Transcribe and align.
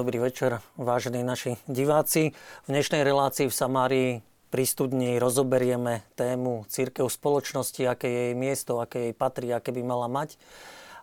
Dobrý 0.00 0.16
večer, 0.16 0.64
vážení 0.80 1.20
naši 1.20 1.60
diváci. 1.68 2.32
V 2.64 2.68
dnešnej 2.72 3.04
relácii 3.04 3.52
v 3.52 3.52
Samárii 3.52 4.10
pri 4.48 4.64
studni 4.64 5.20
rozoberieme 5.20 6.08
tému 6.16 6.64
církev 6.72 7.04
spoločnosti, 7.04 7.84
aké 7.84 8.08
je 8.08 8.20
jej 8.32 8.32
miesto, 8.32 8.80
aké 8.80 9.12
jej 9.12 9.12
patrí, 9.12 9.52
aké 9.52 9.76
by 9.76 9.84
mala 9.84 10.08
mať. 10.08 10.40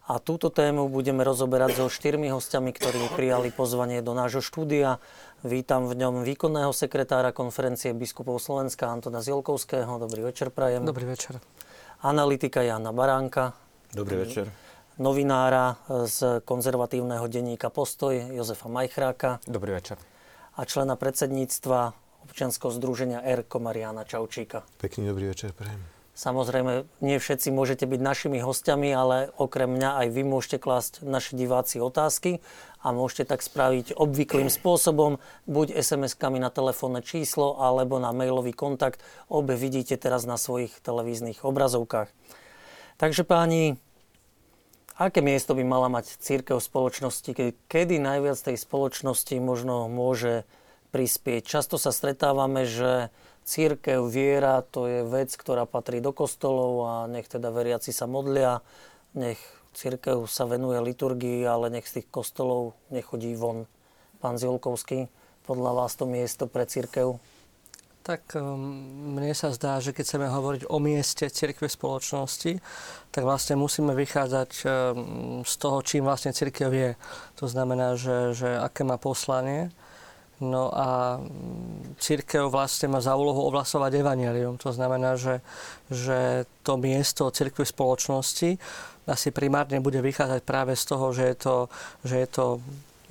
A 0.10 0.18
túto 0.18 0.50
tému 0.50 0.90
budeme 0.90 1.22
rozoberať 1.22 1.78
so 1.78 1.94
štyrmi 1.94 2.34
hostiami, 2.34 2.74
ktorí 2.74 3.14
prijali 3.14 3.54
pozvanie 3.54 4.02
do 4.02 4.18
nášho 4.18 4.42
štúdia. 4.42 4.98
Vítam 5.46 5.86
v 5.86 5.94
ňom 5.94 6.26
výkonného 6.26 6.74
sekretára 6.74 7.30
konferencie 7.30 7.94
biskupov 7.94 8.42
Slovenska 8.42 8.90
Antona 8.90 9.22
Zielkovského. 9.22 10.02
Dobrý 10.02 10.26
večer, 10.26 10.50
prajem. 10.50 10.90
Dobrý 10.90 11.06
večer. 11.06 11.38
Analytika 12.02 12.66
Jana 12.66 12.90
Baránka. 12.90 13.54
Dobrý 13.94 14.26
večer 14.26 14.67
novinára 14.98 15.78
z 16.10 16.42
konzervatívneho 16.42 17.26
denníka 17.30 17.70
Postoj 17.70 18.34
Jozefa 18.34 18.70
Majchráka. 18.70 19.40
Dobrý 19.46 19.78
večer. 19.78 20.02
A 20.58 20.66
člena 20.66 20.98
predsedníctva 20.98 21.94
občianského 22.26 22.74
združenia 22.74 23.22
ERKO 23.22 23.62
Mariana 23.62 24.04
Čaučíka. 24.04 24.66
Pekný 24.82 25.14
dobrý 25.14 25.32
večer, 25.32 25.54
prajem. 25.54 25.80
Samozrejme, 26.18 26.90
nie 27.06 27.22
všetci 27.22 27.54
môžete 27.54 27.86
byť 27.86 28.02
našimi 28.02 28.42
hostiami, 28.42 28.90
ale 28.90 29.30
okrem 29.38 29.70
mňa 29.70 30.02
aj 30.02 30.08
vy 30.18 30.22
môžete 30.26 30.58
klásť 30.58 31.06
naši 31.06 31.38
diváci 31.38 31.78
otázky 31.78 32.42
a 32.82 32.90
môžete 32.90 33.30
tak 33.30 33.46
spraviť 33.46 33.94
obvyklým 33.94 34.50
spôsobom, 34.50 35.22
buď 35.46 35.78
SMS-kami 35.78 36.42
na 36.42 36.50
telefónne 36.50 37.06
číslo 37.06 37.62
alebo 37.62 38.02
na 38.02 38.10
mailový 38.18 38.50
kontakt. 38.50 39.06
Obe 39.30 39.54
vidíte 39.54 39.94
teraz 39.94 40.26
na 40.26 40.42
svojich 40.42 40.74
televíznych 40.82 41.46
obrazovkách. 41.46 42.10
Takže 42.98 43.22
páni, 43.22 43.78
aké 44.98 45.22
miesto 45.22 45.54
by 45.54 45.64
mala 45.64 45.88
mať 45.94 46.18
církev 46.18 46.58
v 46.58 46.68
spoločnosti, 46.68 47.32
kedy 47.70 47.96
najviac 48.02 48.38
tej 48.42 48.58
spoločnosti 48.58 49.38
možno 49.38 49.86
môže 49.86 50.44
prispieť. 50.90 51.46
Často 51.46 51.78
sa 51.78 51.94
stretávame, 51.94 52.66
že 52.66 53.14
církev, 53.46 54.10
viera, 54.10 54.66
to 54.66 54.90
je 54.90 55.00
vec, 55.06 55.30
ktorá 55.32 55.70
patrí 55.70 56.02
do 56.02 56.12
kostolov 56.12 56.74
a 56.84 56.94
nech 57.06 57.30
teda 57.30 57.54
veriaci 57.54 57.94
sa 57.94 58.10
modlia, 58.10 58.66
nech 59.14 59.40
církev 59.78 60.26
sa 60.26 60.50
venuje 60.50 60.82
liturgii, 60.82 61.46
ale 61.46 61.70
nech 61.70 61.86
z 61.86 62.02
tých 62.02 62.08
kostolov 62.10 62.74
nechodí 62.90 63.38
von. 63.38 63.70
Pán 64.18 64.42
Zilkovský, 64.42 65.14
podľa 65.46 65.72
vás 65.78 65.94
to 65.94 66.10
miesto 66.10 66.50
pre 66.50 66.66
církev 66.66 67.22
tak 68.08 68.40
um, 68.40 68.56
mne 69.20 69.36
sa 69.36 69.52
zdá, 69.52 69.84
že 69.84 69.92
keď 69.92 70.04
chceme 70.08 70.28
hovoriť 70.32 70.72
o 70.72 70.80
mieste 70.80 71.28
cirkve 71.28 71.68
spoločnosti, 71.68 72.56
tak 73.12 73.28
vlastne 73.28 73.60
musíme 73.60 73.92
vychádzať 73.92 74.52
um, 74.64 75.44
z 75.44 75.54
toho, 75.60 75.84
čím 75.84 76.08
vlastne 76.08 76.32
cirkev 76.32 76.72
je. 76.72 76.96
To 77.44 77.52
znamená, 77.52 78.00
že, 78.00 78.32
že 78.32 78.48
aké 78.56 78.88
má 78.88 78.96
poslanie. 78.96 79.76
No 80.40 80.72
a 80.72 81.20
um, 81.20 81.28
církev 82.00 82.48
vlastne 82.48 82.88
má 82.88 83.04
za 83.04 83.20
úlohu 83.20 83.44
ovlasovať 83.44 84.00
evanelium. 84.00 84.56
To 84.64 84.72
znamená, 84.72 85.20
že, 85.20 85.44
že 85.92 86.48
to 86.64 86.80
miesto 86.80 87.28
cirkve 87.28 87.68
spoločnosti 87.68 88.56
asi 89.08 89.32
primárne 89.32 89.80
bude 89.80 90.04
vychádzať 90.04 90.42
práve 90.44 90.76
z 90.76 90.84
toho, 90.84 91.16
že 91.16 91.24
je 91.32 91.36
to, 91.40 91.56
že 92.04 92.16
je 92.24 92.28
to 92.28 92.46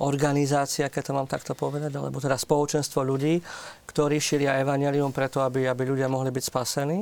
organizácia, 0.03 0.91
keď 0.93 1.03
to 1.09 1.17
mám 1.17 1.27
takto 1.29 1.57
povedať, 1.57 1.93
alebo 1.97 2.21
teda 2.21 2.37
spoločenstvo 2.37 3.01
ľudí, 3.01 3.41
ktorí 3.89 4.21
šíria 4.21 4.61
evanelium 4.61 5.09
preto, 5.09 5.41
aby, 5.41 5.65
aby 5.65 5.83
ľudia 5.89 6.05
mohli 6.05 6.29
byť 6.29 6.43
spasení. 6.43 6.99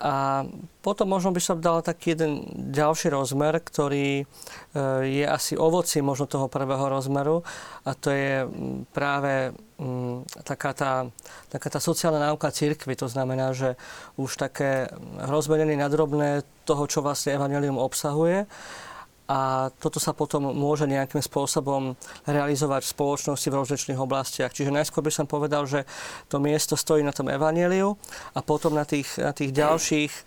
A 0.00 0.48
potom 0.80 1.12
možno 1.12 1.30
by 1.30 1.40
som 1.44 1.60
dal 1.60 1.84
taký 1.84 2.16
jeden 2.16 2.48
ďalší 2.72 3.12
rozmer, 3.12 3.60
ktorý 3.60 4.20
e, 4.20 4.24
je 5.04 5.24
asi 5.28 5.60
ovoci 5.60 6.00
možno 6.00 6.24
toho 6.24 6.48
prvého 6.48 6.88
rozmeru 6.88 7.44
a 7.84 7.92
to 7.92 8.08
je 8.08 8.48
práve 8.96 9.52
taká 10.46 10.70
tá, 10.72 10.92
taká 11.50 11.68
tá 11.68 11.80
sociálna 11.82 12.30
náuka 12.30 12.48
církvy. 12.54 12.94
To 12.96 13.10
znamená, 13.10 13.52
že 13.52 13.76
už 14.16 14.38
také 14.38 14.86
rozmenenie 15.18 15.76
nadrobné 15.76 16.46
toho, 16.64 16.86
čo 16.86 17.02
vlastne 17.02 17.34
evanelium 17.36 17.76
obsahuje 17.76 18.46
a 19.24 19.72
toto 19.80 19.96
sa 19.96 20.12
potom 20.12 20.52
môže 20.52 20.84
nejakým 20.84 21.24
spôsobom 21.24 21.96
realizovať 22.28 22.84
v 22.84 22.92
spoločnosti 22.92 23.48
v 23.48 23.58
rozličných 23.58 24.00
oblastiach. 24.00 24.52
Čiže 24.52 24.68
najskôr 24.68 25.00
by 25.00 25.12
som 25.12 25.24
povedal, 25.24 25.64
že 25.64 25.88
to 26.28 26.36
miesto 26.36 26.76
stojí 26.76 27.00
na 27.00 27.12
tom 27.16 27.32
evaneliu 27.32 27.96
a 28.36 28.44
potom 28.44 28.76
na 28.76 28.84
tých, 28.84 29.16
na 29.16 29.32
tých 29.32 29.56
ďalších 29.56 30.12
e, 30.12 30.22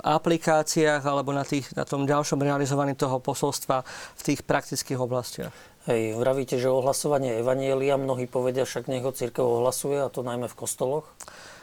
aplikáciách 0.00 1.04
alebo 1.04 1.36
na, 1.36 1.44
tých, 1.44 1.68
na 1.76 1.84
tom 1.84 2.08
ďalšom 2.08 2.40
realizovaní 2.40 2.96
toho 2.96 3.20
posolstva 3.20 3.84
v 4.16 4.22
tých 4.24 4.40
praktických 4.48 4.96
oblastiach. 4.96 5.52
Hej, 5.84 6.14
vravíte, 6.14 6.56
že 6.62 6.70
ohlasovanie 6.70 7.42
Evanielia, 7.42 7.98
mnohí 7.98 8.30
povedia, 8.30 8.62
však 8.62 8.86
nech 8.86 9.02
ho 9.02 9.10
církev 9.10 9.42
ohlasuje, 9.42 9.98
a 9.98 10.06
to 10.08 10.22
najmä 10.22 10.46
v 10.46 10.54
kostoloch? 10.54 11.10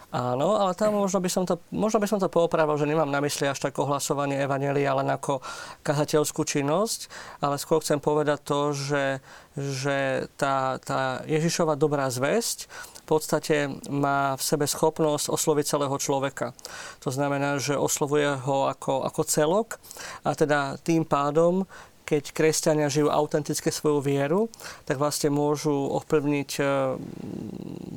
Áno, 0.09 0.58
ale 0.58 0.74
tam 0.74 0.97
možno 0.97 1.22
by 1.22 1.30
som 1.30 1.46
to, 1.46 1.62
možno 1.70 2.02
by 2.02 2.09
som 2.09 2.18
to 2.18 2.34
poopravil, 2.34 2.81
že 2.81 2.90
nemám 2.90 3.14
na 3.14 3.22
mysli 3.22 3.46
až 3.46 3.62
tak 3.62 3.78
ohlasovanie 3.78 4.42
Evanelia, 4.42 4.97
len 4.97 5.06
ako 5.06 5.38
kazateľskú 5.86 6.42
činnosť, 6.50 7.14
ale 7.46 7.62
skôr 7.62 7.78
chcem 7.86 8.02
povedať 8.02 8.42
to, 8.42 8.74
že, 8.74 9.22
že 9.53 10.25
tá, 10.34 10.81
tá 10.81 11.22
Ježišova 11.30 11.78
dobrá 11.78 12.09
zväzť 12.09 12.66
v 13.09 13.18
podstate 13.18 13.74
má 13.90 14.38
v 14.38 14.44
sebe 14.46 14.69
schopnosť 14.69 15.34
osloviť 15.34 15.66
celého 15.66 15.98
človeka. 15.98 16.53
To 17.02 17.09
znamená, 17.09 17.58
že 17.58 17.74
oslovuje 17.74 18.38
ho 18.38 18.69
ako, 18.69 19.02
ako 19.02 19.22
celok 19.25 19.81
a 20.22 20.38
teda 20.38 20.78
tým 20.86 21.09
pádom 21.09 21.66
keď 22.09 22.34
kresťania 22.34 22.90
žijú 22.90 23.14
autenticky 23.14 23.70
svoju 23.70 24.02
vieru, 24.02 24.50
tak 24.90 24.97
vlastne 24.97 25.30
môžu 25.30 25.70
ovplyvniť, 26.02 26.52
e, 26.58 26.64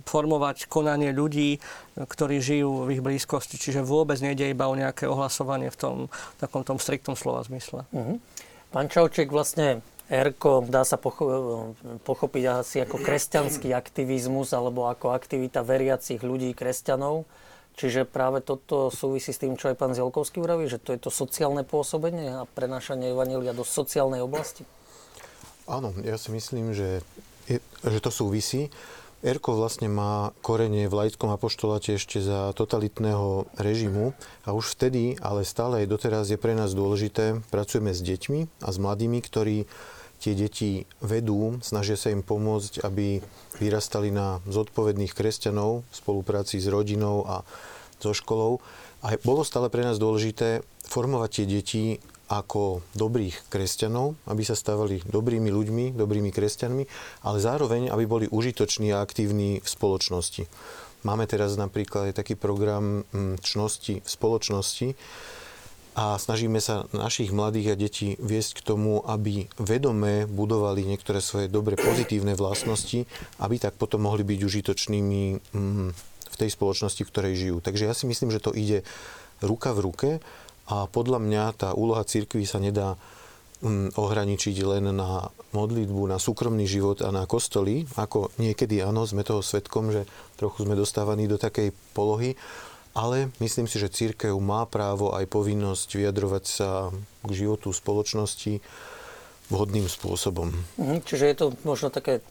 formovať 0.05 0.69
konanie 0.69 1.17
ľudí, 1.17 1.57
ktorí 1.97 2.45
žijú 2.45 2.85
v 2.85 3.01
ich 3.01 3.03
blízkosti. 3.03 3.57
Čiže 3.57 3.81
vôbec 3.81 4.21
nejde 4.21 4.53
iba 4.53 4.69
o 4.69 4.77
nejaké 4.77 5.09
ohlasovanie 5.09 5.73
v 5.73 5.81
tom 5.81 5.97
takom 6.37 6.61
tom 6.61 6.77
striktom 6.77 7.17
slova 7.17 7.41
zmysle. 7.49 7.89
Uh-huh. 7.89 8.21
Pán 8.69 8.93
Čauček, 8.93 9.33
vlastne 9.33 9.81
Erko 10.13 10.61
dá 10.69 10.85
sa 10.85 11.01
pocho- 11.01 11.73
pochopiť 12.05 12.45
asi 12.53 12.77
ako 12.85 13.01
kresťanský 13.01 13.73
aktivizmus 13.73 14.53
alebo 14.53 14.93
ako 14.93 15.17
aktivita 15.17 15.65
veriacich 15.65 16.21
ľudí, 16.21 16.53
kresťanov. 16.53 17.25
Čiže 17.73 18.05
práve 18.05 18.45
toto 18.45 18.93
súvisí 18.93 19.33
s 19.33 19.41
tým, 19.41 19.57
čo 19.57 19.73
aj 19.73 19.81
pán 19.81 19.97
Zelkovský 19.97 20.45
vraví, 20.45 20.69
že 20.69 20.77
to 20.77 20.93
je 20.93 21.01
to 21.01 21.11
sociálne 21.11 21.65
pôsobenie 21.65 22.45
a 22.45 22.45
prenášanie 22.45 23.17
Evanília 23.17 23.57
do 23.57 23.65
sociálnej 23.65 24.21
oblasti? 24.21 24.69
Áno, 25.65 25.95
ja 26.05 26.21
si 26.21 26.35
myslím, 26.35 26.77
že, 26.77 27.01
je, 27.49 27.65
že 27.65 27.99
to 28.03 28.13
súvisí. 28.13 28.69
Erko 29.23 29.55
vlastne 29.55 29.87
má 29.87 30.35
korene 30.43 30.91
v 30.91 30.99
laickom 31.07 31.31
apoštoláte 31.31 31.95
ešte 31.95 32.19
za 32.19 32.51
totalitného 32.59 33.47
režimu 33.55 34.19
a 34.43 34.51
už 34.51 34.75
vtedy, 34.75 35.15
ale 35.23 35.47
stále 35.47 35.87
aj 35.87 35.95
doteraz 35.95 36.27
je 36.27 36.35
pre 36.35 36.59
nás 36.59 36.75
dôležité, 36.75 37.39
pracujeme 37.55 37.95
s 37.95 38.03
deťmi 38.03 38.67
a 38.67 38.69
s 38.75 38.77
mladými, 38.83 39.23
ktorí 39.23 39.71
tie 40.23 40.39
deti 40.39 40.87
vedú, 41.03 41.59
snažia 41.67 41.99
sa 41.99 42.15
im 42.15 42.23
pomôcť, 42.23 42.87
aby 42.87 43.19
vyrastali 43.59 44.15
na 44.15 44.39
zodpovedných 44.47 45.11
kresťanov 45.11 45.83
v 45.83 45.95
spolupráci 45.95 46.63
s 46.63 46.71
rodinou 46.71 47.27
a 47.27 47.43
so 47.99 48.15
školou. 48.15 48.63
A 49.03 49.19
bolo 49.27 49.43
stále 49.43 49.67
pre 49.67 49.83
nás 49.83 49.99
dôležité 49.99 50.63
formovať 50.87 51.31
tie 51.43 51.47
deti 51.47 51.85
ako 52.31 52.81
dobrých 52.97 53.51
kresťanov, 53.53 54.17
aby 54.25 54.43
sa 54.47 54.57
stávali 54.57 55.05
dobrými 55.05 55.53
ľuďmi, 55.53 55.85
dobrými 55.99 56.33
kresťanmi, 56.33 56.85
ale 57.29 57.37
zároveň, 57.43 57.93
aby 57.93 58.05
boli 58.09 58.27
užitoční 58.31 58.97
a 58.97 59.05
aktívni 59.05 59.61
v 59.61 59.69
spoločnosti. 59.69 60.49
Máme 61.03 61.27
teraz 61.27 61.59
napríklad 61.59 62.15
aj 62.15 62.23
taký 62.23 62.39
program 62.39 63.03
mm, 63.11 63.43
čnosti 63.43 64.01
v 64.01 64.09
spoločnosti, 64.09 64.89
a 65.93 66.17
snažíme 66.17 66.57
sa 66.57 66.89
našich 66.97 67.37
mladých 67.37 67.77
a 67.77 67.77
detí 67.77 68.17
viesť 68.17 68.61
k 68.61 68.65
tomu, 68.65 69.05
aby 69.05 69.53
vedome 69.61 70.25
budovali 70.25 70.89
niektoré 70.89 71.21
svoje 71.21 71.53
dobre 71.53 71.77
pozitívne 71.77 72.33
vlastnosti, 72.33 73.05
aby 73.45 73.57
tak 73.61 73.77
potom 73.77 74.09
mohli 74.09 74.25
byť 74.25 74.41
užitočnými 74.41 75.23
mm, 75.53 75.89
v 76.33 76.37
tej 76.41 76.51
spoločnosti, 76.51 77.05
v 77.05 77.11
ktorej 77.13 77.35
žijú. 77.37 77.57
Takže 77.61 77.85
ja 77.85 77.93
si 77.93 78.09
myslím, 78.09 78.33
že 78.33 78.41
to 78.41 78.57
ide 78.57 78.89
ruka 79.45 79.77
v 79.77 79.85
ruke 79.85 80.11
a 80.73 80.89
podľa 80.89 81.21
mňa 81.21 81.45
tá 81.61 81.69
úloha 81.77 82.01
cirkvi 82.09 82.49
sa 82.49 82.57
nedá 82.57 82.97
mm, 83.61 83.93
ohraničiť 83.93 84.57
len 84.65 84.97
na 84.97 85.29
modlitbu, 85.53 86.09
na 86.09 86.17
súkromný 86.17 86.65
život 86.65 87.05
a 87.05 87.13
na 87.13 87.29
kostoly, 87.29 87.85
ako 88.01 88.33
niekedy 88.41 88.81
áno, 88.81 89.05
sme 89.05 89.29
toho 89.29 89.45
svetkom, 89.45 89.93
že 89.93 90.09
trochu 90.41 90.65
sme 90.65 90.73
dostávaní 90.73 91.29
do 91.29 91.37
takej 91.37 91.77
polohy, 91.93 92.33
ale 92.93 93.33
myslím 93.41 93.65
si, 93.69 93.81
že 93.81 93.93
církev 93.93 94.37
má 94.37 94.69
právo 94.69 95.17
aj 95.17 95.25
povinnosť 95.29 95.89
vyjadrovať 95.97 96.45
sa 96.45 96.93
k 97.25 97.31
životu 97.33 97.73
spoločnosti 97.73 98.61
vhodným 99.53 99.89
spôsobom. 99.89 100.53
Mhm, 100.81 101.05
čiže 101.05 101.25
je 101.29 101.37
to 101.37 101.47
možno 101.65 101.93
také, 101.93 102.25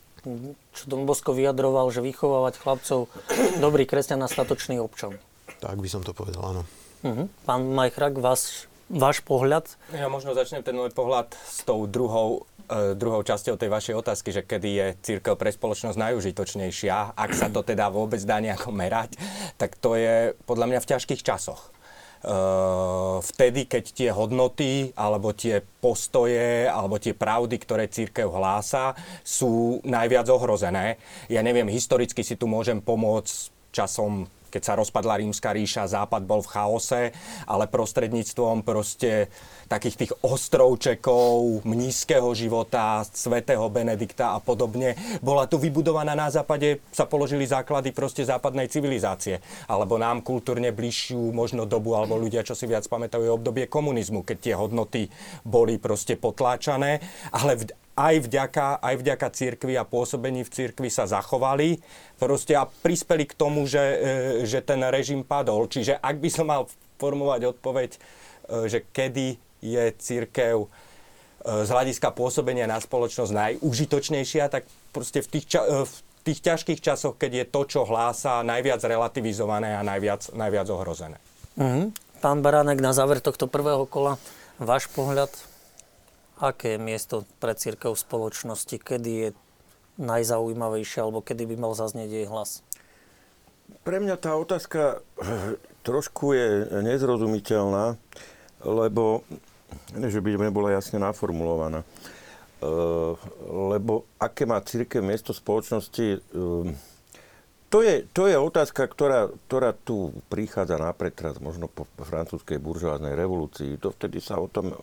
čo 0.73 0.83
Dom 0.85 1.05
Bosko 1.05 1.33
vyjadroval, 1.33 1.89
že 1.93 2.05
vychovávať 2.05 2.61
chlapcov 2.61 3.09
dobrý 3.57 3.85
kresťan 3.89 4.21
a 4.25 4.29
statočný 4.29 4.77
občan. 4.81 5.17
Tak 5.61 5.77
by 5.77 5.89
som 5.89 6.01
to 6.01 6.13
povedal, 6.13 6.41
áno. 6.41 6.63
Uh-huh. 7.01 7.25
Pán 7.45 7.65
Majchrak, 7.73 8.21
vás 8.21 8.69
váš 8.91 9.23
pohľad? 9.23 9.65
Ja 9.95 10.11
možno 10.11 10.35
začnem 10.35 10.63
ten 10.63 10.75
môj 10.75 10.91
pohľad 10.91 11.31
s 11.47 11.63
tou 11.63 11.87
druhou, 11.87 12.43
e, 12.67 12.93
druhou 12.93 13.23
časťou 13.23 13.55
tej 13.55 13.71
vašej 13.71 13.95
otázky, 13.95 14.29
že 14.35 14.43
kedy 14.43 14.69
je 14.69 14.87
církev 14.99 15.39
pre 15.39 15.51
spoločnosť 15.51 15.97
najužitočnejšia, 15.97 17.15
ak 17.15 17.31
sa 17.31 17.47
to 17.47 17.63
teda 17.63 17.87
vôbec 17.87 18.19
dá 18.23 18.43
nejako 18.43 18.75
merať, 18.75 19.15
tak 19.55 19.79
to 19.79 19.95
je 19.95 20.35
podľa 20.43 20.65
mňa 20.67 20.79
v 20.83 20.89
ťažkých 20.91 21.23
časoch. 21.23 21.71
Uh, 22.21 23.17
vtedy, 23.33 23.65
keď 23.65 23.83
tie 23.97 24.09
hodnoty, 24.13 24.93
alebo 24.93 25.33
tie 25.33 25.57
postoje, 25.81 26.69
alebo 26.69 27.01
tie 27.01 27.17
pravdy, 27.17 27.57
ktoré 27.57 27.89
církev 27.89 28.29
hlása, 28.29 28.93
sú 29.25 29.81
najviac 29.81 30.29
ohrozené. 30.29 31.01
Ja 31.33 31.41
neviem, 31.41 31.65
historicky 31.65 32.21
si 32.21 32.37
tu 32.37 32.45
môžem 32.45 32.77
pomôcť 32.77 33.49
časom 33.73 34.29
keď 34.51 34.61
sa 34.61 34.75
rozpadla 34.75 35.23
rímska 35.23 35.55
ríša, 35.55 35.87
západ 35.87 36.27
bol 36.27 36.43
v 36.43 36.51
chaose, 36.51 37.01
ale 37.47 37.71
prostredníctvom 37.71 38.67
proste 38.67 39.31
takých 39.71 39.95
tých 39.95 40.13
ostrovčekov, 40.19 41.63
mnízkeho 41.63 42.27
života, 42.35 43.07
svätého 43.07 43.63
Benedikta 43.71 44.35
a 44.35 44.43
podobne. 44.43 44.99
Bola 45.23 45.47
tu 45.47 45.55
vybudovaná 45.55 46.11
na 46.11 46.27
západe, 46.27 46.83
sa 46.91 47.07
položili 47.07 47.47
základy 47.47 47.95
proste 47.95 48.27
západnej 48.27 48.67
civilizácie. 48.67 49.39
Alebo 49.71 49.95
nám 49.95 50.27
kultúrne 50.27 50.75
bližšiu 50.75 51.31
možno 51.31 51.63
dobu, 51.63 51.95
alebo 51.95 52.19
ľudia, 52.19 52.43
čo 52.43 52.51
si 52.51 52.67
viac 52.67 52.83
pamätajú, 52.91 53.31
obdobie 53.31 53.71
komunizmu, 53.71 54.27
keď 54.27 54.37
tie 54.43 54.53
hodnoty 54.59 55.07
boli 55.47 55.79
proste 55.79 56.19
potláčané. 56.19 56.99
Ale 57.31 57.55
aj 57.95 58.15
vďaka, 58.27 58.79
aj 58.79 58.95
vďaka 58.99 59.27
církvi 59.35 59.73
a 59.75 59.83
pôsobení 59.83 60.47
v 60.47 60.53
církvi 60.53 60.87
sa 60.87 61.07
zachovali 61.07 61.83
proste 62.15 62.55
a 62.55 62.67
prispeli 62.67 63.27
k 63.27 63.35
tomu, 63.35 63.67
že, 63.67 63.81
e, 63.81 63.97
že 64.47 64.63
ten 64.63 64.79
režim 64.87 65.25
padol. 65.27 65.67
Čiže 65.67 65.99
ak 65.99 66.17
by 66.21 66.29
som 66.31 66.47
mal 66.47 66.71
formovať 67.01 67.41
odpoveď, 67.57 67.89
e, 67.95 67.99
že 68.71 68.85
kedy 68.89 69.35
je 69.61 69.83
církev 69.99 70.65
e, 70.65 70.67
z 71.43 71.69
hľadiska 71.69 72.15
pôsobenia 72.15 72.69
na 72.69 72.79
spoločnosť 72.79 73.31
najúžitočnejšia, 73.33 74.47
tak 74.47 74.63
proste 74.95 75.19
v 75.19 75.27
tých, 75.37 75.45
ča- 75.57 75.67
v 75.67 75.93
tých 76.23 76.39
ťažkých 76.45 76.79
časoch, 76.79 77.17
keď 77.17 77.31
je 77.33 77.45
to, 77.49 77.61
čo 77.67 77.81
hlása, 77.83 78.45
najviac 78.45 78.81
relativizované 78.85 79.75
a 79.75 79.81
najviac, 79.81 80.31
najviac 80.31 80.67
ohrozené. 80.69 81.17
Mm-hmm. 81.57 81.85
Pán 82.21 82.45
Baránek, 82.45 82.77
na 82.77 82.93
záver 82.93 83.17
tohto 83.17 83.49
prvého 83.49 83.89
kola, 83.89 84.21
váš 84.61 84.85
pohľad 84.93 85.33
aké 86.41 86.75
je 86.75 86.79
miesto 86.81 87.15
pre 87.37 87.53
církev 87.53 87.93
v 87.93 88.03
spoločnosti, 88.03 88.75
kedy 88.81 89.11
je 89.13 89.29
najzaujímavejšie, 90.01 90.99
alebo 91.05 91.21
kedy 91.21 91.45
by 91.45 91.55
mal 91.61 91.73
zaznieť 91.77 92.09
jej 92.09 92.25
hlas? 92.25 92.65
Pre 93.85 93.97
mňa 94.01 94.15
tá 94.17 94.33
otázka 94.35 95.05
trošku 95.87 96.33
je 96.33 96.65
nezrozumiteľná, 96.81 97.95
lebo, 98.65 99.21
že 99.95 100.19
by 100.19 100.41
nebola 100.41 100.73
jasne 100.73 100.97
naformulovaná, 100.97 101.81
e, 101.81 101.87
lebo 103.47 104.09
aké 104.17 104.49
má 104.49 104.59
církev 104.59 104.99
miesto 105.05 105.31
spoločnosti, 105.31 106.07
e, 106.17 106.19
to 107.71 107.79
je, 107.79 108.03
to 108.11 108.27
je 108.27 108.35
otázka, 108.35 108.83
ktorá, 108.83 109.31
ktorá 109.47 109.71
tu 109.71 110.11
prichádza 110.27 110.75
na 110.75 110.91
pretras, 110.91 111.39
možno 111.39 111.71
po 111.71 111.87
francúzskej 112.03 112.59
buržoáznej 112.59 113.15
revolúcii. 113.15 113.79
To 113.79 113.95
vtedy 113.95 114.19
sa 114.19 114.43
o 114.43 114.51
tom 114.51 114.75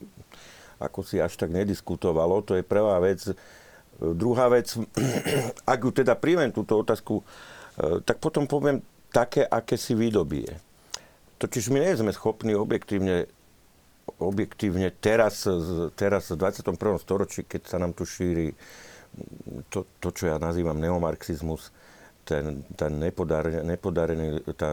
ako 0.78 1.02
si 1.02 1.18
až 1.18 1.34
tak 1.34 1.50
nediskutovalo. 1.50 2.42
To 2.46 2.58
je 2.58 2.64
prvá 2.66 2.98
vec. 3.02 3.22
Druhá 3.98 4.46
vec, 4.50 4.74
ak 5.72 5.78
ju 5.82 5.90
teda 5.90 6.14
príjmem 6.14 6.54
túto 6.54 6.78
otázku, 6.78 7.22
e, 7.22 7.24
tak 8.06 8.22
potom 8.22 8.46
poviem 8.46 8.78
také, 9.10 9.42
aké 9.42 9.74
si 9.74 9.98
vydobie. 9.98 10.54
Totiž 11.38 11.70
my 11.70 11.78
nie 11.82 11.98
sme 11.98 12.14
schopní 12.14 12.54
objektívne, 12.54 13.26
objektívne 14.18 14.94
teraz, 14.94 15.46
teraz 15.98 16.30
v 16.30 16.38
21. 16.38 16.78
storočí, 16.98 17.42
keď 17.46 17.62
sa 17.66 17.76
nám 17.78 17.94
tu 17.94 18.06
šíri 18.06 18.54
to, 19.70 19.86
to 20.00 20.08
čo 20.12 20.30
ja 20.30 20.36
nazývam 20.38 20.78
neomarxizmus, 20.78 21.72
ten, 22.28 22.60
ten 22.76 22.92
nepodarený, 23.00 24.44
tá, 24.52 24.70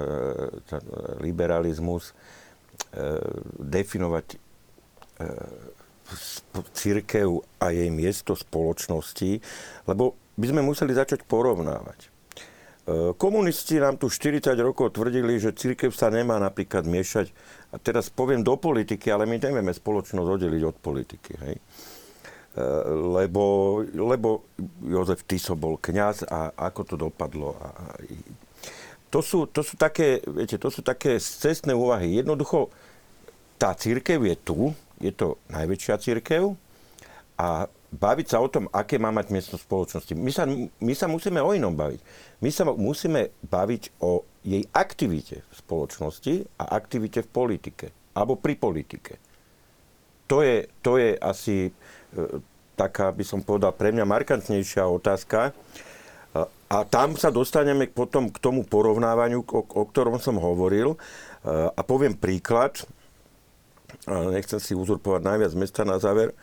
tá 0.67 0.77
liberalizmus, 1.23 2.11
e, 2.91 3.15
definovať 3.63 4.35
e, 4.35 4.37
církev 6.71 7.41
a 7.59 7.73
jej 7.73 7.89
miesto 7.89 8.37
spoločnosti, 8.37 9.41
lebo 9.89 10.13
by 10.35 10.45
sme 10.51 10.61
museli 10.61 10.93
začať 10.93 11.25
porovnávať. 11.25 11.99
E, 12.05 12.07
komunisti 13.17 13.81
nám 13.81 13.97
tu 13.97 14.11
40 14.11 14.53
rokov 14.61 14.93
tvrdili, 14.93 15.41
že 15.41 15.57
církev 15.57 15.89
sa 15.89 16.13
nemá 16.13 16.37
napríklad 16.37 16.85
miešať, 16.85 17.33
a 17.73 17.81
teraz 17.81 18.07
poviem 18.13 18.45
do 18.45 18.55
politiky, 18.55 19.09
ale 19.09 19.25
my 19.25 19.41
nevieme 19.41 19.73
spoločnosť 19.73 20.29
oddeliť 20.29 20.63
od 20.63 20.77
politiky. 20.79 21.31
Hej? 21.41 21.55
E, 21.57 21.61
lebo, 22.93 23.81
lebo 23.89 24.47
Jozef 24.79 25.25
Tiso 25.25 25.57
bol 25.57 25.81
kňaz 25.81 26.29
a 26.29 26.53
ako 26.55 26.81
to 26.85 26.95
dopadlo. 26.95 27.57
A, 27.57 27.67
to, 29.09 29.19
sú, 29.25 29.49
to, 29.49 29.65
sú 29.65 29.75
také, 29.75 30.21
viete, 30.23 30.61
to 30.61 30.69
sú 30.69 30.85
také 30.85 31.17
cestné 31.17 31.73
úvahy. 31.73 32.19
Jednoducho, 32.21 32.69
tá 33.55 33.71
církev 33.73 34.19
je 34.23 34.35
tu, 34.39 34.59
je 35.05 35.13
to 35.13 35.27
najväčšia 35.53 35.95
církev 36.01 36.57
a 37.37 37.69
baviť 37.95 38.27
sa 38.27 38.43
o 38.43 38.51
tom, 38.51 38.67
aké 38.73 38.99
má 38.99 39.13
mať 39.13 39.31
miesto 39.31 39.55
spoločnosti. 39.55 40.11
My 40.17 40.31
sa, 40.31 40.43
my 40.81 40.93
sa 40.93 41.07
musíme 41.07 41.39
o 41.39 41.55
inom 41.55 41.71
baviť. 41.71 42.01
My 42.43 42.49
sa 42.51 42.67
musíme 42.67 43.31
baviť 43.47 44.03
o 44.03 44.27
jej 44.43 44.67
aktivite 44.75 45.41
v 45.41 45.53
spoločnosti 45.55 46.33
a 46.59 46.63
aktivite 46.75 47.23
v 47.23 47.29
politike. 47.31 47.85
Alebo 48.15 48.35
pri 48.35 48.59
politike. 48.59 49.19
To 50.27 50.41
je, 50.41 50.67
to 50.81 50.97
je 50.97 51.15
asi 51.21 51.69
e, 51.69 51.71
taká, 52.73 53.13
by 53.13 53.23
som 53.23 53.45
povedal, 53.45 53.71
pre 53.71 53.93
mňa 53.93 54.05
markantnejšia 54.07 54.83
otázka. 54.89 55.51
E, 55.51 55.51
a 56.71 56.77
tam 56.87 57.15
sa 57.15 57.29
dostaneme 57.29 57.87
potom 57.87 58.27
k 58.31 58.37
tomu 58.41 58.65
porovnávaniu, 58.65 59.45
o, 59.45 59.61
o 59.61 59.83
ktorom 59.85 60.17
som 60.17 60.39
hovoril. 60.39 60.95
E, 60.95 60.97
a 61.51 61.81
poviem 61.85 62.17
príklad 62.17 62.83
nechcem 64.07 64.61
si 64.61 64.77
uzurpovať 64.77 65.21
najviac 65.25 65.53
mesta 65.57 65.81
na 65.81 65.97
záver, 65.97 66.31
e, 66.31 66.35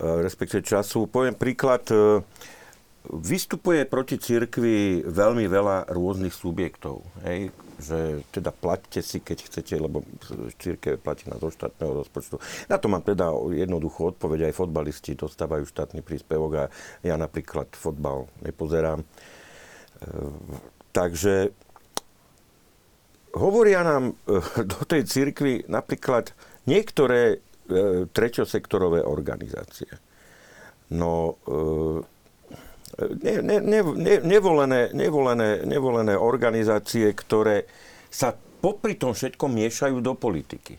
respektíve 0.00 0.64
času. 0.64 1.04
Poviem 1.08 1.36
príklad, 1.36 1.84
e, 1.92 2.24
vystupuje 3.10 3.84
proti 3.84 4.16
cirkvi 4.16 5.04
veľmi 5.04 5.44
veľa 5.50 5.90
rôznych 5.92 6.32
subjektov. 6.32 7.04
Hej? 7.26 7.52
že 7.82 8.22
teda 8.30 8.54
platte 8.54 9.02
si, 9.02 9.18
keď 9.18 9.38
chcete, 9.42 9.74
lebo 9.74 10.06
církev 10.54 11.02
platí 11.02 11.26
na 11.26 11.34
zo 11.42 11.50
štátneho 11.50 11.98
rozpočtu. 11.98 12.38
Na 12.70 12.78
to 12.78 12.86
mám 12.86 13.02
teda 13.02 13.34
jednoduchú 13.50 14.14
odpoveď. 14.14 14.48
Aj 14.48 14.54
fotbalisti 14.54 15.18
dostávajú 15.18 15.66
štátny 15.66 16.00
príspevok 16.06 16.52
a 16.54 16.64
ja 17.02 17.18
napríklad 17.18 17.74
fotbal 17.74 18.30
nepozerám. 18.46 19.02
E, 19.02 19.06
takže 20.94 21.50
hovoria 23.34 23.82
nám 23.82 24.14
do 24.70 24.80
tej 24.86 25.02
církvy 25.08 25.66
napríklad 25.66 26.30
niektoré 26.66 27.20
e, 27.32 28.06
treťosektorové 28.10 29.02
organizácie. 29.02 29.90
No, 30.92 31.40
e, 31.48 31.56
ne, 33.22 33.34
ne, 33.42 33.56
ne, 33.60 33.80
ne, 33.82 34.14
nevolené, 34.20 34.92
nevolené, 34.92 35.64
nevolené 35.64 36.14
organizácie, 36.14 37.08
ktoré 37.16 37.64
sa 38.12 38.36
popri 38.62 38.94
tom 38.94 39.16
všetkom 39.16 39.48
miešajú 39.48 39.98
do 40.04 40.14
politiky. 40.14 40.78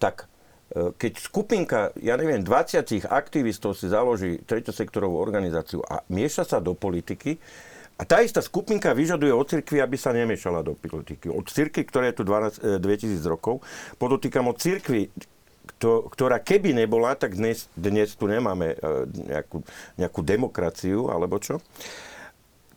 Tak 0.00 0.24
e, 0.72 0.94
keď 0.96 1.12
skupinka, 1.18 1.92
ja 2.00 2.14
neviem, 2.16 2.40
20 2.40 3.04
aktivistov 3.10 3.76
si 3.76 3.90
založí 3.90 4.40
treťosektorovú 4.46 5.18
organizáciu 5.18 5.84
a 5.84 6.00
mieša 6.08 6.56
sa 6.56 6.58
do 6.62 6.72
politiky, 6.72 7.36
a 8.00 8.08
tá 8.08 8.24
istá 8.24 8.40
skupinka 8.40 8.96
vyžaduje 8.96 9.28
od 9.28 9.44
cirkvi, 9.44 9.76
aby 9.84 10.00
sa 10.00 10.16
nemiešala 10.16 10.64
do 10.64 10.72
politiky. 10.72 11.28
Od 11.28 11.44
cirkvi, 11.44 11.84
ktorá 11.84 12.08
je 12.08 12.16
tu 12.16 12.24
12, 12.24 12.80
2000 12.80 12.80
e, 12.80 13.28
rokov, 13.28 13.60
podotýkam 14.00 14.48
od 14.48 14.56
cirkvi, 14.56 15.12
ktorá 15.84 16.40
keby 16.40 16.72
nebola, 16.72 17.12
tak 17.12 17.36
dnes, 17.36 17.68
dnes 17.76 18.16
tu 18.16 18.24
nemáme 18.24 18.72
e, 18.72 18.76
nejakú, 19.28 19.60
nejakú 20.00 20.20
demokraciu 20.24 21.12
alebo 21.12 21.36
čo. 21.44 21.60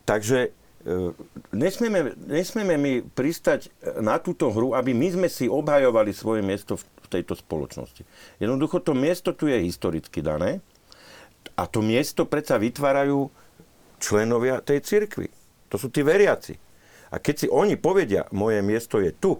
Takže 0.04 0.52
e, 0.84 1.12
nesmieme, 1.56 2.12
nesmieme 2.28 2.76
my 2.76 2.92
pristať 3.16 3.72
na 4.04 4.20
túto 4.20 4.52
hru, 4.52 4.76
aby 4.76 4.92
my 4.92 5.08
sme 5.08 5.28
si 5.32 5.48
obhajovali 5.48 6.12
svoje 6.12 6.44
miesto 6.44 6.76
v 6.76 7.06
tejto 7.08 7.32
spoločnosti. 7.32 8.04
Jednoducho 8.44 8.84
to 8.84 8.92
miesto 8.92 9.32
tu 9.32 9.48
je 9.48 9.56
historicky 9.56 10.20
dané 10.20 10.60
a 11.56 11.64
to 11.64 11.80
miesto 11.80 12.28
predsa 12.28 12.60
vytvárajú 12.60 13.32
členovia 13.98 14.60
tej 14.60 14.82
cirkvi. 14.82 15.28
To 15.72 15.76
sú 15.80 15.90
tí 15.90 16.06
veriaci. 16.06 16.56
A 17.14 17.22
keď 17.22 17.34
si 17.34 17.46
oni 17.46 17.78
povedia, 17.78 18.26
moje 18.34 18.62
miesto 18.62 18.98
je 18.98 19.14
tu, 19.14 19.38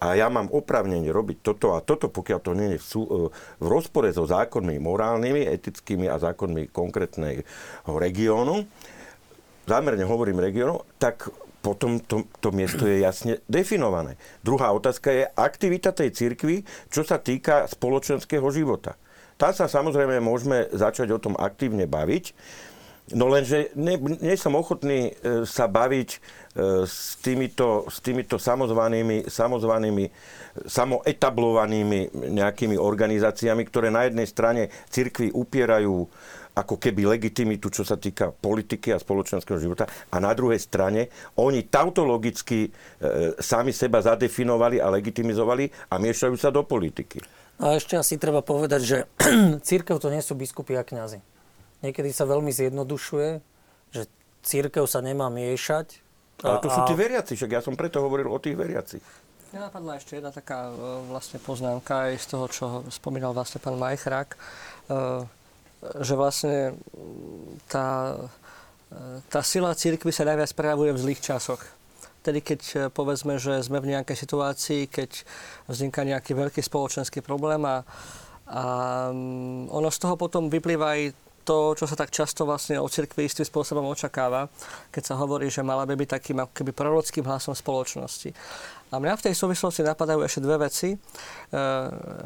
a 0.00 0.16
ja 0.16 0.32
mám 0.32 0.48
oprávnenie 0.48 1.12
robiť 1.12 1.44
toto 1.44 1.76
a 1.76 1.84
toto, 1.84 2.08
pokiaľ 2.08 2.38
to 2.40 2.52
nie 2.56 2.68
je 2.74 2.78
v, 2.80 2.86
sú, 2.88 3.02
v 3.60 3.66
rozpore 3.68 4.08
so 4.08 4.24
zákonmi 4.24 4.80
morálnymi, 4.80 5.44
etickými 5.44 6.08
a 6.08 6.16
zákonmi 6.16 6.72
konkrétneho 6.72 7.44
regiónu, 7.84 8.64
zámerne 9.68 10.08
hovorím 10.08 10.40
regiónu, 10.40 10.80
tak 10.96 11.28
potom 11.60 12.00
to, 12.00 12.24
to 12.40 12.48
miesto 12.48 12.88
je 12.88 13.04
jasne 13.04 13.44
definované. 13.44 14.16
Druhá 14.40 14.72
otázka 14.72 15.12
je 15.12 15.28
aktivita 15.36 15.92
tej 15.92 16.16
cirkvi, 16.16 16.64
čo 16.88 17.04
sa 17.04 17.20
týka 17.20 17.68
spoločenského 17.68 18.48
života. 18.48 18.96
Tá 19.36 19.52
sa 19.52 19.68
samozrejme 19.68 20.20
môžeme 20.24 20.68
začať 20.72 21.12
o 21.12 21.20
tom 21.20 21.36
aktívne 21.36 21.84
baviť, 21.84 22.32
no 23.14 23.26
lenže 23.30 23.74
nie, 23.74 23.98
nie 23.98 24.36
som 24.38 24.54
ochotný 24.54 25.10
e, 25.10 25.42
sa 25.46 25.66
baviť 25.66 26.10
e, 26.10 26.18
s 26.86 27.18
týmito, 27.22 27.86
s 27.90 27.98
týmito 28.02 28.38
samozvanými, 28.38 29.26
samozvanými, 29.26 30.04
samoetablovanými 30.66 32.30
nejakými 32.34 32.76
organizáciami, 32.78 33.62
ktoré 33.66 33.90
na 33.90 34.06
jednej 34.06 34.26
strane 34.26 34.62
cirkvi 34.90 35.30
upierajú 35.30 36.06
ako 36.50 36.76
keby 36.76 37.06
legitimitu, 37.06 37.70
čo 37.70 37.86
sa 37.86 37.94
týka 37.94 38.34
politiky 38.34 38.90
a 38.90 38.98
spoločenského 38.98 39.56
života. 39.56 39.86
A 40.10 40.18
na 40.18 40.34
druhej 40.34 40.58
strane 40.58 41.08
oni 41.38 41.66
tautologicky 41.70 42.68
e, 42.68 42.70
sami 43.38 43.70
seba 43.70 44.02
zadefinovali 44.02 44.82
a 44.82 44.90
legitimizovali 44.90 45.90
a 45.90 45.98
miešajú 45.98 46.34
sa 46.34 46.50
do 46.50 46.66
politiky. 46.66 47.22
A 47.60 47.76
ešte 47.76 47.94
asi 47.94 48.16
treba 48.16 48.40
povedať, 48.40 48.80
že 48.82 48.98
církev 49.68 50.00
to 50.00 50.08
nie 50.10 50.24
sú 50.24 50.34
biskupy 50.34 50.74
a 50.74 50.82
kňazi. 50.82 51.39
Niekedy 51.80 52.12
sa 52.12 52.28
veľmi 52.28 52.52
zjednodušuje, 52.52 53.28
že 53.96 54.02
církev 54.44 54.84
sa 54.84 55.00
nemá 55.00 55.32
miešať. 55.32 56.00
Ale 56.40 56.60
to 56.64 56.72
sú 56.72 56.80
tí 56.88 56.96
veriaci, 56.96 57.36
však 57.36 57.52
ja 57.52 57.60
som 57.60 57.76
preto 57.76 58.00
hovoril 58.00 58.28
o 58.32 58.40
tých 58.40 58.56
veriacich. 58.56 59.04
Mňa 59.50 59.66
napadla 59.66 59.98
ešte 59.98 60.14
jedna 60.14 60.30
taká 60.30 60.70
e, 60.70 60.72
vlastne 61.10 61.42
poznámka 61.42 62.06
aj 62.06 62.22
z 62.22 62.26
toho, 62.30 62.46
čo 62.46 62.64
spomínal 62.86 63.34
vlastne 63.34 63.58
pán 63.58 63.74
Majchrák. 63.76 64.28
E, 64.30 64.38
že 65.80 66.14
vlastne 66.14 66.76
tá, 67.66 68.14
tá 69.32 69.40
sila 69.40 69.72
církvy 69.72 70.12
sa 70.12 70.28
najviac 70.28 70.52
prejavuje 70.54 70.92
v 70.92 71.02
zlých 71.02 71.24
časoch. 71.24 71.60
Tedy, 72.20 72.44
keď 72.44 72.60
e, 72.60 72.76
povedzme, 72.92 73.40
že 73.40 73.64
sme 73.64 73.80
v 73.80 73.96
nejakej 73.96 74.16
situácii, 74.22 74.86
keď 74.86 75.24
vzniká 75.66 76.04
nejaký 76.04 76.36
veľký 76.36 76.60
spoločenský 76.60 77.24
problém 77.24 77.64
a, 77.64 77.82
a 78.44 78.62
mm, 79.08 79.72
ono 79.72 79.88
z 79.88 79.98
toho 79.98 80.14
potom 80.20 80.52
vyplýva 80.52 80.94
aj 80.94 81.02
to, 81.44 81.74
čo 81.74 81.84
sa 81.88 81.96
tak 81.96 82.12
často 82.12 82.44
vlastne 82.44 82.76
o 82.78 82.86
cirkvi 82.86 83.26
istým 83.26 83.46
spôsobom 83.46 83.86
očakáva, 83.88 84.48
keď 84.92 85.02
sa 85.02 85.14
hovorí, 85.16 85.48
že 85.48 85.64
mala 85.64 85.88
by 85.88 85.94
byť 85.96 86.08
takým 86.08 86.38
keby 86.50 86.72
prorockým 86.76 87.24
hlasom 87.24 87.56
spoločnosti. 87.56 88.30
A 88.90 88.98
mňa 88.98 89.22
v 89.22 89.24
tej 89.30 89.34
súvislosti 89.38 89.86
napadajú 89.86 90.18
ešte 90.26 90.42
dve 90.42 90.66
veci. 90.66 90.90
E, 90.90 90.98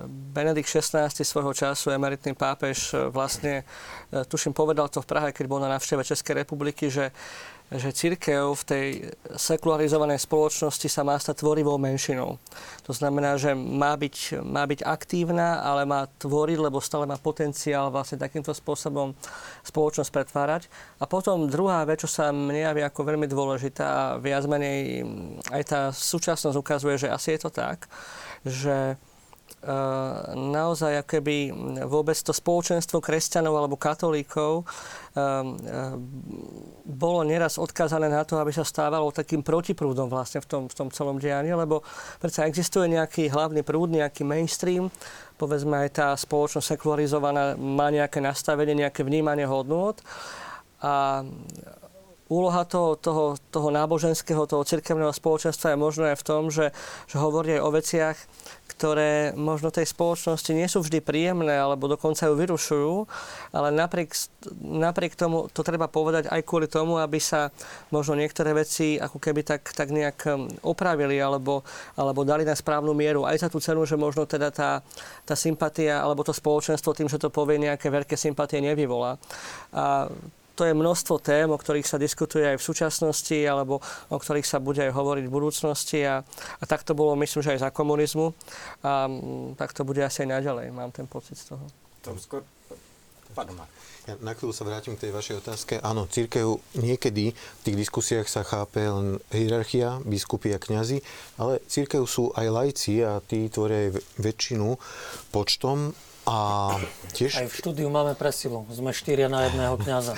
Benedikt 0.09 0.65
XVI 0.65 1.13
svojho 1.13 1.53
času, 1.53 1.93
emeritný 1.93 2.33
pápež, 2.33 2.97
e, 2.97 3.13
vlastne, 3.13 3.69
e, 4.09 4.25
tuším, 4.25 4.57
povedal 4.57 4.89
to 4.89 5.05
v 5.05 5.09
Prahe, 5.13 5.29
keď 5.37 5.45
bol 5.45 5.61
na 5.61 5.69
návšteve 5.77 6.01
Českej 6.01 6.41
republiky, 6.41 6.89
že 6.89 7.13
že 7.75 7.91
církev 7.91 8.55
v 8.55 8.65
tej 8.65 8.87
sekularizovanej 9.35 10.23
spoločnosti 10.23 10.87
sa 10.87 11.03
má 11.03 11.19
stať 11.19 11.43
tvorivou 11.43 11.75
menšinou. 11.75 12.39
To 12.87 12.93
znamená, 12.95 13.35
že 13.35 13.51
má 13.55 13.99
byť, 13.99 14.47
má 14.47 14.63
byť 14.63 14.87
aktívna, 14.87 15.59
ale 15.59 15.83
má 15.83 16.07
tvoriť, 16.07 16.59
lebo 16.63 16.79
stále 16.79 17.05
má 17.05 17.19
potenciál 17.19 17.91
vlastne 17.91 18.23
takýmto 18.23 18.55
spôsobom 18.55 19.11
spoločnosť 19.67 20.11
pretvárať. 20.15 20.63
A 21.03 21.11
potom 21.11 21.51
druhá 21.51 21.83
vec, 21.83 22.07
čo 22.07 22.11
sa 22.11 22.31
mne 22.31 22.63
javí 22.63 22.87
ako 22.87 23.01
veľmi 23.03 23.27
dôležitá 23.27 23.87
a 23.87 24.19
viac 24.23 24.47
menej 24.47 25.03
aj 25.51 25.63
tá 25.67 25.81
súčasnosť 25.91 26.55
ukazuje, 26.55 26.95
že 26.95 27.09
asi 27.11 27.35
je 27.35 27.41
to 27.43 27.51
tak, 27.51 27.91
že 28.47 28.95
naozaj 30.35 31.01
akoby 31.01 31.49
vôbec 31.89 32.17
to 32.21 32.37
spoločenstvo 32.37 33.01
kresťanov 33.01 33.57
alebo 33.57 33.81
katolíkov 33.81 34.61
eh, 34.61 35.21
eh, 35.21 35.97
bolo 36.85 37.25
neraz 37.25 37.57
odkázané 37.57 38.13
na 38.13 38.29
to, 38.29 38.37
aby 38.37 38.53
sa 38.53 38.61
stávalo 38.61 39.09
takým 39.09 39.41
protiprúdom 39.41 40.13
vlastne 40.13 40.45
v 40.45 40.47
tom, 40.47 40.63
v 40.69 40.75
tom 40.77 40.89
celom 40.93 41.17
dianí, 41.17 41.57
lebo 41.57 41.81
predsa 42.21 42.45
existuje 42.45 42.93
nejaký 42.93 43.33
hlavný 43.33 43.65
prúd, 43.65 43.89
nejaký 43.89 44.21
mainstream, 44.21 44.93
povedzme 45.41 45.89
aj 45.89 45.91
tá 45.97 46.09
spoločnosť 46.13 46.77
sekularizovaná 46.77 47.57
má 47.57 47.89
nejaké 47.89 48.21
nastavenie, 48.21 48.77
nejaké 48.77 49.01
vnímanie 49.01 49.49
hodnôt 49.49 49.97
a 50.85 51.25
úloha 52.33 52.65
toho, 52.65 52.97
toho, 52.97 53.37
toho 53.53 53.69
náboženského, 53.69 54.49
toho 54.49 54.65
cirkevného 54.65 55.13
spoločenstva 55.13 55.77
je 55.77 55.79
možno 55.79 56.09
aj 56.09 56.17
v 56.17 56.27
tom, 56.27 56.49
že, 56.49 56.73
že 57.05 57.17
hovorí 57.21 57.61
aj 57.61 57.63
o 57.63 57.71
veciach, 57.75 58.17
ktoré 58.75 59.37
možno 59.37 59.69
tej 59.71 59.87
spoločnosti 59.87 60.51
nie 60.51 60.67
sú 60.67 60.83
vždy 60.83 60.99
príjemné 61.05 61.55
alebo 61.55 61.87
dokonca 61.87 62.27
ju 62.27 62.35
vyrušujú, 62.35 62.95
ale 63.53 63.69
napriek, 63.71 64.11
napriek 64.59 65.15
tomu 65.15 65.47
to 65.53 65.61
treba 65.61 65.87
povedať 65.87 66.27
aj 66.33 66.41
kvôli 66.43 66.67
tomu, 66.67 66.97
aby 66.99 67.21
sa 67.21 67.53
možno 67.93 68.19
niektoré 68.19 68.57
veci 68.57 68.97
ako 68.97 69.21
keby 69.21 69.47
tak, 69.47 69.71
tak 69.77 69.93
nejak 69.93 70.19
um, 70.27 70.49
opravili 70.67 71.21
alebo, 71.21 71.63
alebo 71.95 72.27
dali 72.27 72.43
na 72.43 72.57
správnu 72.57 72.97
mieru. 72.97 73.29
Aj 73.29 73.37
za 73.37 73.53
tú 73.53 73.63
cenu, 73.63 73.85
že 73.85 74.01
možno 74.01 74.27
teda 74.27 74.49
tá, 74.51 74.81
tá 75.23 75.37
sympatia 75.39 76.01
alebo 76.01 76.27
to 76.27 76.35
spoločenstvo 76.35 76.97
tým, 76.97 77.07
že 77.07 77.21
to 77.21 77.29
povie 77.29 77.61
nejaké 77.61 77.93
veľké 77.93 78.19
sympatie 78.19 78.59
nevyvolá. 78.59 79.21
A 79.71 80.09
to 80.55 80.63
je 80.65 80.75
množstvo 80.75 81.19
tém, 81.19 81.51
o 81.51 81.59
ktorých 81.59 81.87
sa 81.87 81.99
diskutuje 81.99 82.47
aj 82.47 82.63
v 82.63 82.67
súčasnosti, 82.67 83.39
alebo 83.43 83.83
o 84.09 84.19
ktorých 84.19 84.47
sa 84.47 84.63
bude 84.63 84.81
aj 84.87 84.95
hovoriť 84.95 85.25
v 85.27 85.35
budúcnosti. 85.35 86.07
A, 86.07 86.23
a 86.59 86.65
tak 86.65 86.87
to 86.87 86.95
bolo, 86.95 87.19
myslím, 87.19 87.43
že 87.43 87.59
aj 87.59 87.69
za 87.69 87.71
komunizmu. 87.75 88.31
A 88.87 89.11
tak 89.59 89.75
to 89.75 89.83
bude 89.83 90.01
asi 90.01 90.25
aj 90.25 90.41
naďalej, 90.41 90.71
mám 90.71 90.95
ten 90.95 91.11
pocit 91.11 91.35
z 91.35 91.55
toho. 91.55 91.65
To 92.07 92.15
skôr... 92.17 92.47
Pardon, 93.35 93.59
ja 94.05 94.15
na 94.21 94.37
chvíľu 94.37 94.53
sa 94.53 94.69
vrátim 94.69 94.95
k 94.95 95.09
tej 95.09 95.17
vašej 95.17 95.41
otázke. 95.41 95.75
Áno, 95.81 96.05
církev 96.05 96.61
niekedy 96.77 97.33
v 97.33 97.61
tých 97.65 97.77
diskusiách 97.89 98.29
sa 98.29 98.45
chápe 98.45 98.85
len 98.85 99.17
hierarchia, 99.33 99.99
biskupy 100.05 100.53
a 100.53 100.61
kňazi, 100.61 101.01
ale 101.41 101.65
církev 101.65 102.05
sú 102.05 102.29
aj 102.37 102.47
lajci 102.53 103.01
a 103.01 103.25
tí 103.25 103.49
tvoria 103.49 103.89
aj 103.89 103.97
väčšinu 104.21 104.77
počtom 105.33 105.97
a 106.25 106.37
tiež... 107.13 107.37
Aj 107.37 107.49
v 107.49 107.55
štúdiu 107.55 107.93
máme 107.93 108.17
presilu. 108.17 108.65
Sme 108.73 108.97
štyria 108.97 109.29
na 109.29 109.45
jedného 109.49 109.77
kňaza. 109.77 110.17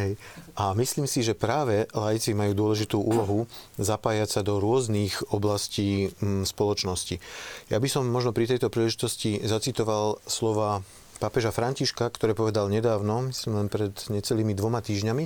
Hej. 0.00 0.16
A 0.56 0.72
myslím 0.72 1.04
si, 1.04 1.20
že 1.20 1.36
práve 1.36 1.84
laici 1.92 2.32
majú 2.32 2.56
dôležitú 2.56 2.96
úlohu 2.96 3.44
zapájať 3.76 4.28
sa 4.28 4.40
do 4.40 4.56
rôznych 4.56 5.32
oblastí 5.32 6.12
mm, 6.20 6.48
spoločnosti. 6.48 7.20
Ja 7.68 7.76
by 7.76 7.88
som 7.88 8.08
možno 8.08 8.32
pri 8.32 8.48
tejto 8.48 8.72
príležitosti 8.72 9.44
zacitoval 9.44 10.24
slova 10.24 10.80
pápeža 11.20 11.54
Františka, 11.54 12.10
ktoré 12.10 12.34
povedal 12.34 12.66
nedávno, 12.66 13.30
myslím 13.30 13.62
len 13.62 13.68
pred 13.70 13.94
necelými 14.10 14.58
dvoma 14.58 14.82
týždňami. 14.82 15.24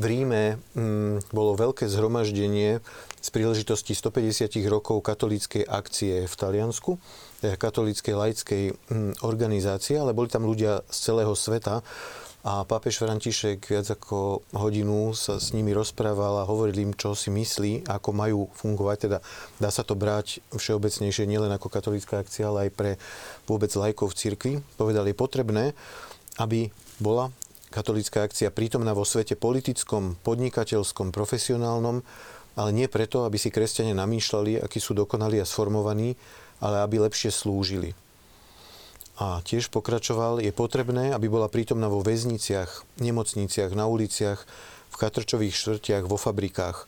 V 0.00 0.04
Ríme 0.04 0.58
m, 0.74 1.20
mm, 1.20 1.30
bolo 1.30 1.54
veľké 1.54 1.86
zhromaždenie 1.86 2.82
z 3.22 3.28
príležitosti 3.28 3.92
150 3.92 4.56
rokov 4.66 5.04
katolíckej 5.04 5.68
akcie 5.68 6.24
v 6.24 6.34
Taliansku 6.34 6.98
katolíckej 7.44 8.14
laickej 8.16 8.62
hm, 8.72 9.12
organizácie, 9.26 10.00
ale 10.00 10.16
boli 10.16 10.32
tam 10.32 10.48
ľudia 10.48 10.86
z 10.88 10.98
celého 11.12 11.34
sveta 11.36 11.84
a 12.46 12.62
pápež 12.62 13.02
František 13.02 13.74
viac 13.74 13.90
ako 13.90 14.46
hodinu 14.54 15.10
sa 15.18 15.42
s 15.42 15.50
nimi 15.50 15.74
rozprával 15.74 16.38
a 16.38 16.46
hovoril 16.46 16.78
im, 16.78 16.92
čo 16.94 17.18
si 17.18 17.26
myslí, 17.26 17.90
ako 17.90 18.14
majú 18.14 18.46
fungovať. 18.54 18.96
Teda 19.02 19.18
dá 19.58 19.66
sa 19.74 19.82
to 19.82 19.98
brať 19.98 20.38
všeobecnejšie 20.54 21.26
nielen 21.26 21.50
ako 21.50 21.66
katolícka 21.66 22.22
akcia, 22.22 22.46
ale 22.46 22.70
aj 22.70 22.78
pre 22.78 22.90
vôbec 23.50 23.74
lajkov 23.74 24.14
v 24.14 24.18
cirkvi. 24.22 24.52
Povedal, 24.78 25.10
je 25.10 25.18
potrebné, 25.18 25.74
aby 26.38 26.70
bola 27.02 27.34
katolícka 27.74 28.22
akcia 28.22 28.54
prítomná 28.54 28.94
vo 28.94 29.02
svete 29.02 29.34
politickom, 29.34 30.14
podnikateľskom, 30.22 31.10
profesionálnom, 31.10 32.06
ale 32.54 32.70
nie 32.70 32.86
preto, 32.86 33.26
aby 33.26 33.42
si 33.42 33.50
kresťania 33.50 33.98
namýšľali, 33.98 34.62
akí 34.62 34.78
sú 34.78 34.94
dokonalí 34.94 35.42
a 35.42 35.50
sformovaní, 35.50 36.14
ale 36.60 36.82
aby 36.84 37.02
lepšie 37.02 37.32
slúžili. 37.32 37.92
A 39.16 39.40
tiež 39.40 39.72
pokračoval, 39.72 40.44
je 40.44 40.52
potrebné, 40.52 41.16
aby 41.16 41.32
bola 41.32 41.48
prítomná 41.48 41.88
vo 41.88 42.04
väzniciach, 42.04 42.84
nemocniciach, 43.00 43.72
na 43.72 43.88
uliciach, 43.88 44.44
v 44.92 44.96
katrčových 44.96 45.56
štvrtiach, 45.56 46.04
vo 46.04 46.20
fabrikách. 46.20 46.84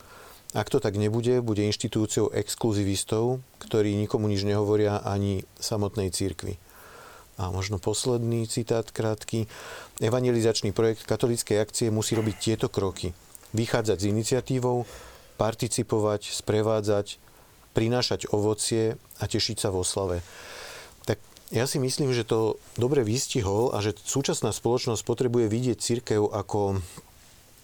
Ak 0.56 0.68
to 0.72 0.80
tak 0.80 0.96
nebude, 0.96 1.44
bude 1.44 1.64
inštitúciou 1.64 2.32
exkluzivistov, 2.32 3.40
ktorí 3.60 3.96
nikomu 3.96 4.32
nič 4.32 4.48
nehovoria 4.48 5.00
ani 5.04 5.44
samotnej 5.60 6.08
církvi. 6.08 6.56
A 7.36 7.52
možno 7.52 7.76
posledný 7.76 8.48
citát 8.48 8.88
krátky. 8.88 9.44
Evangelizačný 10.00 10.72
projekt 10.72 11.04
katolíckej 11.04 11.60
akcie 11.60 11.92
musí 11.92 12.16
robiť 12.16 12.36
tieto 12.40 12.68
kroky. 12.72 13.12
Vychádzať 13.52 13.96
s 14.00 14.08
iniciatívou, 14.08 14.88
participovať, 15.36 16.32
sprevádzať, 16.32 17.20
prinášať 17.78 18.26
ovocie 18.34 18.98
a 19.22 19.24
tešiť 19.30 19.62
sa 19.62 19.70
vo 19.70 19.86
slave. 19.86 20.18
Tak 21.06 21.22
ja 21.54 21.70
si 21.70 21.78
myslím, 21.78 22.10
že 22.10 22.26
to 22.26 22.58
dobre 22.74 23.06
vystihol 23.06 23.70
a 23.70 23.78
že 23.78 23.94
súčasná 23.94 24.50
spoločnosť 24.50 25.06
potrebuje 25.06 25.46
vidieť 25.46 25.78
církev 25.78 26.26
ako 26.26 26.82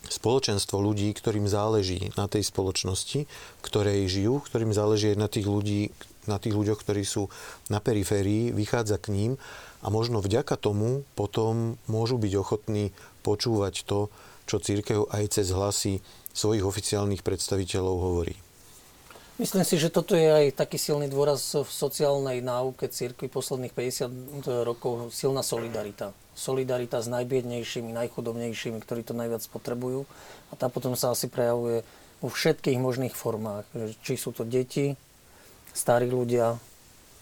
spoločenstvo 0.06 0.78
ľudí, 0.78 1.10
ktorým 1.18 1.50
záleží 1.50 2.14
na 2.14 2.30
tej 2.30 2.46
spoločnosti, 2.46 3.26
ktorej 3.58 4.06
žijú, 4.06 4.38
ktorým 4.38 4.70
záleží 4.70 5.10
aj 5.10 5.18
na 5.18 5.26
tých 5.26 5.50
ľudí, 5.50 5.90
na 6.30 6.38
tých 6.38 6.54
ľuďoch, 6.54 6.78
ktorí 6.78 7.02
sú 7.02 7.26
na 7.66 7.82
periférii, 7.82 8.54
vychádza 8.54 9.02
k 9.02 9.10
ním 9.10 9.32
a 9.82 9.90
možno 9.90 10.22
vďaka 10.22 10.54
tomu 10.54 11.02
potom 11.18 11.74
môžu 11.90 12.22
byť 12.22 12.32
ochotní 12.38 12.94
počúvať 13.26 13.82
to, 13.82 14.14
čo 14.44 14.62
církev 14.62 15.08
aj 15.10 15.40
cez 15.40 15.50
hlasy 15.50 16.04
svojich 16.36 16.62
oficiálnych 16.62 17.24
predstaviteľov 17.24 17.96
hovorí. 17.98 18.43
Myslím 19.34 19.66
si, 19.66 19.82
že 19.82 19.90
toto 19.90 20.14
je 20.14 20.30
aj 20.30 20.54
taký 20.54 20.78
silný 20.78 21.10
dôraz 21.10 21.42
v 21.58 21.66
sociálnej 21.66 22.38
náuke 22.38 22.86
církvy 22.86 23.26
posledných 23.26 23.74
50 23.74 24.46
rokov, 24.62 25.10
silná 25.10 25.42
solidarita. 25.42 26.14
Solidarita 26.38 27.02
s 27.02 27.10
najbiednejšími, 27.10 27.90
najchudobnejšími, 27.98 28.78
ktorí 28.78 29.02
to 29.02 29.10
najviac 29.10 29.42
potrebujú. 29.50 30.06
A 30.48 30.52
tá 30.54 30.70
potom 30.70 30.94
sa 30.94 31.10
asi 31.10 31.26
prejavuje 31.26 31.82
vo 32.22 32.30
všetkých 32.30 32.78
možných 32.78 33.18
formách. 33.18 33.66
Či 34.06 34.22
sú 34.22 34.30
to 34.30 34.46
deti, 34.46 34.94
starí 35.74 36.06
ľudia, 36.06 36.54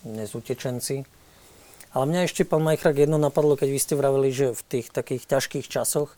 dnes 0.04 0.36
utečenci. 0.36 1.08
Ale 1.96 2.04
mňa 2.04 2.28
ešte, 2.28 2.44
pán 2.44 2.60
Majchrak, 2.60 3.00
jedno 3.00 3.16
napadlo, 3.16 3.56
keď 3.56 3.72
vy 3.72 3.80
ste 3.80 3.96
vraveli, 3.96 4.28
že 4.36 4.52
v 4.52 4.62
tých 4.68 4.92
takých 4.92 5.24
ťažkých 5.32 5.64
časoch 5.64 6.12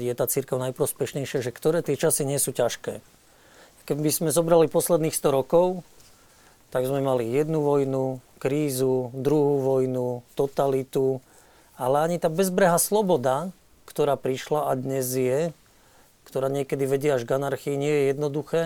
je 0.00 0.12
tá 0.16 0.24
církev 0.24 0.56
najprospešnejšia, 0.56 1.44
že 1.44 1.52
ktoré 1.52 1.84
tie 1.84 2.00
časy 2.00 2.24
nie 2.24 2.40
sú 2.40 2.56
ťažké 2.56 3.19
Keby 3.90 4.06
sme 4.14 4.30
zobrali 4.30 4.70
posledných 4.70 5.10
100 5.10 5.34
rokov, 5.34 5.82
tak 6.70 6.86
sme 6.86 7.02
mali 7.02 7.26
jednu 7.26 7.58
vojnu, 7.58 8.22
krízu, 8.38 9.10
druhú 9.10 9.66
vojnu, 9.66 10.22
totalitu, 10.38 11.18
ale 11.74 12.06
ani 12.06 12.22
tá 12.22 12.30
bezbreha 12.30 12.78
sloboda, 12.78 13.50
ktorá 13.90 14.14
prišla 14.14 14.70
a 14.70 14.78
dnes 14.78 15.10
je, 15.10 15.50
ktorá 16.22 16.46
niekedy 16.46 16.86
vedie 16.86 17.10
až 17.10 17.26
k 17.26 17.34
anarchii, 17.34 17.74
nie 17.74 17.90
je 17.90 18.02
jednoduché 18.14 18.62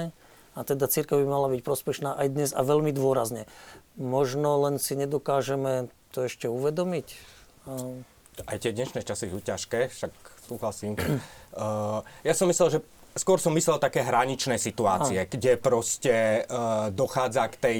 a 0.53 0.61
teda 0.61 0.93
církev 0.93 1.17
by 1.17 1.25
mala 1.25 1.49
byť 1.57 1.61
prospešná 1.65 2.21
aj 2.21 2.29
dnes 2.29 2.51
a 2.53 2.61
veľmi 2.61 2.93
dôrazne. 2.93 3.49
Možno 3.97 4.61
len 4.61 4.77
si 4.77 4.93
nedokážeme 4.93 5.89
to 6.13 6.29
ešte 6.29 6.53
uvedomiť. 6.53 7.17
Aj 8.45 8.61
tie 8.61 8.77
dnešné 8.77 9.01
časy 9.01 9.33
sú 9.33 9.41
ťažké, 9.41 9.89
však 9.89 10.13
súhlasím. 10.45 11.01
Uh, 11.57 12.05
ja 12.29 12.37
som 12.37 12.45
myslel, 12.45 12.77
že 12.77 12.81
Skôr 13.15 13.39
som 13.39 13.55
myslel 13.55 13.79
také 13.79 14.03
hraničné 14.03 14.59
situácie, 14.59 15.23
a. 15.23 15.27
kde 15.27 15.55
proste 15.55 16.45
uh, 16.45 16.91
dochádza 16.91 17.47
k 17.51 17.57
tej, 17.57 17.77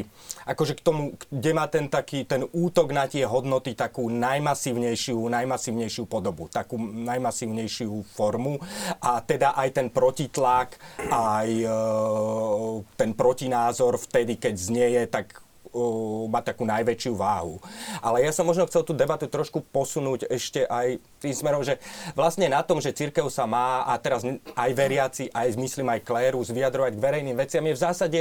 akože 0.47 0.79
k 0.79 0.81
tomu, 0.81 1.03
kde 1.29 1.51
má 1.51 1.67
ten 1.67 1.91
taký, 1.91 2.23
ten 2.23 2.47
útok 2.55 2.95
na 2.95 3.11
tie 3.11 3.27
hodnoty 3.27 3.75
takú 3.75 4.07
najmasívnejšiu, 4.09 5.19
najmasívnejšiu 5.19 6.07
podobu, 6.07 6.47
takú 6.47 6.79
najmasívnejšiu 6.81 8.07
formu 8.15 8.63
a 9.03 9.19
teda 9.21 9.59
aj 9.59 9.69
ten 9.75 9.89
protitlak, 9.91 10.79
aj 11.11 11.49
uh, 11.67 12.81
ten 12.95 13.11
protinázor 13.13 13.99
vtedy, 13.99 14.39
keď 14.39 14.55
znieje, 14.55 15.03
tak 15.11 15.44
uh, 15.75 16.31
má 16.31 16.39
takú 16.41 16.63
najväčšiu 16.63 17.19
váhu. 17.19 17.59
Ale 17.99 18.23
ja 18.23 18.31
som 18.31 18.47
možno 18.47 18.71
chcel 18.71 18.87
tú 18.87 18.95
debatu 18.95 19.27
trošku 19.27 19.67
posunúť 19.75 20.31
ešte 20.31 20.63
aj 20.65 21.03
tým 21.19 21.35
smerom, 21.35 21.67
že 21.67 21.83
vlastne 22.15 22.47
na 22.47 22.63
tom, 22.63 22.79
že 22.79 22.95
církev 22.95 23.27
sa 23.27 23.45
má 23.45 23.83
a 23.85 23.99
teraz 23.99 24.23
aj 24.55 24.71
veriaci, 24.73 25.35
aj 25.35 25.59
myslím 25.59 25.91
aj 25.91 26.07
klérus 26.07 26.55
vyjadrovať 26.55 26.95
k 26.95 27.03
verejným 27.03 27.37
veciam 27.37 27.67
je 27.67 27.75
v 27.75 27.83
zásade 27.83 28.21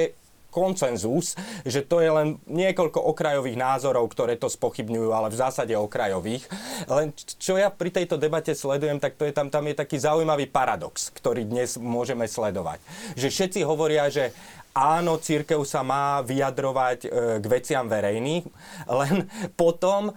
koncenzus, 0.53 1.33
že 1.65 1.81
to 1.81 1.97
je 1.97 2.13
len 2.13 2.37
niekoľko 2.45 3.01
okrajových 3.01 3.57
názorov, 3.57 4.05
ktoré 4.13 4.37
to 4.37 4.45
spochybňujú, 4.45 5.09
ale 5.09 5.33
v 5.33 5.39
zásade 5.41 5.73
okrajových. 5.73 6.45
Len 6.85 7.09
čo 7.17 7.57
ja 7.57 7.73
pri 7.73 7.89
tejto 7.89 8.21
debate 8.21 8.53
sledujem, 8.53 9.01
tak 9.01 9.17
to 9.17 9.25
je 9.25 9.33
tam, 9.33 9.49
tam 9.49 9.65
je 9.65 9.73
taký 9.73 9.97
zaujímavý 9.97 10.45
paradox, 10.45 11.09
ktorý 11.09 11.49
dnes 11.49 11.81
môžeme 11.81 12.29
sledovať. 12.29 12.77
Že 13.17 13.27
všetci 13.33 13.59
hovoria, 13.65 14.13
že 14.13 14.29
áno, 14.73 15.21
církev 15.21 15.61
sa 15.61 15.85
má 15.85 16.25
vyjadrovať 16.25 16.99
e, 17.05 17.07
k 17.37 17.45
veciam 17.45 17.85
verejných, 17.85 18.41
len 18.89 19.29
potom 19.53 20.09
e, 20.09 20.13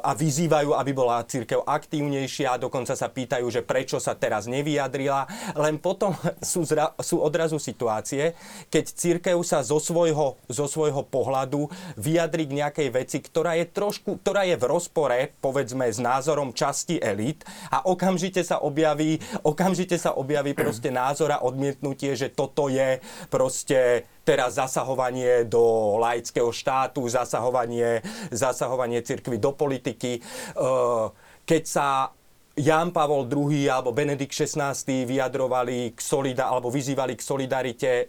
a 0.00 0.14
vyzývajú, 0.14 0.70
aby 0.70 0.92
bola 0.94 1.26
církev 1.26 1.66
aktívnejšia 1.66 2.62
dokonca 2.62 2.94
sa 2.94 3.10
pýtajú, 3.10 3.42
že 3.50 3.66
prečo 3.66 3.98
sa 3.98 4.14
teraz 4.14 4.46
nevyjadrila, 4.46 5.26
len 5.58 5.82
potom 5.82 6.14
sú, 6.38 6.62
zra, 6.62 6.94
sú 7.02 7.18
odrazu 7.18 7.58
situácie, 7.58 8.38
keď 8.70 8.84
církev 8.86 9.36
sa 9.42 9.66
zo 9.66 9.82
svojho, 9.82 10.38
zo 10.46 10.66
svojho 10.70 11.02
pohľadu 11.02 11.66
vyjadri 11.98 12.46
k 12.46 12.56
nejakej 12.62 12.88
veci, 12.94 13.18
ktorá 13.18 13.58
je 13.58 13.66
trošku, 13.66 14.22
ktorá 14.22 14.46
je 14.46 14.54
v 14.54 14.64
rozpore, 14.64 15.34
povedzme, 15.42 15.90
s 15.90 15.98
názorom 15.98 16.54
časti 16.54 17.02
elit 17.02 17.42
a 17.74 17.82
okamžite 17.82 18.46
sa 18.46 18.62
objaví, 18.62 19.18
okamžite 19.42 19.98
sa 19.98 20.14
objaví 20.14 20.54
proste 20.54 20.94
názor 20.94 21.34
a 21.34 21.42
odmietnutie, 21.42 22.14
že 22.14 22.30
toto 22.30 22.70
je 22.70 23.02
proste 23.26 23.55
proste 23.56 24.04
teraz 24.20 24.60
zasahovanie 24.60 25.48
do 25.48 25.96
laického 25.96 26.52
štátu, 26.52 27.08
zasahovanie, 27.08 28.04
zasahovanie 28.28 29.00
cirkvy 29.00 29.40
do 29.40 29.56
politiky. 29.56 30.20
Eh, 30.20 31.04
keď 31.48 31.62
sa 31.64 32.12
Jan 32.56 32.92
Pavol 32.92 33.28
II 33.32 33.64
alebo 33.64 33.96
Benedikt 33.96 34.32
XVI 34.32 34.76
vyjadrovali 35.08 35.96
k 35.96 36.00
solida, 36.04 36.52
alebo 36.52 36.68
vyzývali 36.72 37.12
k 37.12 37.20
solidarite 37.20 37.90
e, 38.00 38.04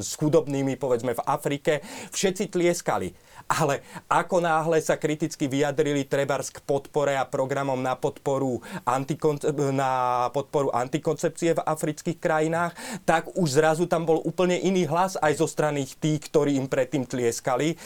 s 0.00 0.16
chudobnými, 0.16 0.80
povedzme, 0.80 1.12
v 1.12 1.20
Afrike, 1.28 1.84
všetci 2.08 2.48
tlieskali 2.48 3.12
ale 3.48 3.80
ako 4.12 4.44
náhle 4.44 4.76
sa 4.84 5.00
kriticky 5.00 5.48
vyjadrili 5.48 6.04
trebárs 6.04 6.52
k 6.52 6.60
podpore 6.60 7.16
a 7.16 7.24
programom 7.24 7.80
na 7.80 7.96
podporu, 7.96 8.60
antikonce- 8.84 9.48
na 9.72 10.28
podporu 10.36 10.68
antikoncepcie 10.68 11.56
v 11.56 11.64
afrických 11.64 12.20
krajinách, 12.20 12.76
tak 13.08 13.32
už 13.32 13.48
zrazu 13.56 13.88
tam 13.88 14.04
bol 14.04 14.20
úplne 14.20 14.60
iný 14.60 14.84
hlas 14.84 15.16
aj 15.16 15.40
zo 15.40 15.48
strany 15.48 15.88
tých, 15.88 16.28
ktorí 16.28 16.60
im 16.60 16.68
predtým 16.68 17.08
tlieskali. 17.08 17.72
E, 17.72 17.76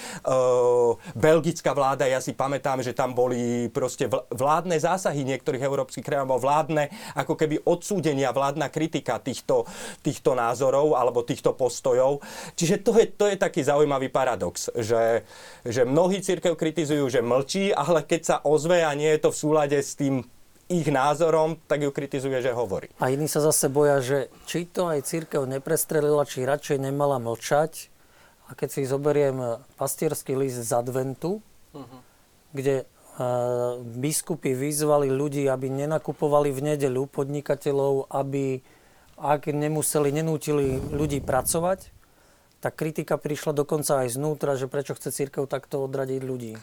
belgická 1.14 1.70
vláda, 1.70 2.10
ja 2.10 2.18
si 2.18 2.34
pamätám, 2.34 2.82
že 2.82 2.90
tam 2.90 3.14
boli 3.14 3.70
proste 3.70 4.10
vládne 4.34 4.74
zásahy 4.82 5.22
niektorých 5.22 5.62
európskych 5.62 6.02
krajinov, 6.02 6.42
vládne 6.42 6.90
ako 7.14 7.38
keby 7.38 7.62
odsúdenia, 7.62 8.34
vládna 8.34 8.66
kritika 8.66 9.22
týchto, 9.22 9.62
týchto 10.02 10.34
názorov 10.34 10.98
alebo 10.98 11.22
týchto 11.22 11.54
postojov. 11.54 12.18
Čiže 12.58 12.82
to 12.82 12.98
je, 12.98 13.06
to 13.14 13.30
je 13.30 13.38
taký 13.38 13.62
zaujímavý 13.62 14.10
paradox, 14.10 14.66
že 14.74 15.22
že 15.64 15.86
mnohí 15.86 16.24
církev 16.24 16.56
kritizujú, 16.56 17.08
že 17.08 17.20
mlčí, 17.20 17.70
ale 17.72 18.02
keď 18.02 18.20
sa 18.22 18.36
ozve 18.42 18.82
a 18.82 18.92
nie 18.96 19.08
je 19.16 19.20
to 19.22 19.30
v 19.30 19.40
súlade 19.40 19.78
s 19.78 19.94
tým 19.94 20.26
ich 20.72 20.88
názorom, 20.88 21.60
tak 21.68 21.84
ju 21.84 21.90
kritizuje, 21.92 22.40
že 22.40 22.56
hovorí. 22.56 22.88
A 22.96 23.12
iní 23.12 23.28
sa 23.28 23.44
zase 23.44 23.68
boja, 23.68 24.00
že 24.00 24.32
či 24.48 24.64
to 24.64 24.88
aj 24.88 25.04
církev 25.04 25.44
neprestrelila, 25.44 26.24
či 26.24 26.48
radšej 26.48 26.80
nemala 26.80 27.20
mlčať. 27.20 27.92
A 28.48 28.56
keď 28.56 28.68
si 28.72 28.88
zoberiem 28.88 29.60
pastierský 29.76 30.36
list 30.36 30.60
z 30.60 30.72
adventu, 30.72 31.44
uh-huh. 31.76 32.00
kde 32.56 32.84
uh, 32.84 33.80
biskupy 33.80 34.56
vyzvali 34.56 35.12
ľudí, 35.12 35.44
aby 35.48 35.68
nenakupovali 35.72 36.52
v 36.52 36.60
nedeľu 36.72 37.08
podnikateľov, 37.12 38.12
aby 38.12 38.64
ak 39.22 39.52
nemuseli, 39.52 40.10
nenútili 40.10 40.82
ľudí 40.90 41.22
pracovať, 41.22 41.91
tá 42.62 42.70
kritika 42.70 43.18
prišla 43.18 43.58
dokonca 43.58 44.06
aj 44.06 44.14
znútra, 44.14 44.54
že 44.54 44.70
prečo 44.70 44.94
chce 44.94 45.10
církev 45.10 45.50
takto 45.50 45.82
odradiť 45.82 46.22
ľudí, 46.22 46.54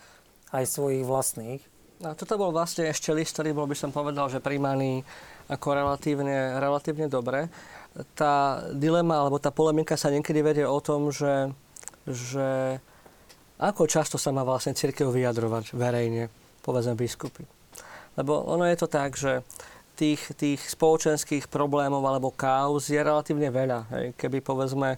aj 0.56 0.64
svojich 0.64 1.04
vlastných. 1.04 1.60
A 2.00 2.16
toto 2.16 2.40
bol 2.40 2.56
vlastne 2.56 2.88
ešte 2.88 3.12
list, 3.12 3.36
ktorý 3.36 3.52
bol 3.52 3.68
by 3.68 3.76
som 3.76 3.92
povedal, 3.92 4.32
že 4.32 4.40
príjmaný 4.40 5.04
ako 5.52 5.68
relatívne, 5.76 6.56
relatívne 6.56 7.12
dobre. 7.12 7.52
Tá 8.16 8.64
dilema 8.72 9.20
alebo 9.20 9.44
tá 9.44 9.52
polemika 9.52 10.00
sa 10.00 10.08
niekedy 10.08 10.40
vedie 10.40 10.64
o 10.64 10.80
tom, 10.80 11.12
že, 11.12 11.52
že 12.08 12.80
ako 13.60 13.92
často 13.92 14.16
sa 14.16 14.32
má 14.32 14.48
vlastne 14.48 14.72
církev 14.72 15.12
vyjadrovať 15.12 15.76
verejne, 15.76 16.32
povedzme 16.64 16.96
biskupy. 16.96 17.44
Lebo 18.16 18.48
ono 18.48 18.64
je 18.64 18.78
to 18.80 18.88
tak, 18.88 19.20
že 19.20 19.44
tých, 20.00 20.32
tých 20.40 20.64
spoločenských 20.64 21.52
problémov 21.52 22.00
alebo 22.08 22.32
kauz 22.32 22.88
je 22.88 23.04
relatívne 23.04 23.52
veľa. 23.52 23.80
Hej. 23.92 24.06
Keby 24.16 24.40
povedzme 24.40 24.96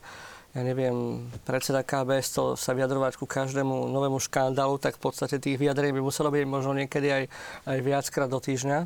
ja 0.51 0.61
neviem, 0.67 1.31
predseda 1.47 1.79
KB 1.79 2.19
chcel 2.19 2.59
sa 2.59 2.75
vyjadrovať 2.75 3.15
ku 3.15 3.23
každému 3.23 3.87
novému 3.87 4.19
škandálu, 4.19 4.75
tak 4.83 4.99
v 4.99 5.07
podstate 5.07 5.39
tých 5.39 5.55
vyjadrení 5.55 5.95
by 5.95 6.03
muselo 6.03 6.27
byť 6.27 6.43
možno 6.43 6.75
niekedy 6.75 7.07
aj, 7.07 7.23
aj 7.71 7.77
viackrát 7.79 8.27
do 8.27 8.43
týždňa. 8.43 8.79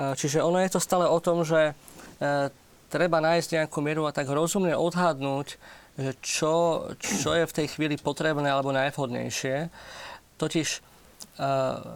Čiže 0.00 0.46
ono 0.46 0.62
je 0.62 0.70
to 0.70 0.80
stále 0.80 1.04
o 1.04 1.18
tom, 1.20 1.44
že 1.44 1.60
e, 1.70 1.72
treba 2.88 3.20
nájsť 3.20 3.48
nejakú 3.60 3.78
mieru 3.84 4.08
a 4.08 4.14
tak 4.16 4.32
rozumne 4.32 4.72
odhadnúť, 4.72 5.60
čo, 6.24 6.86
čo 6.96 7.30
je 7.36 7.44
v 7.44 7.56
tej 7.60 7.66
chvíli 7.76 8.00
potrebné 8.00 8.48
alebo 8.48 8.72
najvhodnejšie. 8.72 9.68
Totiž 10.40 10.68
e, 10.72 10.80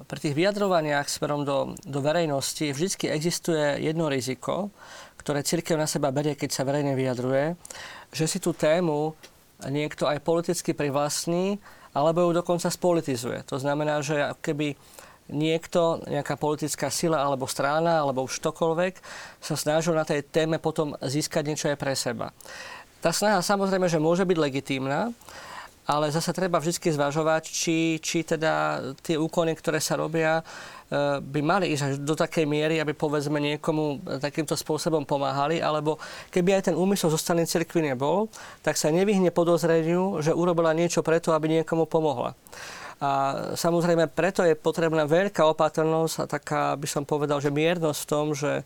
pri 0.05 0.19
tých 0.21 0.37
vyjadrovaniach 0.37 1.09
smerom 1.09 1.49
do, 1.49 1.73
do 1.89 2.05
verejnosti 2.05 2.77
vždy 2.77 3.09
existuje 3.09 3.81
jedno 3.81 4.13
riziko, 4.13 4.69
ktoré 5.17 5.41
církev 5.41 5.81
na 5.81 5.89
seba 5.89 6.13
berie, 6.13 6.37
keď 6.37 6.51
sa 6.53 6.69
verejne 6.69 6.93
vyjadruje, 6.93 7.57
že 8.15 8.31
si 8.31 8.39
tú 8.39 8.55
tému 8.55 9.19
niekto 9.67 10.07
aj 10.07 10.23
politicky 10.23 10.71
privlastní, 10.71 11.59
alebo 11.95 12.27
ju 12.27 12.39
dokonca 12.39 12.71
spolitizuje. 12.71 13.43
To 13.51 13.59
znamená, 13.59 14.03
že 14.03 14.35
keby 14.39 14.79
niekto, 15.31 16.05
nejaká 16.07 16.37
politická 16.37 16.93
sila 16.93 17.23
alebo 17.23 17.49
strana, 17.49 18.03
alebo 18.03 18.27
už 18.27 18.39
ktokoľvek, 18.39 18.95
sa 19.41 19.55
snažil 19.59 19.97
na 19.97 20.05
tej 20.07 20.23
téme 20.27 20.61
potom 20.63 20.95
získať 21.01 21.43
niečo 21.47 21.67
aj 21.71 21.79
pre 21.81 21.95
seba. 21.97 22.31
Tá 23.01 23.13
snaha 23.13 23.41
samozrejme, 23.45 23.89
že 23.89 24.01
môže 24.01 24.25
byť 24.25 24.39
legitímna, 24.39 25.13
ale 25.85 26.09
zase 26.09 26.33
treba 26.33 26.57
vždy 26.61 26.81
zvažovať, 26.81 27.43
či, 27.49 28.01
či 28.01 28.25
teda 28.25 28.81
tie 29.05 29.21
úkony, 29.21 29.53
ktoré 29.53 29.81
sa 29.81 30.01
robia, 30.01 30.41
by 31.21 31.41
mali 31.41 31.73
ísť 31.73 31.83
až 31.85 31.95
do 32.01 32.15
takej 32.15 32.45
miery, 32.45 32.79
aby 32.81 32.93
povedzme 32.93 33.41
niekomu 33.41 34.05
takýmto 34.21 34.55
spôsobom 34.55 35.03
pomáhali, 35.05 35.59
alebo 35.61 35.97
keby 36.31 36.61
aj 36.61 36.73
ten 36.73 36.77
úmysel 36.77 37.09
zo 37.13 37.19
strany 37.21 37.49
cirkvi 37.49 37.93
nebol, 37.93 38.29
tak 38.61 38.77
sa 38.77 38.93
nevyhne 38.93 39.33
podozreniu, 39.33 40.21
že 40.21 40.37
urobila 40.37 40.77
niečo 40.77 41.01
preto, 41.01 41.33
aby 41.33 41.61
niekomu 41.61 41.89
pomohla. 41.89 42.37
A 43.03 43.11
samozrejme 43.59 44.07
preto 44.07 44.47
je 44.47 44.55
potrebná 44.55 45.05
veľká 45.05 45.43
opatrnosť 45.51 46.15
a 46.25 46.31
taká, 46.31 46.63
by 46.79 46.89
som 46.89 47.03
povedal, 47.03 47.43
že 47.43 47.51
miernosť 47.51 48.01
v 48.01 48.09
tom, 48.09 48.27
že 48.33 48.63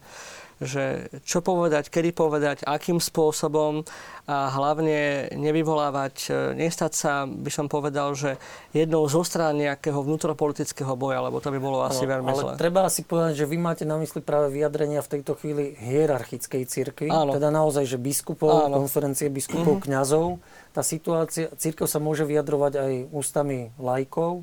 že 0.59 1.07
čo 1.23 1.39
povedať, 1.39 1.87
kedy 1.87 2.11
povedať, 2.11 2.57
akým 2.67 2.99
spôsobom 2.99 3.87
a 4.29 4.51
hlavne 4.51 5.31
nevyvolávať, 5.39 6.15
e, 6.29 6.31
nestať 6.59 6.93
sa, 6.93 7.13
by 7.25 7.49
som 7.49 7.71
povedal, 7.71 8.13
že 8.19 8.37
jednou 8.75 9.07
zo 9.07 9.23
strán 9.23 9.57
nejakého 9.57 10.03
vnútropolitického 10.03 10.99
boja, 10.99 11.23
lebo 11.23 11.39
to 11.39 11.55
by 11.55 11.59
bolo 11.63 11.87
asi 11.87 12.05
ale, 12.05 12.19
veľmi 12.19 12.31
ale 12.35 12.43
zlé. 12.43 12.53
treba 12.59 12.85
asi 12.85 13.07
povedať, 13.07 13.41
že 13.41 13.47
vy 13.47 13.57
máte 13.57 13.85
na 13.87 13.97
mysli 14.03 14.19
práve 14.21 14.51
vyjadrenia 14.51 15.01
v 15.01 15.11
tejto 15.17 15.39
chvíli 15.39 15.79
hierarchickej 15.79 16.63
cirkvi, 16.67 17.09
teda 17.09 17.49
naozaj, 17.55 17.87
že 17.87 17.97
biskupov, 17.97 18.69
Áno. 18.69 18.83
konferencie 18.83 19.31
biskupov, 19.31 19.79
mm-hmm. 19.79 19.89
kňazov. 19.89 20.43
Tá 20.75 20.83
situácia, 20.85 21.49
církev 21.55 21.87
sa 21.87 22.03
môže 22.03 22.27
vyjadrovať 22.27 22.73
aj 22.77 22.93
ústami 23.15 23.71
lajkov, 23.79 24.43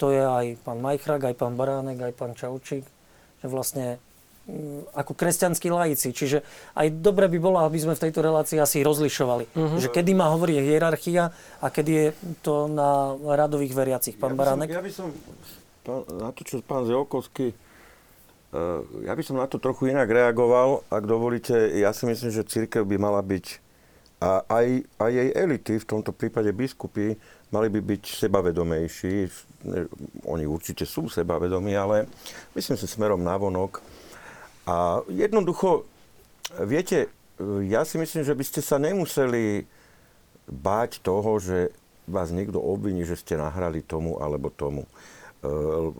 to 0.00 0.10
je 0.10 0.22
aj 0.22 0.46
pán 0.66 0.82
Majchrak, 0.82 1.30
aj 1.30 1.34
pán 1.38 1.54
Baránek, 1.54 2.00
aj 2.00 2.12
pán 2.16 2.32
Čaučík, 2.34 2.82
že 3.42 3.46
vlastne 3.46 4.02
ako 4.92 5.12
kresťanskí 5.14 5.70
laici. 5.70 6.10
Čiže 6.10 6.42
aj 6.74 6.98
dobre 6.98 7.30
by 7.30 7.38
bolo, 7.38 7.58
aby 7.62 7.78
sme 7.78 7.94
v 7.94 8.02
tejto 8.08 8.20
relácii 8.26 8.58
asi 8.58 8.82
rozlišovali. 8.82 9.44
Uh-huh. 9.54 9.78
Že 9.78 9.88
kedy 9.94 10.12
má 10.18 10.30
hovoriť 10.34 10.56
hierarchia 10.66 11.30
a 11.62 11.66
kedy 11.70 11.90
je 11.94 12.06
to 12.42 12.66
na 12.66 13.14
radových 13.14 13.72
veriacich. 13.72 14.18
Pán 14.18 14.34
ja 14.34 14.38
Baránek? 14.42 14.68
Som, 14.68 14.76
ja 14.76 14.82
by 14.82 14.92
som 14.92 15.08
pán, 15.86 16.00
na 16.18 16.28
to, 16.34 16.40
čo 16.42 16.54
pán 16.66 16.82
Zeokovský, 16.90 17.54
uh, 17.54 18.82
ja 19.06 19.14
by 19.14 19.22
som 19.22 19.38
na 19.38 19.46
to 19.46 19.62
trochu 19.62 19.94
inak 19.94 20.10
reagoval, 20.10 20.82
ak 20.90 21.06
dovolíte. 21.06 21.54
Ja 21.78 21.94
si 21.94 22.10
myslím, 22.10 22.34
že 22.34 22.42
církev 22.42 22.82
by 22.82 22.98
mala 22.98 23.22
byť 23.22 23.62
a 24.22 24.46
aj, 24.46 24.86
aj 25.02 25.10
jej 25.10 25.30
elity, 25.34 25.74
v 25.82 25.88
tomto 25.98 26.14
prípade 26.14 26.46
biskupy, 26.54 27.18
mali 27.50 27.66
by 27.66 27.82
byť 27.82 28.02
sebavedomejší. 28.22 29.26
Oni 30.30 30.46
určite 30.46 30.86
sú 30.86 31.10
sebavedomí, 31.10 31.74
ale 31.74 32.06
myslím 32.54 32.78
si 32.78 32.86
smerom 32.86 33.18
na 33.18 33.34
vonok. 33.34 33.82
A 34.66 35.02
jednoducho, 35.10 35.84
viete, 36.62 37.10
ja 37.66 37.82
si 37.82 37.98
myslím, 37.98 38.22
že 38.22 38.36
by 38.36 38.44
ste 38.46 38.60
sa 38.62 38.78
nemuseli 38.78 39.66
báť 40.46 41.02
toho, 41.02 41.38
že 41.42 41.74
vás 42.06 42.30
niekto 42.34 42.58
obviní, 42.58 43.06
že 43.06 43.18
ste 43.18 43.38
nahrali 43.38 43.82
tomu 43.82 44.18
alebo 44.22 44.50
tomu. 44.50 44.86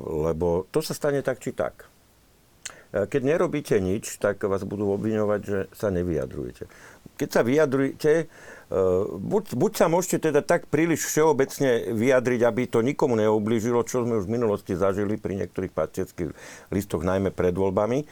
Lebo 0.02 0.70
to 0.70 0.78
sa 0.78 0.94
stane 0.94 1.22
tak 1.26 1.42
či 1.42 1.50
tak. 1.50 1.90
Keď 2.92 3.22
nerobíte 3.24 3.80
nič, 3.80 4.20
tak 4.20 4.44
vás 4.44 4.68
budú 4.68 4.92
obviňovať, 4.92 5.40
že 5.40 5.58
sa 5.72 5.88
nevyjadrujete. 5.88 6.68
Keď 7.16 7.28
sa 7.32 7.40
vyjadrujete, 7.40 8.28
buď, 9.16 9.56
buď 9.56 9.72
sa 9.72 9.86
môžete 9.88 10.28
teda 10.28 10.44
tak 10.44 10.68
príliš 10.68 11.08
všeobecne 11.08 11.96
vyjadriť, 11.96 12.40
aby 12.44 12.68
to 12.68 12.84
nikomu 12.84 13.16
neublížilo, 13.16 13.80
čo 13.88 14.04
sme 14.04 14.20
už 14.20 14.28
v 14.28 14.36
minulosti 14.36 14.76
zažili 14.76 15.16
pri 15.16 15.40
niektorých 15.40 15.72
pastierských 15.72 16.36
listoch, 16.68 17.00
najmä 17.00 17.32
pred 17.32 17.56
voľbami, 17.56 18.04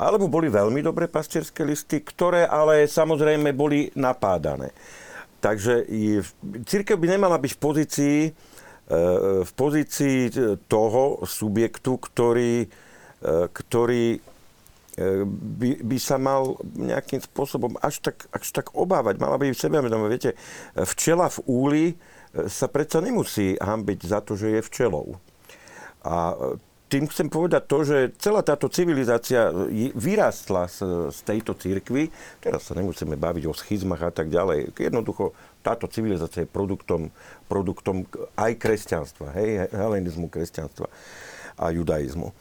alebo 0.00 0.32
boli 0.32 0.48
veľmi 0.48 0.80
dobré 0.80 1.12
pastierské 1.12 1.60
listy, 1.60 2.00
ktoré 2.00 2.48
ale 2.48 2.88
samozrejme 2.88 3.52
boli 3.52 3.92
napádané. 3.92 4.72
Takže 5.44 5.84
církev 6.64 6.96
by 6.96 7.20
nemala 7.20 7.36
byť 7.36 7.52
v 7.52 7.60
pozícii, 7.60 8.18
v 9.44 9.52
pozícii 9.52 10.32
toho 10.64 11.20
subjektu, 11.28 12.00
ktorý 12.00 12.64
ktorý 13.52 14.16
by, 15.60 15.70
by 15.84 15.98
sa 16.00 16.16
mal 16.20 16.56
nejakým 16.76 17.20
spôsobom 17.24 17.76
až 17.80 18.00
tak, 18.04 18.26
až 18.32 18.46
tak 18.52 18.72
obávať. 18.76 19.16
Mala 19.20 19.36
by 19.40 19.52
v 19.52 19.60
sebe, 19.60 19.80
viete, 20.08 20.36
včela 20.76 21.28
v 21.28 21.38
úli 21.48 21.84
sa 22.48 22.68
predsa 22.68 23.00
nemusí 23.00 23.56
hambiť 23.60 23.98
za 24.06 24.20
to, 24.24 24.36
že 24.36 24.60
je 24.60 24.66
včelou. 24.66 25.20
A 26.00 26.32
tým 26.90 27.06
chcem 27.06 27.30
povedať 27.30 27.62
to, 27.70 27.78
že 27.86 27.98
celá 28.18 28.42
táto 28.42 28.66
civilizácia 28.66 29.54
vyrastla 29.94 30.66
z, 30.66 31.08
z 31.14 31.18
tejto 31.22 31.54
církvy. 31.54 32.10
Teraz 32.42 32.66
sa 32.66 32.74
nemusíme 32.74 33.14
baviť 33.14 33.46
o 33.46 33.54
schizmach 33.54 34.02
a 34.02 34.10
tak 34.10 34.26
ďalej. 34.26 34.74
Jednoducho 34.74 35.30
táto 35.62 35.86
civilizácia 35.86 36.42
je 36.42 36.50
produktom, 36.50 37.14
produktom 37.46 38.02
aj 38.34 38.58
kresťanstva, 38.58 39.30
hej, 39.38 39.70
helenizmu 39.70 40.26
kresťanstva 40.26 40.90
a 41.60 41.70
judaizmu. 41.70 42.32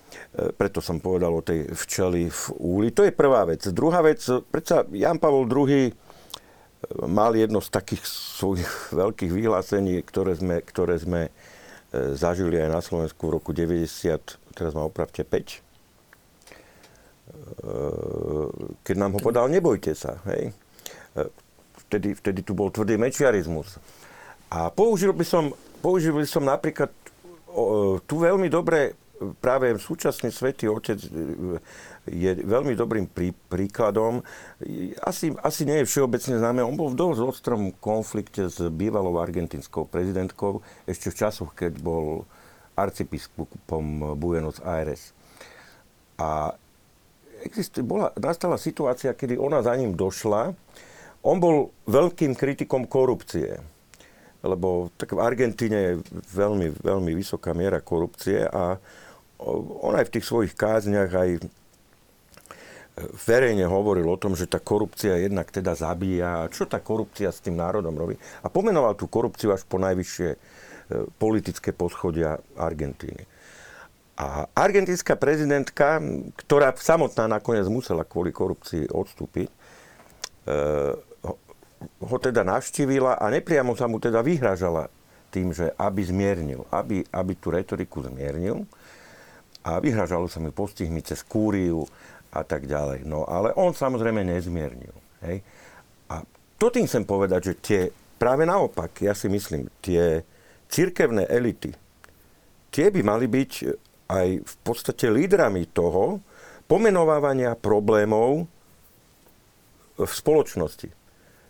Preto 0.58 0.82
som 0.82 0.98
povedal 0.98 1.30
o 1.30 1.46
tej 1.46 1.70
včeli 1.70 2.32
v 2.32 2.44
úli. 2.58 2.88
To 2.96 3.06
je 3.06 3.14
prvá 3.14 3.46
vec. 3.46 3.62
Druhá 3.70 4.02
vec, 4.02 4.24
predsa 4.50 4.88
Jan 4.90 5.22
Pavol 5.22 5.46
II 5.46 5.94
mal 7.06 7.36
jedno 7.36 7.60
z 7.60 7.70
takých 7.70 8.04
svojich 8.08 8.72
veľkých 9.02 9.32
vyhlásení, 9.32 10.02
ktoré 10.08 10.34
sme, 10.40 10.64
ktoré 10.64 10.96
sme 10.98 11.22
zažili 11.94 12.62
aj 12.62 12.70
na 12.70 12.82
Slovensku 12.86 13.30
v 13.30 13.42
roku 13.42 13.50
90, 13.50 14.38
teraz 14.54 14.72
ma 14.78 14.86
opravte 14.86 15.26
5, 15.26 15.66
keď 18.86 18.96
nám 18.98 19.18
ho 19.18 19.20
podal, 19.22 19.50
nebojte 19.50 19.94
sa. 19.94 20.18
Hej. 20.30 20.54
Vtedy, 21.90 22.14
vtedy 22.18 22.46
tu 22.46 22.54
bol 22.54 22.70
tvrdý 22.70 22.98
mečiarizmus. 22.98 23.78
A 24.50 24.70
použil 24.74 25.14
by 25.14 25.26
som, 25.26 25.54
použil 25.82 26.14
by 26.14 26.26
som 26.26 26.46
napríklad 26.46 26.90
tu 28.06 28.16
veľmi 28.18 28.50
dobre 28.50 28.94
práve 29.40 29.76
súčasný 29.76 30.32
svätý 30.32 30.72
Otec 30.72 31.00
e, 31.00 31.10
je 32.08 32.32
veľmi 32.42 32.74
dobrým 32.74 33.06
prí, 33.06 33.36
príkladom. 33.52 34.24
Asi, 35.04 35.36
asi 35.44 35.62
nie 35.68 35.84
je 35.84 35.90
všeobecne 35.90 36.40
známe. 36.40 36.64
On 36.64 36.76
bol 36.76 36.92
v 36.92 37.00
dosť 37.00 37.20
ostrom 37.22 37.72
konflikte 37.78 38.48
s 38.48 38.58
bývalou 38.72 39.20
argentinskou 39.20 39.86
prezidentkou 39.86 40.64
ešte 40.88 41.12
v 41.12 41.20
časoch, 41.20 41.52
keď 41.54 41.78
bol 41.84 42.24
arcibiskupom 42.80 44.16
Buenos 44.16 44.64
Aires. 44.64 45.12
A 46.16 46.56
existuje, 47.44 47.84
bola, 47.84 48.16
nastala 48.16 48.56
situácia, 48.56 49.12
kedy 49.12 49.36
ona 49.36 49.60
za 49.60 49.76
ním 49.76 49.96
došla. 49.96 50.56
On 51.20 51.36
bol 51.36 51.76
veľkým 51.88 52.32
kritikom 52.36 52.88
korupcie 52.88 53.60
lebo 54.44 54.88
tak 54.96 55.12
v 55.12 55.20
Argentíne 55.20 55.80
je 55.80 55.94
veľmi, 56.32 56.80
veľmi 56.80 57.12
vysoká 57.12 57.52
miera 57.52 57.84
korupcie 57.84 58.48
a 58.48 58.80
on 59.40 59.96
aj 59.96 60.12
v 60.12 60.14
tých 60.20 60.26
svojich 60.28 60.54
kázniach 60.54 61.12
aj 61.16 61.30
e, 61.40 61.42
verejne 63.24 63.64
hovoril 63.66 64.06
o 64.12 64.20
tom, 64.20 64.36
že 64.36 64.52
tá 64.52 64.60
korupcia 64.60 65.16
jednak 65.16 65.48
teda 65.48 65.74
zabíja. 65.80 66.52
Čo 66.52 66.68
tá 66.68 66.84
korupcia 66.84 67.32
s 67.32 67.40
tým 67.40 67.56
národom 67.56 67.96
robí? 67.96 68.20
A 68.44 68.52
pomenoval 68.52 69.00
tú 69.00 69.08
korupciu 69.08 69.56
až 69.56 69.64
po 69.64 69.80
najvyššie 69.80 70.30
e, 70.36 70.38
politické 71.16 71.72
poschodia 71.72 72.38
Argentíny. 72.60 73.24
A 74.20 74.52
argentínska 74.52 75.16
prezidentka, 75.16 76.04
ktorá 76.44 76.76
samotná 76.76 77.32
nakoniec 77.32 77.64
musela 77.72 78.04
kvôli 78.04 78.36
korupcii 78.36 78.92
odstúpiť, 78.92 79.48
e, 79.48 79.56
ho 81.80 82.18
teda 82.20 82.44
navštívila 82.44 83.16
a 83.16 83.26
nepriamo 83.32 83.72
sa 83.80 83.88
mu 83.88 84.04
teda 84.04 84.20
vyhražala 84.20 84.92
tým, 85.32 85.56
že 85.56 85.72
aby 85.80 86.02
zmiernil, 86.04 86.68
aby, 86.68 87.06
aby 87.08 87.34
tú 87.40 87.56
retoriku 87.56 88.04
zmiernil 88.04 88.68
a 89.66 89.80
vyhražalo 89.84 90.32
sa 90.32 90.40
mi 90.40 90.54
postihmi 90.54 91.04
cez 91.04 91.24
kúriu 91.26 91.84
a 92.32 92.46
tak 92.46 92.70
ďalej. 92.70 93.04
No 93.04 93.26
ale 93.26 93.52
on 93.58 93.76
samozrejme 93.76 94.24
nezmiernil. 94.24 94.94
Hej? 95.26 95.44
A 96.10 96.24
to 96.56 96.72
tým 96.72 96.88
chcem 96.88 97.04
povedať, 97.04 97.42
že 97.52 97.54
tie, 97.60 97.82
práve 98.16 98.48
naopak, 98.48 99.04
ja 99.04 99.12
si 99.12 99.28
myslím, 99.28 99.68
tie 99.84 100.24
cirkevné 100.70 101.28
elity, 101.28 101.74
tie 102.70 102.88
by 102.94 103.02
mali 103.02 103.26
byť 103.26 103.52
aj 104.10 104.28
v 104.42 104.56
podstate 104.66 105.10
lídrami 105.10 105.70
toho 105.70 106.22
pomenovávania 106.70 107.58
problémov 107.58 108.46
v 109.98 110.12
spoločnosti. 110.12 110.90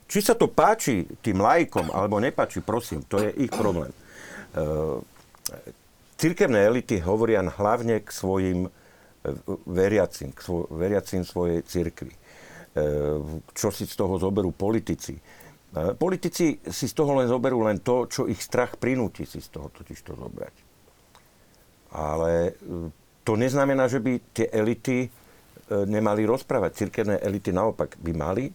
Či 0.10 0.20
sa 0.26 0.34
to 0.34 0.50
páči 0.50 1.06
tým 1.22 1.38
lajkom, 1.44 1.94
alebo 1.94 2.18
nepáči, 2.18 2.66
prosím, 2.66 3.06
to 3.06 3.22
je 3.22 3.30
ich 3.46 3.52
problém. 3.54 3.94
Cirkevné 6.20 6.68
elity 6.68 7.00
hovoria 7.00 7.40
hlavne 7.40 8.04
k 8.04 8.12
svojim 8.12 8.68
e, 8.68 8.70
veriacim, 9.72 10.36
k 10.36 10.40
svo, 10.44 10.68
veriacim 10.68 11.24
svojej 11.24 11.64
cirkvi. 11.64 12.12
E, 12.12 12.20
čo 13.56 13.72
si 13.72 13.88
z 13.88 13.96
toho 13.96 14.20
zoberú 14.20 14.52
politici. 14.52 15.16
E, 15.16 15.96
politici 15.96 16.60
si 16.68 16.86
z 16.92 16.94
toho 16.94 17.16
len 17.16 17.32
zoberú 17.32 17.64
len 17.64 17.80
to, 17.80 18.04
čo 18.12 18.28
ich 18.28 18.44
strach 18.44 18.76
prinúti 18.76 19.24
si 19.24 19.40
z 19.40 19.48
toho 19.48 19.72
totiž 19.72 20.00
to 20.04 20.20
zobrať. 20.20 20.56
Ale 21.96 22.60
to 23.24 23.40
neznamená, 23.40 23.88
že 23.88 24.04
by 24.04 24.20
tie 24.36 24.52
elity 24.52 25.08
nemali 25.70 26.26
rozprávať. 26.26 26.86
Cirkevné 26.86 27.18
elity 27.24 27.50
naopak 27.50 27.98
by 27.98 28.12
mali, 28.14 28.46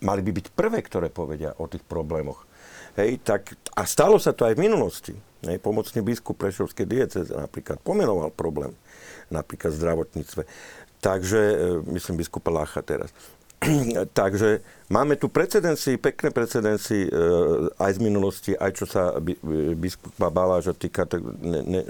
mali 0.00 0.20
by 0.24 0.30
byť 0.32 0.46
prvé, 0.56 0.80
ktoré 0.80 1.12
povedia 1.12 1.52
o 1.60 1.68
tých 1.68 1.84
problémoch 1.84 2.48
hej, 2.96 3.20
tak, 3.22 3.56
a 3.76 3.82
stalo 3.84 4.16
sa 4.20 4.32
to 4.36 4.44
aj 4.44 4.56
v 4.56 4.64
minulosti. 4.68 5.14
Hej, 5.42 5.58
pomocný 5.58 6.06
biskup 6.06 6.38
Prešovskej 6.38 6.86
dieceze 6.86 7.34
napríklad 7.34 7.82
pomenoval 7.82 8.30
problém 8.30 8.78
napríklad 9.32 9.74
zdravotníctve. 9.74 10.44
Takže, 11.02 11.40
e, 11.40 11.56
myslím, 11.90 12.20
biskupa 12.20 12.52
Lácha 12.52 12.84
teraz. 12.84 13.10
Takže 14.20 14.62
máme 14.92 15.16
tu 15.16 15.26
precedenci, 15.26 15.98
pekné 15.98 16.30
precedenci 16.30 17.06
e, 17.06 17.10
aj 17.80 17.90
z 17.96 18.00
minulosti, 18.04 18.52
aj 18.54 18.70
čo 18.76 18.84
sa 18.86 19.16
biskupa 19.74 20.30
Baláža 20.30 20.76
týka, 20.76 21.08
tak 21.08 21.24
ne, 21.42 21.60
ne, 21.64 21.82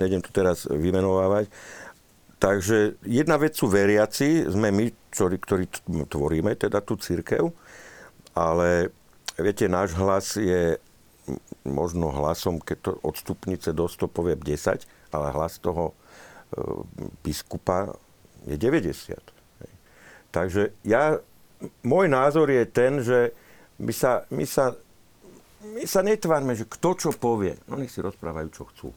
nejdem 0.00 0.24
to 0.24 0.30
teraz 0.32 0.64
vymenovávať. 0.70 1.50
Takže 2.40 3.00
jedna 3.04 3.40
vec 3.40 3.56
sú 3.56 3.68
veriaci, 3.72 4.48
sme 4.48 4.68
my, 4.68 4.92
ktorí, 5.12 5.36
ktorí 5.40 5.64
tvoríme 6.08 6.52
teda 6.56 6.84
tú 6.84 7.00
církev, 7.00 7.48
ale 8.36 8.92
viete, 9.42 9.66
náš 9.66 9.96
hlas 9.98 10.38
je 10.38 10.78
možno 11.64 12.12
hlasom, 12.12 12.60
keď 12.60 12.78
to 12.84 12.90
od 13.00 13.16
do 13.72 13.86
100 13.88 14.06
poviem 14.12 14.38
10, 14.38 14.84
ale 15.10 15.26
hlas 15.32 15.56
toho 15.58 15.90
e, 15.90 15.94
biskupa 17.24 17.96
je 18.44 18.60
90. 18.60 19.16
Takže 20.34 20.74
ja, 20.82 21.22
môj 21.86 22.10
názor 22.10 22.50
je 22.50 22.64
ten, 22.66 22.98
že 23.00 23.30
my 23.78 23.94
sa, 23.94 24.26
my 24.34 24.44
sa, 24.44 24.74
my 25.62 25.84
sa 25.86 26.00
netvárme, 26.02 26.58
že 26.58 26.66
kto 26.66 26.98
čo 26.98 27.10
povie. 27.14 27.54
No 27.70 27.78
nech 27.78 27.94
si 27.94 28.02
rozprávajú, 28.02 28.48
čo 28.50 28.66
chcú. 28.74 28.88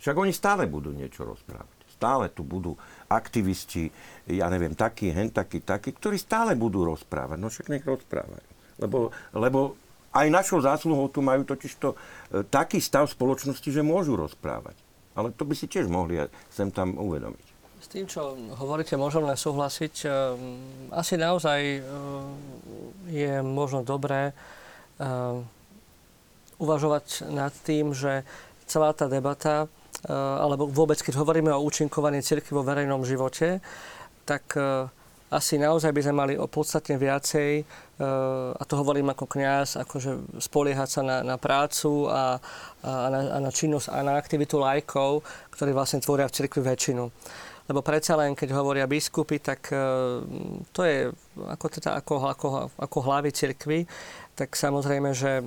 Však 0.00 0.16
oni 0.16 0.32
stále 0.32 0.64
budú 0.68 0.92
niečo 0.92 1.24
rozprávať. 1.24 1.76
Stále 1.92 2.32
tu 2.32 2.40
budú 2.44 2.76
aktivisti, 3.12 3.92
ja 4.28 4.48
neviem, 4.48 4.72
takí, 4.72 5.12
hen 5.12 5.28
takí, 5.28 5.60
takí, 5.60 5.92
ktorí 5.92 6.16
stále 6.16 6.56
budú 6.56 6.84
rozprávať. 6.88 7.36
No 7.36 7.52
však 7.52 7.68
nech 7.68 7.84
rozprávajú. 7.84 8.49
Lebo, 8.80 9.14
lebo 9.36 9.76
aj 10.10 10.26
našou 10.32 10.58
zásluhou 10.64 11.06
tu 11.12 11.22
majú 11.22 11.46
totižto 11.46 11.88
e, 11.92 11.96
taký 12.48 12.82
stav 12.82 13.06
spoločnosti, 13.06 13.68
že 13.68 13.84
môžu 13.84 14.18
rozprávať. 14.18 14.74
Ale 15.14 15.30
to 15.36 15.44
by 15.44 15.54
si 15.54 15.68
tiež 15.70 15.86
mohli 15.86 16.18
sem 16.50 16.72
tam 16.72 16.96
uvedomiť. 16.96 17.46
S 17.80 17.88
tým, 17.88 18.04
čo 18.04 18.36
hovoríte, 18.60 18.96
môžem 18.98 19.24
len 19.24 19.38
súhlasiť. 19.38 19.94
E, 20.02 20.08
asi 20.96 21.14
naozaj 21.20 21.60
e, 21.60 21.80
je 23.08 23.32
možno 23.44 23.84
dobré 23.84 24.32
uvažovať 26.60 27.24
nad 27.32 27.48
tým, 27.64 27.96
že 27.96 28.20
celá 28.68 28.92
tá 28.92 29.08
debata 29.08 29.64
Eh, 30.00 30.12
alebo 30.16 30.64
vôbec 30.64 30.96
keď 30.96 31.20
hovoríme 31.20 31.52
o 31.52 31.60
účinkovaní 31.60 32.24
cirkvi 32.24 32.56
vo 32.56 32.64
verejnom 32.64 33.04
živote, 33.04 33.60
tak 34.24 34.56
asi 35.30 35.62
naozaj 35.62 35.94
by 35.94 36.02
sme 36.02 36.14
mali 36.14 36.34
o 36.34 36.50
podstatne 36.50 36.98
viacej, 36.98 37.62
eh, 37.62 38.04
a 38.50 38.62
to 38.66 38.74
hovorím 38.74 39.14
ako 39.14 39.30
kňaz, 39.30 39.78
akože 39.86 40.42
spoliehať 40.42 40.88
sa 40.90 41.02
na, 41.06 41.16
na 41.22 41.36
prácu 41.38 42.10
a, 42.10 42.42
a, 42.82 42.90
na, 43.08 43.20
a 43.34 43.38
na 43.38 43.50
činnosť 43.54 43.94
a 43.94 44.02
na 44.02 44.18
aktivitu 44.18 44.58
lajkov, 44.58 45.22
ktorí 45.54 45.70
vlastne 45.70 46.02
tvoria 46.02 46.26
v 46.26 46.34
cirkvi 46.34 46.62
väčšinu. 46.66 47.04
Lebo 47.70 47.86
predsa 47.86 48.18
len, 48.18 48.34
keď 48.34 48.50
hovoria 48.58 48.90
biskupy, 48.90 49.38
tak 49.38 49.70
to 50.74 50.80
je 50.82 51.06
ako, 51.38 51.66
teda, 51.70 52.02
ako, 52.02 52.14
ako, 52.26 52.48
ako 52.74 52.98
hlavy 52.98 53.30
cirkvy, 53.30 53.86
tak 54.34 54.58
samozrejme, 54.58 55.14
že 55.14 55.38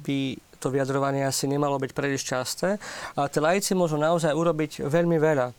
by 0.00 0.40
to 0.62 0.70
vyjadrovanie 0.70 1.26
asi 1.26 1.50
nemalo 1.50 1.74
byť 1.82 1.90
príliš 1.90 2.22
časté. 2.22 2.78
A 3.18 3.26
tí 3.26 3.42
laici 3.42 3.74
môžu 3.74 3.98
naozaj 3.98 4.30
urobiť 4.30 4.86
veľmi 4.86 5.18
veľa. 5.18 5.50
E, 5.50 5.54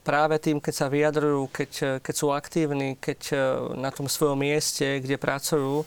práve 0.00 0.40
tým, 0.40 0.64
keď 0.64 0.74
sa 0.74 0.86
vyjadrujú, 0.88 1.52
keď, 1.52 2.00
keď 2.00 2.14
sú 2.16 2.32
aktívni, 2.32 2.96
keď 2.96 3.20
e, 3.28 3.36
na 3.76 3.92
tom 3.92 4.08
svojom 4.08 4.40
mieste, 4.40 5.04
kde 5.04 5.20
pracujú, 5.20 5.84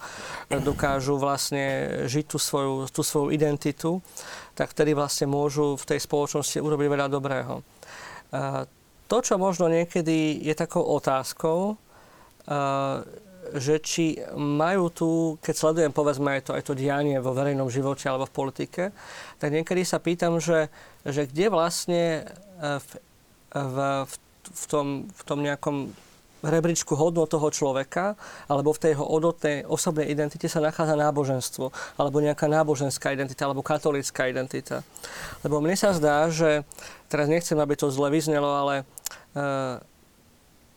dokážu 0.61 1.17
vlastne 1.17 2.05
žiť 2.05 2.25
tú 2.29 2.37
svoju, 2.37 2.85
tú 2.93 3.01
svoju 3.01 3.33
identitu, 3.33 4.05
tak 4.53 4.69
vtedy 4.69 4.93
vlastne 4.93 5.25
môžu 5.25 5.73
v 5.73 5.87
tej 5.89 5.99
spoločnosti 6.05 6.61
urobiť 6.61 6.87
veľa 6.93 7.07
dobrého. 7.09 7.59
E, 7.59 7.63
to, 9.09 9.17
čo 9.23 9.41
možno 9.41 9.65
niekedy 9.71 10.45
je 10.45 10.53
takou 10.53 10.83
otázkou, 10.83 11.79
že 13.55 13.79
či 13.79 14.19
majú 14.35 14.91
tu, 14.91 15.09
keď 15.39 15.55
sledujem 15.55 15.91
povedzme 15.95 16.39
aj 16.39 16.41
to, 16.47 16.51
aj 16.57 16.63
to 16.67 16.73
dianie 16.75 17.21
vo 17.23 17.31
verejnom 17.31 17.71
živote 17.71 18.07
alebo 18.09 18.27
v 18.27 18.35
politike, 18.35 18.83
tak 19.39 19.49
niekedy 19.53 19.87
sa 19.87 20.01
pýtam, 20.03 20.41
že, 20.43 20.67
že 21.07 21.29
kde 21.29 21.47
vlastne 21.47 22.03
e, 22.59 22.81
v, 22.81 22.89
v, 23.55 23.77
v, 24.51 24.63
tom, 24.67 24.87
v 25.07 25.21
tom 25.23 25.39
nejakom 25.39 25.95
rebríčku 26.45 26.93
hodnot 26.93 27.33
toho 27.33 27.49
človeka 27.49 28.13
alebo 28.45 28.69
v 28.73 28.81
tej 28.81 28.91
jeho 28.93 29.05
odotnej 29.05 29.65
osobnej 29.65 30.07
identite 30.13 30.45
sa 30.45 30.61
nachádza 30.61 30.93
náboženstvo 30.93 31.73
alebo 31.97 32.21
nejaká 32.21 32.45
náboženská 32.45 33.13
identita 33.13 33.49
alebo 33.49 33.65
katolická 33.65 34.29
identita. 34.29 34.85
Lebo 35.41 35.57
mne 35.57 35.73
sa 35.73 35.97
zdá, 35.97 36.29
že 36.29 36.61
teraz 37.09 37.25
nechcem, 37.25 37.57
aby 37.57 37.73
to 37.73 37.89
zle 37.89 38.13
vyznelo, 38.13 38.53
ale 38.53 38.75
uh, 39.33 39.81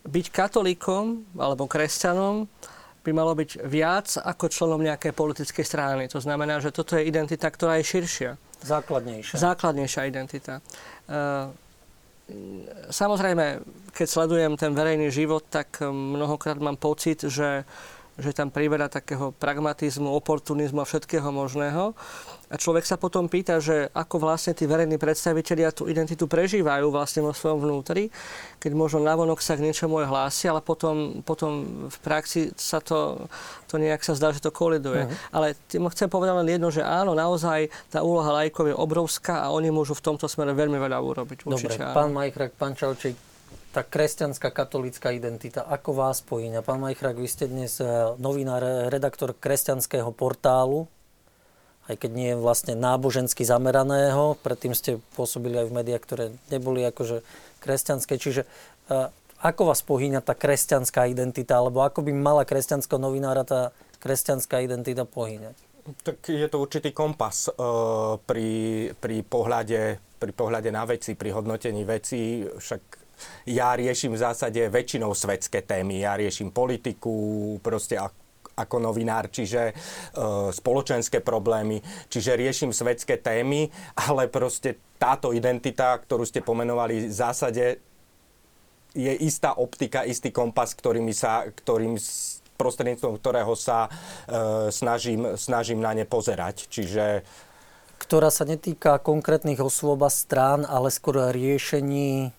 byť 0.08 0.26
katolíkom 0.32 1.36
alebo 1.36 1.68
kresťanom 1.68 2.48
by 3.00 3.10
malo 3.16 3.32
byť 3.32 3.64
viac 3.64 4.20
ako 4.20 4.52
členom 4.52 4.80
nejakej 4.84 5.16
politickej 5.16 5.64
strany. 5.64 6.04
To 6.12 6.20
znamená, 6.20 6.60
že 6.60 6.72
toto 6.72 6.96
je 6.96 7.08
identita, 7.08 7.48
ktorá 7.48 7.80
je 7.80 7.88
širšia. 7.88 8.30
Základnejšia. 8.60 9.40
Základnejšia 9.40 10.02
identita. 10.04 10.60
E, 10.60 10.62
samozrejme, 12.92 13.64
keď 13.96 14.06
sledujem 14.06 14.52
ten 14.60 14.76
verejný 14.76 15.08
život, 15.08 15.48
tak 15.48 15.80
mnohokrát 15.88 16.60
mám 16.60 16.76
pocit, 16.76 17.24
že 17.24 17.64
že 18.20 18.36
tam 18.36 18.52
priberá 18.52 18.86
takého 18.86 19.32
pragmatizmu, 19.34 20.08
oportunizmu 20.12 20.84
a 20.84 20.88
všetkého 20.88 21.28
možného. 21.32 21.96
A 22.50 22.58
človek 22.58 22.82
sa 22.82 22.98
potom 22.98 23.30
pýta, 23.30 23.62
že 23.62 23.86
ako 23.94 24.26
vlastne 24.26 24.58
tí 24.58 24.66
verejní 24.66 24.98
predstavitelia 24.98 25.70
tú 25.70 25.86
identitu 25.86 26.26
prežívajú 26.26 26.90
vlastne 26.90 27.22
vo 27.22 27.30
svojom 27.30 27.62
vnútri, 27.62 28.10
keď 28.58 28.74
možno 28.74 29.06
navonok 29.06 29.38
sa 29.38 29.54
k 29.54 29.70
niečomu 29.70 30.02
aj 30.02 30.10
hlási, 30.10 30.44
ale 30.50 30.58
potom, 30.58 31.22
potom 31.22 31.86
v 31.86 31.98
praxi 32.02 32.50
sa 32.58 32.82
to, 32.82 33.30
to 33.70 33.78
nejak 33.78 34.02
sa 34.02 34.18
zdá, 34.18 34.34
že 34.34 34.42
to 34.42 34.50
koliduje. 34.50 35.06
Uh-huh. 35.06 35.30
Ale 35.30 35.54
tým 35.70 35.86
chcem 35.94 36.10
povedať 36.10 36.42
len 36.42 36.48
jedno, 36.50 36.74
že 36.74 36.82
áno, 36.82 37.14
naozaj 37.14 37.70
tá 37.86 38.02
úloha 38.02 38.42
lajkov 38.42 38.66
je 38.66 38.74
obrovská 38.74 39.46
a 39.46 39.54
oni 39.54 39.70
môžu 39.70 39.94
v 39.94 40.10
tomto 40.10 40.26
smere 40.26 40.50
veľmi 40.50 40.76
veľa 40.76 40.98
urobiť. 40.98 41.46
Určite, 41.46 41.78
Dobre, 41.78 41.86
áno. 41.86 41.94
pán 41.94 42.10
Majkrak, 42.10 42.50
pán 42.58 42.74
Čaučík, 42.74 43.29
tá 43.70 43.86
kresťanská 43.86 44.50
katolická 44.50 45.14
identita, 45.14 45.62
ako 45.62 45.94
vás 45.94 46.18
pojíňa? 46.26 46.66
Pán 46.66 46.82
Majchrak, 46.82 47.14
vy 47.14 47.28
ste 47.30 47.46
dnes 47.46 47.78
eh, 47.78 47.86
novinár, 48.18 48.90
redaktor 48.90 49.34
kresťanského 49.38 50.10
portálu, 50.10 50.90
aj 51.86 51.98
keď 52.02 52.10
nie 52.10 52.28
je 52.34 52.38
vlastne 52.38 52.74
nábožensky 52.74 53.46
zameraného, 53.46 54.38
predtým 54.42 54.74
ste 54.74 54.98
pôsobili 55.14 55.58
aj 55.58 55.66
v 55.70 55.76
médiách, 55.82 56.02
ktoré 56.02 56.24
neboli 56.50 56.82
akože 56.86 57.22
kresťanské, 57.62 58.18
čiže 58.18 58.42
eh, 58.90 59.08
ako 59.40 59.72
vás 59.72 59.80
pohýňa 59.86 60.20
tá 60.20 60.34
kresťanská 60.34 61.08
identita, 61.08 61.62
alebo 61.62 61.80
ako 61.80 62.04
by 62.04 62.12
mala 62.12 62.42
kresťanského 62.44 63.00
novinára 63.00 63.46
tá 63.46 63.72
kresťanská 64.02 64.60
identita 64.60 65.08
pohýňať? 65.08 65.56
Tak 66.04 66.28
je 66.28 66.44
to 66.44 66.60
určitý 66.60 66.92
kompas 66.92 67.48
uh, 67.48 68.20
pri, 68.20 68.92
pri, 69.00 69.24
pohľade, 69.24 69.96
pri 70.20 70.32
pohľade 70.36 70.68
na 70.68 70.84
veci, 70.84 71.16
pri 71.16 71.32
hodnotení 71.32 71.88
veci. 71.88 72.44
Však 72.44 72.99
ja 73.48 73.74
riešim 73.74 74.14
v 74.14 74.22
zásade 74.22 74.60
väčšinou 74.68 75.14
svetské 75.16 75.64
témy. 75.64 76.04
Ja 76.04 76.16
riešim 76.16 76.52
politiku, 76.52 77.56
proste 77.64 77.98
ako 78.60 78.76
novinár, 78.82 79.32
čiže 79.32 79.72
e, 79.72 79.74
spoločenské 80.52 81.24
problémy, 81.24 81.80
čiže 82.12 82.36
riešim 82.36 82.76
svetské 82.76 83.16
témy, 83.16 83.72
ale 83.96 84.28
proste 84.28 84.76
táto 85.00 85.32
identita, 85.32 85.96
ktorú 85.96 86.28
ste 86.28 86.44
pomenovali, 86.44 87.08
v 87.08 87.14
zásade 87.14 87.80
je 88.92 89.12
istá 89.22 89.54
optika, 89.56 90.04
istý 90.04 90.34
kompas, 90.34 90.74
ktorým 90.76 91.08
sa, 91.14 91.46
ktorým 91.48 91.96
prostredníctvom 92.60 93.16
ktorého 93.16 93.56
sa 93.56 93.88
e, 93.88 93.90
snažím, 94.68 95.40
snažím 95.40 95.80
na 95.80 95.96
ne 95.96 96.04
pozerať. 96.04 96.68
Čiže 96.68 97.24
ktorá 98.00 98.28
sa 98.28 98.44
netýka 98.44 99.00
konkrétnych 99.00 99.60
osôb 99.60 100.04
a 100.04 100.12
strán, 100.12 100.68
ale 100.68 100.92
skôr 100.92 101.32
riešení 101.32 102.36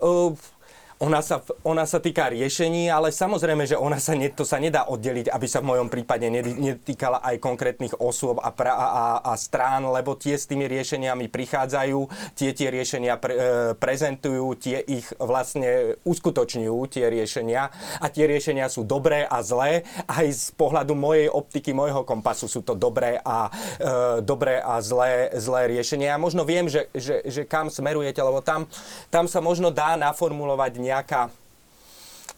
Of. 0.00 0.52
Ona 1.00 1.24
sa, 1.24 1.40
ona 1.64 1.88
sa 1.88 1.96
týka 1.96 2.28
riešení, 2.28 2.92
ale 2.92 3.08
samozrejme, 3.08 3.64
že 3.64 3.72
ona 3.72 3.96
sa 3.96 4.12
ne, 4.12 4.28
to 4.28 4.44
sa 4.44 4.60
nedá 4.60 4.84
oddeliť, 4.84 5.32
aby 5.32 5.46
sa 5.48 5.64
v 5.64 5.72
mojom 5.72 5.88
prípade 5.88 6.28
netýkala 6.28 7.24
aj 7.24 7.40
konkrétnych 7.40 7.96
osôb 7.96 8.36
a, 8.44 8.52
pra, 8.52 8.76
a, 8.76 9.04
a 9.24 9.32
strán, 9.40 9.88
lebo 9.88 10.12
tie 10.12 10.36
s 10.36 10.44
tými 10.44 10.68
riešeniami 10.68 11.32
prichádzajú, 11.32 11.98
tie 12.36 12.52
tie 12.52 12.68
riešenia 12.68 13.16
pre, 13.16 13.32
e, 13.32 13.40
prezentujú, 13.80 14.52
tie 14.60 14.84
ich 14.84 15.08
vlastne 15.16 15.96
uskutočňujú, 16.04 16.78
tie 16.92 17.08
riešenia. 17.08 17.72
A 17.96 18.06
tie 18.12 18.28
riešenia 18.28 18.68
sú 18.68 18.84
dobré 18.84 19.24
a 19.24 19.40
zlé. 19.40 19.88
Aj 20.04 20.28
z 20.28 20.52
pohľadu 20.52 20.92
mojej 20.92 21.32
optiky, 21.32 21.72
môjho 21.72 22.04
kompasu 22.04 22.44
sú 22.44 22.60
to 22.60 22.76
dobré 22.76 23.16
a, 23.24 23.48
e, 23.80 24.20
dobré 24.20 24.60
a 24.60 24.76
zlé, 24.84 25.32
zlé 25.40 25.80
riešenia. 25.80 26.12
Ja 26.12 26.18
možno 26.20 26.44
viem, 26.44 26.68
že, 26.68 26.92
že, 26.92 27.24
že 27.24 27.48
kam 27.48 27.72
smerujete, 27.72 28.20
lebo 28.20 28.44
tam, 28.44 28.68
tam 29.08 29.24
sa 29.24 29.40
možno 29.40 29.72
dá 29.72 29.96
naformulovať 29.96 30.89
nejaká, 30.90 31.30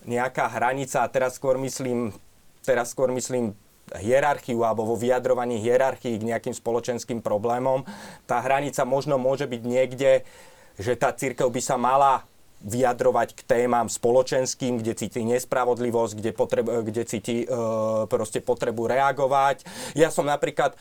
nejaká 0.04 0.44
hranica, 0.52 1.00
a 1.00 1.08
teraz 1.08 1.40
skôr 1.40 1.56
myslím, 1.56 2.12
teraz 2.60 2.92
skôr 2.92 3.08
myslím 3.16 3.56
hierarchiu 3.96 4.64
alebo 4.64 4.88
vo 4.88 4.96
vyjadrovaní 4.96 5.60
hierarchii 5.60 6.20
k 6.20 6.28
nejakým 6.28 6.54
spoločenským 6.56 7.20
problémom. 7.20 7.84
Tá 8.24 8.40
hranica 8.40 8.84
možno 8.84 9.16
môže 9.20 9.44
byť 9.48 9.62
niekde, 9.64 10.24
že 10.80 10.96
tá 10.96 11.12
církev 11.12 11.48
by 11.48 11.60
sa 11.60 11.76
mala 11.76 12.24
vyjadrovať 12.62 13.34
k 13.34 13.40
témam 13.42 13.90
spoločenským, 13.90 14.78
kde 14.78 14.94
cíti 14.94 15.26
nespravodlivosť, 15.26 16.12
kde, 16.14 16.30
potreb, 16.30 16.66
kde 16.86 17.02
cíti 17.02 17.42
e, 17.42 17.46
proste 18.06 18.38
potrebu 18.38 18.86
reagovať. 18.86 19.66
Ja 19.98 20.14
som 20.14 20.30
napríklad 20.30 20.78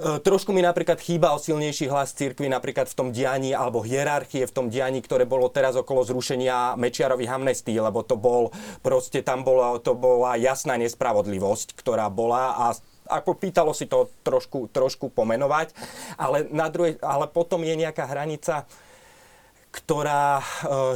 Trošku 0.00 0.56
mi 0.56 0.64
napríklad 0.64 0.96
chýbal 0.96 1.36
silnejší 1.36 1.90
hlas 1.92 2.16
cirkvi 2.16 2.48
napríklad 2.48 2.88
v 2.88 2.96
tom 2.96 3.08
dianí 3.12 3.52
alebo 3.52 3.84
hierarchie 3.84 4.48
v 4.48 4.54
tom 4.54 4.66
dianí, 4.72 5.04
ktoré 5.04 5.28
bolo 5.28 5.52
teraz 5.52 5.76
okolo 5.76 6.00
zrušenia 6.06 6.80
Mečiarových 6.80 7.34
amnestí, 7.36 7.76
lebo 7.76 8.00
to 8.00 8.16
bol, 8.16 8.48
proste 8.80 9.20
tam 9.20 9.44
bola, 9.44 9.76
to 9.82 9.92
bola 9.92 10.40
jasná 10.40 10.80
nespravodlivosť, 10.80 11.76
ktorá 11.76 12.08
bola 12.08 12.56
a 12.56 12.66
ako 13.12 13.36
pýtalo 13.36 13.76
si 13.76 13.90
to 13.90 14.08
trošku, 14.24 14.70
trošku 14.72 15.10
pomenovať, 15.12 15.74
ale, 16.16 16.48
na 16.48 16.70
druhej, 16.72 16.96
ale 17.02 17.28
potom 17.28 17.60
je 17.66 17.74
nejaká 17.76 18.08
hranica, 18.08 18.64
ktorá, 19.72 20.38
e, 20.38 20.44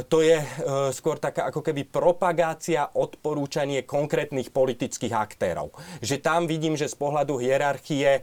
to 0.05 0.21
je 0.21 0.37
e, 0.37 0.47
skôr 0.93 1.17
taká 1.17 1.49
ako 1.49 1.65
keby 1.65 1.89
propagácia, 1.89 2.93
odporúčanie 2.93 3.81
konkrétnych 3.83 4.53
politických 4.53 5.17
aktérov. 5.17 5.73
Že 5.99 6.15
tam 6.21 6.45
vidím, 6.45 6.77
že 6.77 6.85
z 6.85 6.93
pohľadu 6.93 7.41
hierarchie 7.41 8.21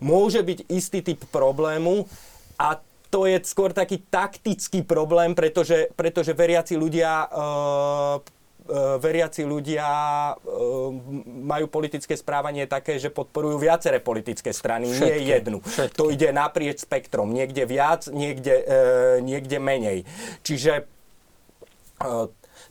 môže 0.00 0.40
byť 0.42 0.58
istý 0.72 1.00
typ 1.02 1.20
problému 1.28 2.08
a 2.56 2.80
to 3.06 3.24
je 3.24 3.38
skôr 3.46 3.70
taký 3.70 4.02
taktický 4.10 4.82
problém, 4.82 5.32
pretože, 5.32 5.88
pretože 5.94 6.34
veriaci 6.34 6.74
ľudia 6.74 7.30
e, 7.30 8.34
veriaci 8.98 9.46
ľudia 9.46 9.86
e, 9.86 10.34
majú 11.46 11.70
politické 11.70 12.18
správanie 12.18 12.66
také, 12.66 12.98
že 12.98 13.14
podporujú 13.14 13.62
viaceré 13.62 14.02
politické 14.02 14.50
strany, 14.50 14.90
všetky, 14.90 15.06
nie 15.06 15.16
jednu. 15.30 15.58
Všetky. 15.62 15.96
To 15.96 16.10
ide 16.10 16.34
naprieč 16.34 16.82
spektrom, 16.82 17.30
niekde 17.30 17.62
viac, 17.62 18.10
niekde, 18.10 18.66
niekde 19.22 19.62
menej. 19.62 19.98
Čiže 20.42 20.90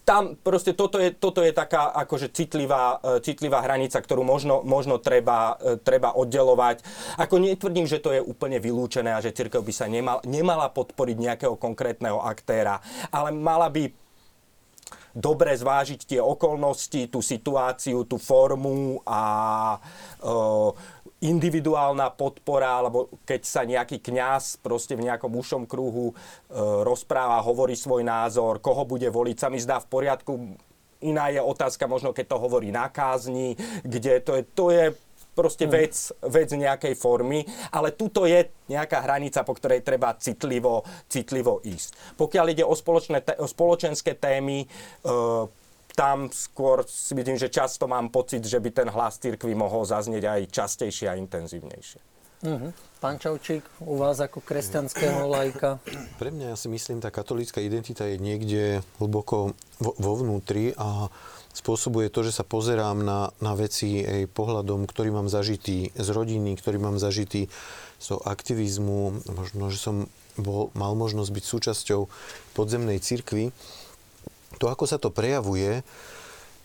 tam 0.05 0.37
proste 0.37 0.77
toto 0.77 1.01
je, 1.01 1.09
toto 1.11 1.41
je 1.41 1.49
taká 1.49 1.89
akože 2.05 2.29
citlivá, 2.29 3.01
citlivá 3.25 3.65
hranica, 3.65 3.97
ktorú 3.97 4.21
možno, 4.21 4.61
možno 4.61 5.01
treba, 5.01 5.57
treba 5.81 6.13
oddelovať. 6.13 6.85
Ako 7.17 7.41
netvrdím, 7.41 7.89
že 7.89 7.97
to 7.97 8.13
je 8.13 8.21
úplne 8.21 8.61
vylúčené 8.61 9.17
a 9.17 9.23
že 9.25 9.33
církev 9.33 9.65
by 9.65 9.73
sa 9.73 9.89
nemal, 9.89 10.21
nemala 10.21 10.69
podporiť 10.69 11.17
nejakého 11.17 11.57
konkrétneho 11.57 12.21
aktéra, 12.21 12.77
ale 13.09 13.33
mala 13.33 13.65
by 13.73 13.89
dobre 15.15 15.55
zvážiť 15.55 15.99
tie 16.05 16.19
okolnosti, 16.19 17.07
tú 17.07 17.23
situáciu, 17.23 18.03
tú 18.03 18.19
formu 18.19 18.99
a 19.07 19.21
e, 19.73 20.29
individuálna 21.23 22.11
podpora, 22.11 22.83
alebo 22.83 23.07
keď 23.23 23.41
sa 23.47 23.61
nejaký 23.63 24.03
kňaz 24.03 24.59
proste 24.59 24.99
v 24.99 25.07
nejakom 25.07 25.31
ušom 25.31 25.63
kruhu 25.63 26.11
e, 26.11 26.13
rozpráva, 26.83 27.39
hovorí 27.39 27.73
svoj 27.73 28.03
názor, 28.03 28.59
koho 28.59 28.83
bude 28.83 29.07
voliť, 29.07 29.37
sa 29.39 29.47
mi 29.47 29.57
zdá 29.57 29.79
v 29.79 29.87
poriadku. 29.87 30.31
Iná 31.05 31.31
je 31.31 31.39
otázka 31.39 31.87
možno, 31.87 32.11
keď 32.11 32.35
to 32.35 32.41
hovorí 32.41 32.67
na 32.73 32.91
kázni, 32.91 33.55
kde 33.83 34.19
to 34.19 34.31
je, 34.35 34.43
to 34.43 34.65
je 34.71 34.85
proste 35.35 35.67
vec, 35.67 35.91
vec 36.23 36.49
nejakej 36.51 36.95
formy, 36.95 37.43
ale 37.75 37.91
tuto 37.91 38.23
je 38.23 38.47
nejaká 38.71 39.03
hranica, 39.03 39.43
po 39.43 39.53
ktorej 39.55 39.83
treba 39.83 40.15
citlivo, 40.15 40.87
citlivo 41.11 41.59
ísť. 41.61 42.15
Pokiaľ 42.15 42.45
ide 42.55 42.63
o, 42.63 42.71
spoločné, 42.71 43.21
o 43.39 43.47
spoločenské 43.47 44.15
témy, 44.15 44.63
e, 44.63 44.67
tam 45.95 46.29
skôr 46.29 46.83
si 46.85 47.15
myslím, 47.15 47.39
že 47.39 47.47
často 47.47 47.87
mám 47.87 48.11
pocit, 48.11 48.43
že 48.43 48.59
by 48.59 48.69
ten 48.69 48.89
hlas 48.91 49.17
cirkvi 49.17 49.55
mohol 49.55 49.87
zaznieť 49.87 50.23
aj 50.27 50.41
častejšie 50.51 51.07
a 51.09 51.17
intenzívnejšie. 51.17 51.99
Uh-huh. 52.45 52.69
Pán 52.99 53.17
Čaučík, 53.17 53.63
u 53.81 53.97
vás 53.97 54.19
ako 54.21 54.43
kresťanského 54.43 55.25
lajka? 55.25 55.81
Pre 56.21 56.29
mňa 56.29 56.53
ja 56.53 56.57
si 56.59 56.67
myslím, 56.69 57.01
tá 57.01 57.09
katolícka 57.09 57.63
identita 57.63 58.05
je 58.05 58.21
niekde 58.21 58.85
hlboko 59.01 59.57
vo, 59.81 59.91
vo 59.97 60.13
vnútri 60.19 60.75
a 60.77 61.09
spôsobuje 61.55 62.11
to, 62.11 62.27
že 62.27 62.35
sa 62.35 62.43
pozerám 62.43 63.01
na, 63.01 63.31
na 63.39 63.55
veci 63.55 64.03
aj 64.03 64.29
pohľadom, 64.35 64.85
ktorý 64.85 65.15
mám 65.15 65.31
zažitý 65.31 65.95
z 65.95 66.07
rodiny, 66.11 66.59
ktorý 66.59 66.77
mám 66.77 66.99
zažitý 66.99 67.47
z 67.47 67.75
so 67.99 68.19
aktivizmu, 68.21 69.25
možno, 69.31 69.71
že 69.71 69.79
som 69.79 69.95
bol, 70.35 70.69
mal 70.75 70.93
možnosť 70.93 71.31
byť 71.31 71.45
súčasťou 71.47 72.01
podzemnej 72.53 72.99
cirkvi. 72.99 73.55
To, 74.59 74.71
ako 74.71 74.85
sa 74.87 74.97
to 74.97 75.11
prejavuje, 75.11 75.83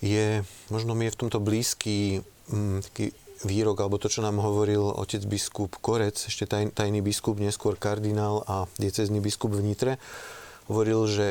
je, 0.00 0.42
možno 0.72 0.96
mi 0.96 1.08
je 1.08 1.14
v 1.14 1.20
tomto 1.20 1.38
blízky 1.42 2.24
m, 2.48 2.78
mm, 2.78 2.78
taký 2.88 3.06
výrok, 3.44 3.80
alebo 3.80 3.96
to, 3.96 4.12
čo 4.12 4.20
nám 4.20 4.36
hovoril 4.36 4.84
otec 4.84 5.24
biskup 5.24 5.80
Korec, 5.80 6.16
ešte 6.16 6.44
taj, 6.44 6.76
tajný 6.76 7.00
biskup, 7.00 7.40
neskôr 7.40 7.76
kardinál 7.76 8.44
a 8.44 8.68
diecezný 8.76 9.20
biskup 9.20 9.56
v 9.56 9.64
Nitre, 9.64 9.92
hovoril, 10.68 11.08
že 11.08 11.26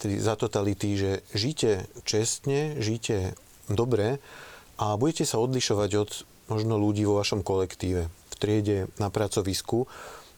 tedy 0.00 0.18
za 0.18 0.34
totality, 0.34 0.96
že 0.96 1.12
žite 1.36 1.86
čestne, 2.02 2.80
žite 2.82 3.36
dobre 3.70 4.18
a 4.80 4.96
budete 4.96 5.28
sa 5.28 5.38
odlišovať 5.38 5.90
od 6.00 6.10
možno 6.50 6.80
ľudí 6.80 7.06
vo 7.06 7.20
vašom 7.20 7.46
kolektíve, 7.46 8.10
v 8.10 8.34
triede, 8.34 8.78
na 8.98 9.12
pracovisku. 9.12 9.86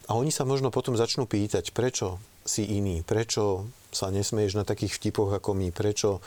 A 0.05 0.19
oni 0.19 0.29
sa 0.29 0.45
možno 0.45 0.69
potom 0.69 0.93
začnú 0.99 1.25
pýtať, 1.25 1.73
prečo 1.73 2.21
si 2.43 2.67
iný, 2.67 3.01
prečo 3.01 3.65
sa 3.93 4.13
nesmeješ 4.13 4.57
na 4.57 4.65
takých 4.67 4.97
vtipoch 4.99 5.31
ako 5.33 5.55
my, 5.57 5.69
prečo 5.69 6.19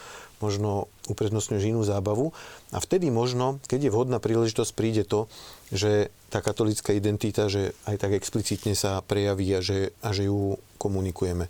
možno 0.43 0.91
uprednostňuješ 1.09 1.65
inú 1.71 1.83
zábavu. 1.83 2.33
A 2.75 2.79
vtedy 2.83 3.09
možno, 3.09 3.63
keď 3.67 3.89
je 3.89 3.95
vhodná 3.95 4.19
príležitosť, 4.19 4.73
príde 4.77 5.05
to, 5.07 5.31
že 5.71 6.11
tá 6.29 6.43
katolická 6.43 6.93
identita, 6.93 7.47
že 7.47 7.73
aj 7.89 7.97
tak 8.03 8.13
explicitne 8.19 8.75
sa 8.75 9.01
prejaví 9.01 9.49
a 9.57 9.61
že, 9.63 9.95
a 10.03 10.11
že 10.11 10.29
ju 10.29 10.59
komunikujeme. 10.77 11.49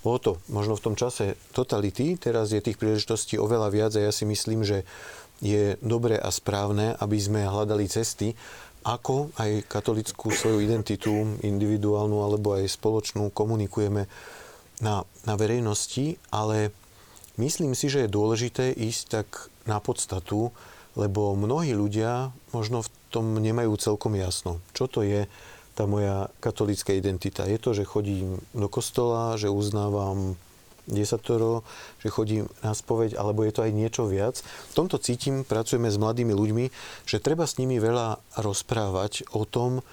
Bolo 0.00 0.18
to 0.18 0.32
možno 0.48 0.80
v 0.80 0.84
tom 0.84 0.94
čase 0.96 1.36
totality, 1.52 2.16
teraz 2.16 2.56
je 2.56 2.64
tých 2.64 2.80
príležitostí 2.80 3.36
oveľa 3.36 3.68
viac 3.68 3.92
a 4.00 4.08
ja 4.08 4.12
si 4.12 4.24
myslím, 4.24 4.64
že 4.64 4.88
je 5.44 5.76
dobré 5.80 6.16
a 6.16 6.32
správne, 6.32 6.96
aby 7.00 7.16
sme 7.20 7.44
hľadali 7.44 7.84
cesty, 7.88 8.32
ako 8.80 9.28
aj 9.36 9.68
katolickú 9.68 10.32
svoju 10.32 10.64
identitu, 10.64 11.12
individuálnu 11.44 12.24
alebo 12.24 12.56
aj 12.56 12.64
spoločnú 12.64 13.28
komunikujeme 13.28 14.08
na, 14.80 15.04
na 15.28 15.34
verejnosti, 15.36 16.16
ale 16.32 16.72
myslím 17.36 17.76
si, 17.76 17.92
že 17.92 18.04
je 18.04 18.16
dôležité 18.16 18.72
ísť 18.72 19.02
tak 19.08 19.28
na 19.68 19.78
podstatu, 19.78 20.50
lebo 20.98 21.38
mnohí 21.38 21.76
ľudia 21.76 22.34
možno 22.50 22.82
v 22.82 22.90
tom 23.12 23.38
nemajú 23.38 23.76
celkom 23.78 24.18
jasno, 24.18 24.58
čo 24.74 24.90
to 24.90 25.06
je 25.06 25.30
tá 25.78 25.86
moja 25.86 26.28
katolická 26.42 26.92
identita. 26.92 27.46
Je 27.46 27.56
to, 27.56 27.72
že 27.72 27.88
chodím 27.88 28.42
do 28.52 28.66
kostola, 28.66 29.38
že 29.38 29.48
uznávam 29.48 30.34
desatoro, 30.90 31.62
že 32.02 32.10
chodím 32.10 32.50
na 32.60 32.74
spoveď, 32.74 33.14
alebo 33.14 33.46
je 33.46 33.52
to 33.54 33.64
aj 33.64 33.72
niečo 33.72 34.10
viac. 34.10 34.42
V 34.42 34.76
tomto 34.76 34.98
cítim, 34.98 35.46
pracujeme 35.46 35.86
s 35.86 35.96
mladými 35.96 36.34
ľuďmi, 36.34 36.64
že 37.06 37.22
treba 37.22 37.46
s 37.46 37.56
nimi 37.56 37.78
veľa 37.78 38.18
rozprávať 38.42 39.30
o 39.30 39.46
tom, 39.46 39.86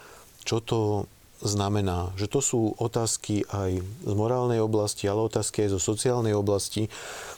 čo 0.43 0.59
to 0.59 1.05
znamená. 1.41 2.13
Že 2.17 2.27
to 2.27 2.39
sú 2.41 2.61
otázky 2.77 3.45
aj 3.49 3.81
z 3.81 4.13
morálnej 4.13 4.61
oblasti, 4.61 5.05
ale 5.05 5.27
otázky 5.27 5.65
aj 5.67 5.77
zo 5.77 5.81
sociálnej 5.81 6.33
oblasti. 6.33 6.89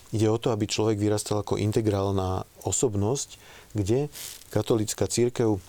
Ide 0.09 0.27
o 0.31 0.41
to, 0.41 0.49
aby 0.55 0.65
človek 0.65 0.97
vyrastal 0.97 1.43
ako 1.43 1.61
integrálna 1.61 2.47
osobnosť, 2.65 3.37
kde 3.77 4.09
katolická 4.49 5.05
církev 5.05 5.61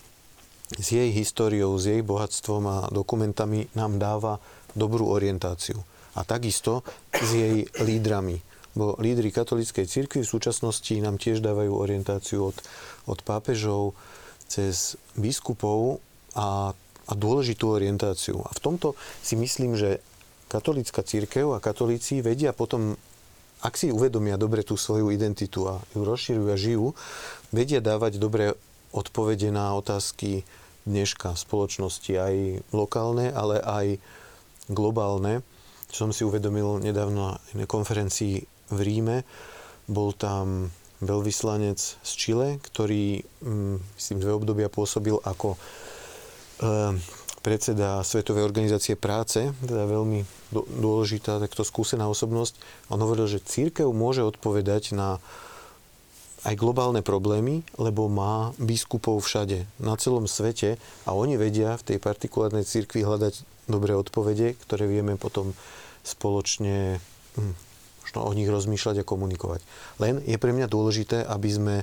s 0.71 0.87
jej 0.87 1.11
históriou, 1.11 1.75
s 1.75 1.85
jej 1.85 2.01
bohatstvom 2.01 2.63
a 2.65 2.77
dokumentami 2.89 3.67
nám 3.75 3.99
dáva 3.99 4.39
dobrú 4.71 5.11
orientáciu. 5.11 5.83
A 6.15 6.23
takisto 6.23 6.83
s 7.11 7.29
jej 7.35 7.67
lídrami. 7.83 8.39
Bo 8.71 8.95
lídry 9.03 9.35
katolíckej 9.35 9.83
cirkvi 9.83 10.23
v 10.23 10.31
súčasnosti 10.31 10.95
nám 11.03 11.19
tiež 11.19 11.43
dávajú 11.43 11.75
orientáciu 11.75 12.55
od, 12.55 12.57
od 13.03 13.19
pápežov 13.27 13.99
cez 14.47 14.95
biskupov 15.19 15.99
a, 16.35 16.71
a 17.09 17.13
dôležitú 17.17 17.71
orientáciu. 17.71 18.41
A 18.45 18.51
v 18.53 18.59
tomto 18.59 18.93
si 19.21 19.33
myslím, 19.39 19.73
že 19.79 20.03
katolícka 20.51 21.01
církev 21.01 21.55
a 21.55 21.63
katolíci 21.63 22.19
vedia 22.19 22.51
potom, 22.51 22.99
ak 23.63 23.73
si 23.79 23.89
uvedomia 23.89 24.35
dobre 24.35 24.61
tú 24.67 24.75
svoju 24.75 25.09
identitu 25.15 25.65
a 25.71 25.79
ju 25.95 26.03
rozširujú 26.03 26.49
a 26.51 26.57
žijú, 26.59 26.87
vedia 27.55 27.79
dávať 27.79 28.19
dobré 28.19 28.53
odpovede 28.91 29.49
na 29.49 29.71
otázky 29.79 30.43
dneška 30.83 31.37
spoločnosti, 31.37 32.11
aj 32.11 32.35
lokálne, 32.75 33.31
ale 33.31 33.63
aj 33.63 33.87
globálne. 34.67 35.45
Čo 35.93 36.07
som 36.07 36.11
si 36.11 36.27
uvedomil 36.27 36.83
nedávno 36.83 37.37
na 37.37 37.65
konferencii 37.67 38.43
v 38.71 38.79
Ríme, 38.79 39.23
bol 39.87 40.15
tam 40.15 40.71
veľvyslanec 41.03 41.79
z 41.79 42.11
Čile, 42.15 42.61
ktorý, 42.61 43.25
mm, 43.43 43.75
myslím, 43.97 44.17
dve 44.21 44.31
obdobia 44.37 44.69
pôsobil 44.71 45.17
ako 45.17 45.57
predseda 47.41 48.05
Svetovej 48.05 48.45
organizácie 48.45 48.93
práce, 48.93 49.49
teda 49.65 49.89
veľmi 49.89 50.21
dôležitá 50.53 51.41
takto 51.41 51.65
skúsená 51.65 52.05
osobnosť. 52.05 52.57
On 52.93 53.01
hovoril, 53.01 53.25
že 53.25 53.41
církev 53.41 53.89
môže 53.89 54.21
odpovedať 54.21 54.93
na 54.93 55.17
aj 56.41 56.57
globálne 56.57 57.05
problémy, 57.05 57.61
lebo 57.77 58.09
má 58.09 58.49
biskupov 58.57 59.21
všade, 59.21 59.61
na 59.77 59.93
celom 59.93 60.25
svete 60.25 60.81
a 61.05 61.13
oni 61.13 61.37
vedia 61.37 61.77
v 61.77 61.85
tej 61.93 61.97
partikulárnej 62.01 62.65
cirkvi 62.65 63.05
hľadať 63.05 63.45
dobré 63.69 63.93
odpovede, 63.93 64.57
ktoré 64.65 64.89
vieme 64.89 65.21
potom 65.21 65.53
spoločne 66.01 66.97
hm, 67.37 67.53
o 68.17 68.31
nich 68.33 68.49
rozmýšľať 68.49 69.05
a 69.05 69.07
komunikovať. 69.07 69.61
Len 70.01 70.17
je 70.25 70.37
pre 70.41 70.49
mňa 70.49 70.65
dôležité, 70.65 71.21
aby 71.29 71.49
sme 71.53 71.75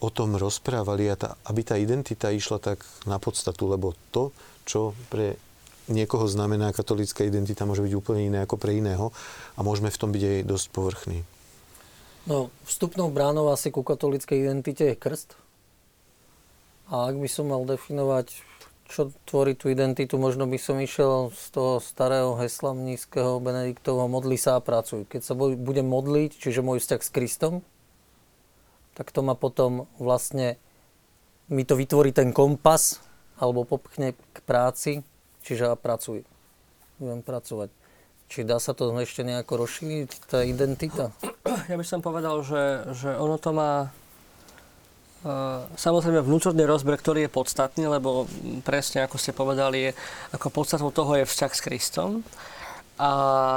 o 0.00 0.08
tom 0.12 0.36
rozprávali 0.36 1.08
a 1.08 1.16
tá, 1.16 1.28
aby 1.48 1.60
tá 1.64 1.80
identita 1.80 2.28
išla 2.28 2.60
tak 2.60 2.84
na 3.08 3.16
podstatu, 3.16 3.68
lebo 3.68 3.96
to, 4.12 4.30
čo 4.68 4.92
pre 5.08 5.40
niekoho 5.88 6.26
znamená 6.26 6.74
katolická 6.74 7.24
identita, 7.24 7.64
môže 7.64 7.82
byť 7.82 7.94
úplne 7.94 8.28
iné 8.28 8.38
ako 8.42 8.58
pre 8.58 8.76
iného 8.76 9.14
a 9.56 9.60
môžeme 9.62 9.88
v 9.88 10.00
tom 10.00 10.10
byť 10.10 10.22
aj 10.22 10.38
dosť 10.44 10.66
povrchní. 10.74 11.18
No, 12.26 12.50
vstupnou 12.66 13.08
bránou 13.14 13.54
asi 13.54 13.70
ku 13.70 13.86
katolíckej 13.86 14.50
identite 14.50 14.82
je 14.82 14.98
krst. 14.98 15.38
A 16.90 17.06
ak 17.10 17.16
by 17.18 17.28
som 17.30 17.50
mal 17.50 17.62
definovať, 17.62 18.34
čo 18.86 19.10
tvorí 19.26 19.58
tú 19.58 19.70
identitu, 19.70 20.18
možno 20.18 20.46
by 20.46 20.58
som 20.58 20.78
išiel 20.78 21.34
z 21.34 21.46
toho 21.54 21.78
starého 21.82 22.38
hesla 22.38 22.74
mnízkeho 22.74 23.42
Benediktovho 23.42 24.06
modli 24.06 24.38
sa 24.38 24.58
a 24.58 24.62
pracuj. 24.62 25.06
Keď 25.06 25.22
sa 25.22 25.34
budem 25.38 25.86
modliť, 25.86 26.38
čiže 26.38 26.66
môj 26.66 26.82
vzťah 26.82 27.02
s 27.02 27.10
Kristom, 27.10 27.54
tak 28.96 29.12
to 29.12 29.20
ma 29.20 29.36
potom 29.36 29.84
vlastne, 30.00 30.56
mi 31.52 31.68
to 31.68 31.76
vytvorí 31.76 32.16
ten 32.16 32.32
kompas, 32.32 33.04
alebo 33.36 33.68
popchne 33.68 34.16
k 34.16 34.38
práci, 34.48 35.04
čiže 35.44 35.68
a 35.68 35.76
pracuj. 35.76 36.24
Budem 36.96 37.20
pracovať. 37.20 37.68
Či 38.26 38.48
dá 38.48 38.58
sa 38.58 38.72
to 38.72 38.90
ešte 38.96 39.22
nejako 39.22 39.68
rozšíriť, 39.68 40.10
tá 40.26 40.42
identita? 40.42 41.12
Ja 41.70 41.76
by 41.76 41.86
som 41.86 42.00
povedal, 42.02 42.42
že, 42.42 42.90
že 42.96 43.14
ono 43.14 43.38
to 43.38 43.54
má 43.54 43.86
uh, 43.86 45.62
samozrejme 45.78 46.24
vnútorný 46.24 46.66
rozber, 46.66 46.98
ktorý 46.98 47.28
je 47.28 47.36
podstatný, 47.36 47.86
lebo 47.86 48.26
presne 48.66 49.06
ako 49.06 49.20
ste 49.20 49.36
povedali, 49.36 49.90
je, 49.90 49.90
ako 50.34 50.50
podstatou 50.50 50.90
toho 50.90 51.22
je 51.22 51.28
vzťah 51.28 51.52
s 51.54 51.60
Kristom 51.62 52.10
a, 52.98 53.12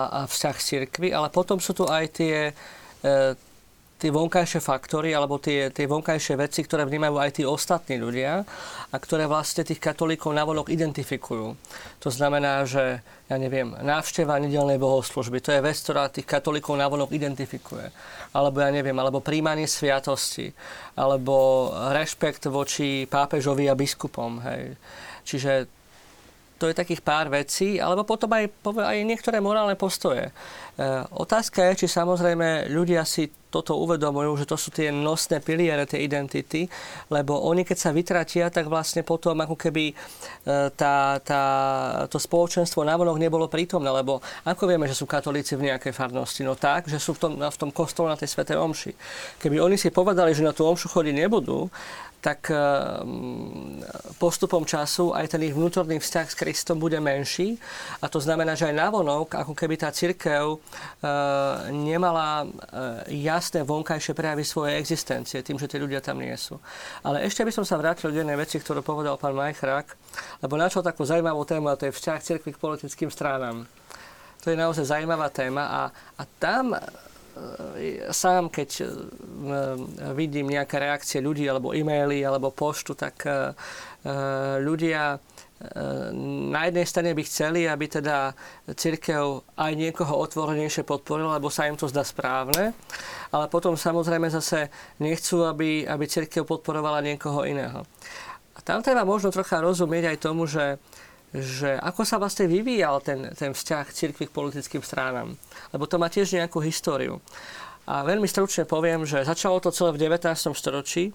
a 0.06 0.20
vzťah 0.30 0.56
s 0.60 0.68
cirkvi, 0.70 1.10
ale 1.16 1.34
potom 1.34 1.58
sú 1.58 1.74
tu 1.74 1.90
aj 1.90 2.06
tie, 2.14 2.52
uh, 2.54 3.34
tie 4.00 4.16
vonkajšie 4.16 4.64
faktory 4.64 5.12
alebo 5.12 5.36
tie, 5.38 5.68
tie 5.76 5.84
vonkajšie 5.84 6.40
veci, 6.40 6.64
ktoré 6.64 6.88
vnímajú 6.88 7.16
aj 7.20 7.32
tí 7.36 7.44
ostatní 7.44 8.00
ľudia 8.00 8.48
a 8.90 8.96
ktoré 8.96 9.28
vlastne 9.28 9.68
tých 9.68 9.84
katolíkov 9.84 10.32
navonok 10.32 10.72
identifikujú. 10.72 11.60
To 12.00 12.10
znamená, 12.10 12.64
že, 12.64 13.04
ja 13.28 13.36
neviem, 13.36 13.76
návšteva 13.76 14.40
nedelnej 14.40 14.80
bohoslužby, 14.80 15.44
to 15.44 15.52
je 15.52 15.60
vec, 15.60 15.76
ktorá 15.76 16.08
tých 16.08 16.26
katolíkov 16.26 16.80
navonok 16.80 17.12
identifikuje. 17.12 17.92
Alebo, 18.32 18.64
ja 18.64 18.72
neviem, 18.72 18.96
alebo 18.96 19.20
príjmanie 19.20 19.68
sviatosti, 19.68 20.56
alebo 20.96 21.70
rešpekt 21.92 22.48
voči 22.48 23.04
pápežovi 23.04 23.68
a 23.68 23.76
biskupom. 23.76 24.40
Hej. 24.48 24.80
Čiže 25.28 25.79
to 26.60 26.68
je 26.68 26.76
takých 26.76 27.00
pár 27.00 27.32
vecí, 27.32 27.80
alebo 27.80 28.04
potom 28.04 28.28
aj, 28.36 28.52
aj 28.68 28.98
niektoré 29.08 29.40
morálne 29.40 29.80
postoje. 29.80 30.28
E, 30.28 30.32
otázka 31.16 31.72
je, 31.72 31.86
či 31.86 31.88
samozrejme 31.88 32.68
ľudia 32.68 33.08
si 33.08 33.32
toto 33.50 33.82
uvedomujú, 33.82 34.46
že 34.46 34.46
to 34.46 34.60
sú 34.60 34.70
tie 34.70 34.94
nosné 34.94 35.42
piliere 35.42 35.90
tej 35.90 36.06
identity, 36.06 36.70
lebo 37.10 37.42
oni 37.50 37.66
keď 37.66 37.78
sa 37.82 37.90
vytratia, 37.90 38.54
tak 38.54 38.70
vlastne 38.70 39.02
potom 39.02 39.34
ako 39.42 39.58
keby 39.58 39.90
e, 39.90 39.94
tá, 40.78 41.18
tá, 41.24 41.44
to 42.06 42.22
spoločenstvo 42.22 42.86
navonok 42.86 43.18
nebolo 43.18 43.50
prítomné, 43.50 43.90
lebo 43.90 44.22
ako 44.46 44.70
vieme, 44.70 44.86
že 44.86 44.94
sú 44.94 45.10
katolíci 45.10 45.58
v 45.58 45.74
nejakej 45.74 45.96
farnosti? 45.96 46.46
No 46.46 46.54
tak, 46.54 46.86
že 46.86 47.02
sú 47.02 47.18
v 47.18 47.20
tom, 47.26 47.34
v 47.42 47.58
tom 47.58 47.72
kostole 47.74 48.12
na 48.12 48.20
tej 48.20 48.30
svetej 48.30 48.62
omši. 48.62 48.92
Keby 49.42 49.58
oni 49.58 49.80
si 49.82 49.90
povedali, 49.90 50.36
že 50.38 50.46
na 50.46 50.54
tú 50.54 50.70
omšu 50.70 50.86
chodiť 50.92 51.16
nebudú, 51.26 51.72
tak 52.20 52.52
ehm, 52.52 53.80
postupom 54.20 54.68
času 54.68 55.16
aj 55.16 55.32
ten 55.32 55.48
ich 55.48 55.56
vnútorný 55.56 56.04
vzťah 56.04 56.28
s 56.28 56.36
Kristom 56.36 56.76
bude 56.76 57.00
menší. 57.00 57.56
A 58.04 58.12
to 58.12 58.20
znamená, 58.20 58.60
že 58.60 58.68
aj 58.68 58.76
navonok, 58.76 59.40
ako 59.40 59.56
keby 59.56 59.80
tá 59.80 59.90
církev 59.90 60.60
ehm, 60.60 60.60
nemala 61.72 62.44
ehm, 62.44 62.52
jasné 63.24 63.64
vonkajšie 63.64 64.12
prejavy 64.12 64.44
svojej 64.44 64.76
existencie, 64.76 65.40
tým, 65.40 65.56
že 65.56 65.72
tí 65.72 65.80
ľudia 65.80 66.04
tam 66.04 66.20
nie 66.20 66.36
sú. 66.36 66.60
Ale 67.08 67.24
ešte 67.24 67.48
by 67.48 67.52
som 67.56 67.64
sa 67.64 67.80
vrátil 67.80 68.12
k 68.12 68.20
jednej 68.22 68.36
veci, 68.36 68.60
ktorú 68.60 68.84
povedal 68.84 69.16
pán 69.16 69.36
Majchrák, 69.36 69.88
lebo 70.44 70.60
načal 70.60 70.84
takú 70.84 71.08
zaujímavú 71.08 71.48
tému, 71.48 71.72
a 71.72 71.80
to 71.80 71.88
je 71.88 71.96
vzťah 71.96 72.20
církvy 72.20 72.52
k 72.52 72.62
politickým 72.62 73.08
stranám. 73.08 73.64
To 74.44 74.52
je 74.52 74.60
naozaj 74.60 74.88
zaujímavá 74.88 75.28
téma 75.32 75.68
a, 75.68 75.82
a 76.16 76.24
tam 76.40 76.72
sám, 78.12 78.50
keď 78.52 78.70
e, 78.80 78.86
vidím 80.16 80.52
nejaké 80.52 80.80
reakcie 80.80 81.20
ľudí, 81.24 81.48
alebo 81.48 81.72
e-maily, 81.72 82.24
alebo 82.24 82.52
poštu, 82.52 82.96
tak 82.96 83.24
e, 83.26 83.52
ľudia 84.64 85.20
na 86.16 86.72
jednej 86.72 86.88
strane 86.88 87.12
by 87.12 87.24
chceli, 87.28 87.68
aby 87.68 87.92
teda 87.92 88.32
církev 88.72 89.44
aj 89.60 89.72
niekoho 89.76 90.16
otvorenejšie 90.24 90.88
podporila, 90.88 91.36
lebo 91.36 91.52
sa 91.52 91.68
im 91.68 91.76
to 91.76 91.92
zdá 91.92 92.00
správne, 92.08 92.72
ale 93.28 93.46
potom 93.52 93.76
samozrejme 93.76 94.32
zase 94.32 94.72
nechcú, 95.04 95.44
aby, 95.44 95.84
aby 95.84 96.08
církev 96.08 96.48
podporovala 96.48 97.04
niekoho 97.04 97.44
iného. 97.44 97.84
A 98.56 98.60
tam 98.64 98.80
treba 98.80 99.04
možno 99.04 99.36
trocha 99.36 99.60
rozumieť 99.60 100.16
aj 100.16 100.18
tomu, 100.24 100.48
že 100.48 100.80
že 101.34 101.78
ako 101.78 102.02
sa 102.02 102.18
vlastne 102.18 102.50
vyvíjal 102.50 103.02
ten, 103.06 103.30
ten 103.38 103.54
vzťah 103.54 103.86
cirkvi 103.94 104.26
k 104.26 104.36
politickým 104.36 104.82
stránam. 104.82 105.38
Lebo 105.70 105.86
to 105.86 106.02
má 106.02 106.10
tiež 106.10 106.34
nejakú 106.34 106.58
históriu. 106.62 107.22
A 107.90 108.06
veľmi 108.06 108.26
stručne 108.26 108.70
poviem, 108.70 109.06
že 109.06 109.26
začalo 109.26 109.62
to 109.62 109.74
celé 109.74 109.94
v 109.94 110.02
19. 110.10 110.26
storočí. 110.54 111.14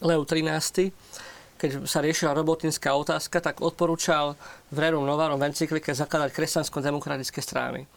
Leo 0.00 0.22
13 0.24 0.94
keď 1.60 1.84
sa 1.84 2.00
riešila 2.00 2.32
robotinská 2.32 2.88
otázka, 2.96 3.36
tak 3.44 3.60
odporúčal 3.60 4.32
v 4.70 4.78
Rerum 4.78 5.02
Novarum 5.02 5.38
v 5.42 5.50
encyklike 5.50 5.90
zakladať 5.90 6.30
kresťansko-demokratické 6.30 7.42
strany. 7.42 7.90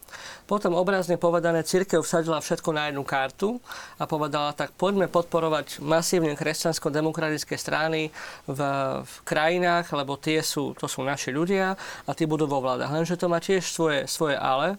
Potom 0.44 0.76
obrazne 0.76 1.16
povedané, 1.18 1.64
církev 1.64 2.04
vsadila 2.04 2.42
všetko 2.42 2.70
na 2.76 2.90
jednu 2.90 3.02
kartu 3.08 3.58
a 3.98 4.04
povedala, 4.10 4.52
tak 4.54 4.76
poďme 4.76 5.08
podporovať 5.08 5.80
masívne 5.80 6.36
kresťansko-demokratické 6.36 7.56
strany 7.56 8.12
v, 8.50 8.60
v 9.02 9.14
krajinách, 9.24 9.90
lebo 9.96 10.20
tie 10.20 10.44
sú, 10.44 10.76
to 10.76 10.90
sú 10.90 11.02
naši 11.06 11.32
ľudia 11.32 11.74
a 12.06 12.12
tí 12.12 12.28
budú 12.28 12.46
vo 12.46 12.60
vládach. 12.60 12.92
Lenže 12.92 13.18
to 13.18 13.32
má 13.32 13.40
tiež 13.40 13.64
svoje, 13.64 14.06
svoje 14.06 14.36
ale, 14.36 14.78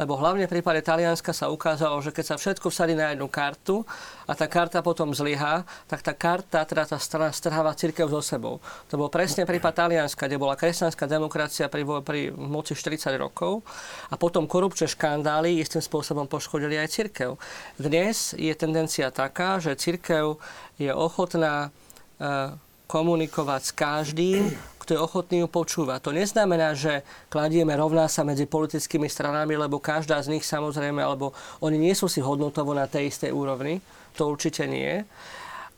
lebo 0.00 0.18
hlavne 0.18 0.50
v 0.50 0.58
prípade 0.58 0.82
Talianska 0.82 1.30
sa 1.30 1.48
ukázalo, 1.52 2.00
že 2.02 2.10
keď 2.10 2.34
sa 2.34 2.36
všetko 2.36 2.68
vsadí 2.68 2.98
na 2.98 3.14
jednu 3.14 3.30
kartu 3.30 3.86
a 4.26 4.32
tá 4.32 4.48
karta 4.50 4.82
potom 4.82 5.14
zlyhá, 5.14 5.62
tak 5.86 6.02
tá 6.02 6.12
karta, 6.16 6.66
teda 6.66 6.88
tá 6.88 6.98
strana 6.98 7.30
strháva 7.30 7.76
církev 7.76 8.10
so 8.10 8.20
sebou. 8.24 8.58
To 8.90 8.98
bol 8.98 9.08
presne 9.08 9.46
prípad 9.46 9.86
Talianska, 9.86 10.26
kde 10.26 10.40
bola 10.40 10.58
kresťanská 10.58 11.06
demokracia 11.34 11.66
pri, 11.66 11.82
pri 12.06 12.30
moci 12.30 12.78
40 12.78 13.10
rokov 13.18 13.66
a 14.06 14.14
potom 14.14 14.46
korupčné 14.46 14.86
škandály 14.86 15.58
istým 15.58 15.82
spôsobom 15.82 16.30
poškodili 16.30 16.78
aj 16.78 16.94
cirkev. 16.94 17.34
Dnes 17.74 18.38
je 18.38 18.54
tendencia 18.54 19.10
taká, 19.10 19.58
že 19.58 19.74
cirkev 19.74 20.38
je 20.78 20.94
ochotná 20.94 21.74
e, 22.22 22.54
komunikovať 22.86 23.62
s 23.66 23.72
každým, 23.74 24.54
kto 24.78 24.94
je 24.94 25.00
ochotný 25.02 25.42
ju 25.42 25.48
počúvať. 25.50 25.98
To 26.06 26.14
neznamená, 26.14 26.78
že 26.78 27.02
kladieme 27.26 27.74
rovná 27.74 28.06
sa 28.06 28.22
medzi 28.22 28.46
politickými 28.46 29.10
stranami, 29.10 29.58
lebo 29.58 29.82
každá 29.82 30.22
z 30.22 30.38
nich 30.38 30.46
samozrejme, 30.46 31.02
alebo 31.02 31.34
oni 31.58 31.82
nie 31.82 31.98
sú 31.98 32.06
si 32.06 32.22
hodnotovo 32.22 32.70
na 32.78 32.86
tej 32.86 33.10
istej 33.10 33.34
úrovni. 33.34 33.82
To 34.14 34.30
určite 34.30 34.70
nie. 34.70 35.02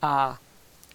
A 0.04 0.36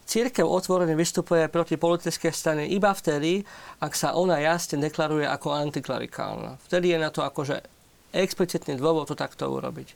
Církev 0.05 0.43
otvorene 0.43 0.97
vystupuje 0.97 1.47
proti 1.47 1.79
politickej 1.79 2.33
strane 2.35 2.63
iba 2.67 2.91
vtedy, 2.91 3.45
ak 3.79 3.93
sa 3.95 4.17
ona 4.17 4.41
jasne 4.43 4.81
deklaruje 4.81 5.23
ako 5.23 5.55
antiklerikálna. 5.55 6.59
Vtedy 6.67 6.91
je 6.91 6.97
na 6.99 7.09
to 7.13 7.23
akože 7.23 7.63
explicitný 8.11 8.75
dôvod 8.75 9.07
to 9.07 9.15
takto 9.15 9.47
urobiť. 9.47 9.95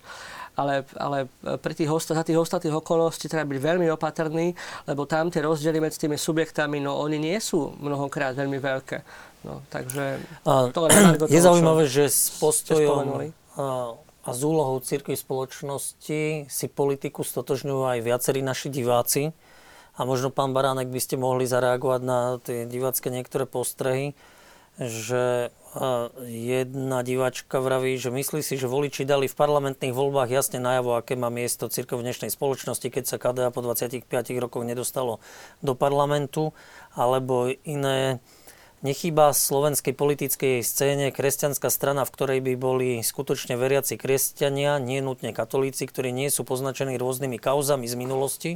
Ale, 0.56 0.88
ale 0.96 1.28
pri 1.60 1.74
tých, 1.76 1.92
za 1.92 2.24
tých 2.24 2.40
ostatných 2.40 2.80
okolností 2.80 3.28
treba 3.28 3.44
byť 3.44 3.60
veľmi 3.60 3.92
opatrný, 3.92 4.56
lebo 4.88 5.04
tam 5.04 5.28
tie 5.28 5.44
rozdiely 5.44 5.84
medzi 5.84 6.08
tými 6.08 6.16
subjektami, 6.16 6.80
no 6.80 6.96
oni 6.96 7.20
nie 7.20 7.36
sú 7.44 7.76
mnohokrát 7.76 8.40
veľmi 8.40 8.56
veľké. 8.64 8.98
No, 9.44 9.60
takže 9.68 10.24
to 10.72 10.88
je 11.28 11.42
zaujímavé, 11.44 11.92
že 11.92 12.08
s 12.08 12.40
postojom 12.40 13.36
a, 13.60 14.32
z 14.32 14.42
úlohou 14.42 14.80
cirkvi 14.80 15.14
spoločnosti 15.14 16.50
si 16.50 16.66
politiku 16.72 17.22
stotožňujú 17.22 17.84
aj 17.86 18.00
viacerí 18.02 18.40
naši 18.42 18.72
diváci. 18.72 19.36
A 19.96 20.04
možno 20.04 20.28
pán 20.28 20.52
Baránek 20.52 20.92
by 20.92 21.00
ste 21.00 21.16
mohli 21.16 21.48
zareagovať 21.48 22.02
na 22.04 22.38
tie 22.44 22.68
divácké 22.68 23.08
niektoré 23.08 23.48
postrehy, 23.48 24.12
že 24.76 25.56
jedna 26.28 27.00
diváčka 27.04 27.64
vraví, 27.64 27.96
že 27.96 28.12
myslí 28.12 28.44
si, 28.44 28.60
že 28.60 28.68
voliči 28.68 29.08
dali 29.08 29.32
v 29.32 29.36
parlamentných 29.36 29.96
voľbách 29.96 30.32
jasne 30.32 30.60
najavo, 30.60 31.00
aké 31.00 31.16
má 31.16 31.32
miesto 31.32 31.72
církev 31.72 32.00
dnešnej 32.00 32.32
spoločnosti, 32.32 32.88
keď 32.88 33.04
sa 33.08 33.16
KDA 33.20 33.56
po 33.56 33.64
25 33.64 34.08
rokoch 34.40 34.68
nedostalo 34.68 35.24
do 35.64 35.76
parlamentu, 35.76 36.52
alebo 36.92 37.52
iné. 37.64 38.20
Nechýba 38.84 39.34
slovenskej 39.34 39.98
politickej 39.98 40.62
scéne 40.62 41.10
kresťanská 41.10 41.74
strana, 41.74 42.06
v 42.06 42.14
ktorej 42.14 42.40
by 42.44 42.54
boli 42.54 42.90
skutočne 43.02 43.58
veriaci 43.58 43.98
kresťania, 43.98 44.78
nie 44.78 45.02
nutne 45.02 45.34
katolíci, 45.34 45.88
ktorí 45.90 46.14
nie 46.14 46.30
sú 46.30 46.46
poznačení 46.46 47.00
rôznymi 47.00 47.40
kauzami 47.40 47.88
z 47.90 47.96
minulosti, 47.98 48.52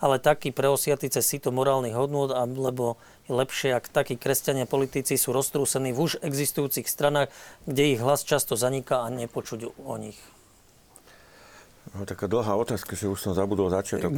ale 0.00 0.20
takí 0.20 0.52
preosiatí 0.52 1.08
cez 1.08 1.24
sito 1.24 1.48
morálnych 1.50 1.96
hodnôt, 1.96 2.28
lebo 2.44 3.00
je 3.26 3.32
lepšie, 3.34 3.74
ak 3.74 3.90
takí 3.90 4.14
kresťania 4.20 4.68
politici 4.68 5.16
sú 5.16 5.32
roztrúsení 5.32 5.90
v 5.96 6.06
už 6.06 6.12
existujúcich 6.22 6.86
stranách, 6.86 7.32
kde 7.64 7.96
ich 7.96 8.00
hlas 8.00 8.22
často 8.22 8.54
zaniká 8.54 9.02
a 9.02 9.10
nepočuť 9.10 9.72
o 9.80 9.94
nich. 9.96 10.35
No, 11.94 12.02
taká 12.02 12.26
dlhá 12.26 12.58
otázka, 12.58 12.98
že 12.98 13.06
už 13.06 13.20
som 13.22 13.32
zabudol 13.36 13.70
začiatok. 13.70 14.10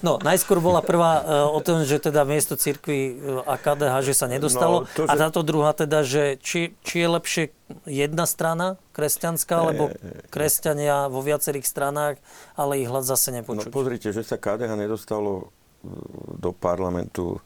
No, 0.00 0.16
najskôr 0.22 0.64
bola 0.64 0.80
prvá 0.80 1.20
uh, 1.20 1.26
o 1.52 1.60
tom, 1.60 1.84
že 1.84 2.00
teda 2.00 2.24
miesto 2.24 2.56
cirkvi 2.56 3.12
e, 3.12 3.42
a 3.44 3.60
KDH, 3.60 3.94
že 4.00 4.14
sa 4.16 4.26
nedostalo. 4.26 4.84
No, 4.84 4.90
to, 4.96 5.04
že... 5.04 5.10
A 5.10 5.14
táto 5.14 5.44
druhá 5.44 5.76
teda, 5.76 6.00
že 6.02 6.40
či, 6.40 6.72
či 6.80 7.04
je 7.04 7.08
lepšie 7.08 7.44
jedna 7.84 8.24
strana 8.24 8.80
kresťanská, 8.96 9.54
alebo 9.60 9.92
kresťania 10.32 11.12
vo 11.12 11.20
viacerých 11.20 11.68
stranách, 11.68 12.16
ale 12.56 12.80
ich 12.80 12.88
hlas 12.88 13.04
zase 13.04 13.34
nepočuť. 13.36 13.68
No 13.68 13.76
pozrite, 13.76 14.08
že 14.16 14.24
sa 14.24 14.40
KDH 14.40 14.72
nedostalo 14.74 15.52
e, 15.84 15.92
do 16.40 16.50
parlamentu, 16.56 17.44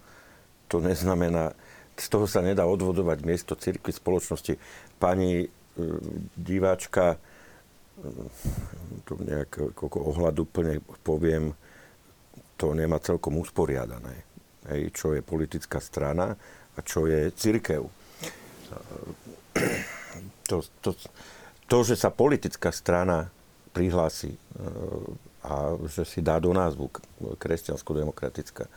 to 0.70 0.78
neznamená, 0.78 1.58
z 1.98 2.06
toho 2.06 2.30
sa 2.30 2.40
nedá 2.40 2.64
odvodovať 2.64 3.18
miesto 3.26 3.58
cirkvi 3.58 3.90
spoločnosti. 3.92 4.56
Pani 4.96 5.50
diváčka 6.36 7.20
to 9.04 9.14
nejak 9.20 9.50
ohľadu 9.80 10.48
plne 10.48 10.80
poviem, 11.04 11.52
to 12.60 12.76
nemá 12.76 13.00
celkom 13.00 13.40
usporiadané. 13.40 14.24
Hej, 14.68 14.92
čo 14.92 15.16
je 15.16 15.24
politická 15.24 15.80
strana 15.80 16.36
a 16.76 16.78
čo 16.84 17.08
je 17.08 17.32
církev. 17.32 17.88
To, 20.48 20.56
to, 20.84 20.90
to, 21.64 21.78
že 21.86 21.96
sa 21.96 22.12
politická 22.12 22.68
strana 22.74 23.32
prihlási 23.72 24.34
e, 24.34 24.38
a 25.46 25.78
že 25.88 26.04
si 26.04 26.20
dá 26.20 26.36
do 26.42 26.52
názvu 26.52 26.90
kresťansko-demokratická, 27.40 28.68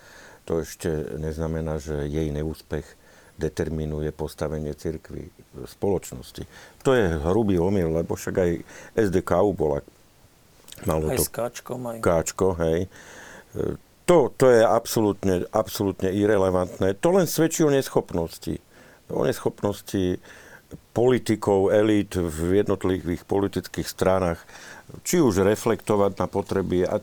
to 0.48 0.64
ešte 0.64 0.88
neznamená, 1.20 1.80
že 1.80 2.08
jej 2.08 2.32
neúspech 2.32 2.86
determinuje 3.38 4.14
postavenie 4.14 4.74
cirkvy 4.78 5.30
v 5.30 5.66
spoločnosti. 5.66 6.44
To 6.86 6.94
je 6.94 7.18
hrubý 7.26 7.58
omyl, 7.58 7.90
lebo 7.90 8.14
však 8.14 8.36
aj 8.38 8.52
SDKU 8.94 9.52
bola 9.58 9.82
malo 10.86 11.10
aj 11.10 11.18
to, 11.18 11.24
s 11.26 11.30
káčkom. 11.30 11.80
Aj. 11.90 11.98
Káčko, 12.02 12.58
hej. 12.62 12.90
To, 14.04 14.30
to 14.36 14.46
je 14.52 14.62
absolútne, 14.66 15.48
absolútne 15.54 16.12
irrelevantné. 16.12 16.98
To 17.00 17.10
len 17.16 17.30
svedčí 17.30 17.64
o 17.64 17.72
neschopnosti. 17.72 18.60
O 19.08 19.24
neschopnosti 19.24 20.20
politikov, 20.94 21.74
elít 21.74 22.16
v 22.16 22.62
jednotlivých 22.62 23.24
politických 23.26 23.88
stranách 23.90 24.42
či 25.02 25.18
už 25.18 25.42
reflektovať 25.42 26.22
na 26.22 26.28
potreby. 26.30 26.86
A 26.86 27.02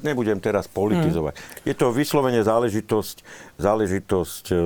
nebudem 0.00 0.40
teraz 0.40 0.64
politizovať. 0.72 1.36
Hmm. 1.36 1.68
Je 1.68 1.74
to 1.76 1.92
vyslovene 1.92 2.40
záležitosť, 2.40 3.16
záležitosť, 3.60 4.44
e, 4.48 4.60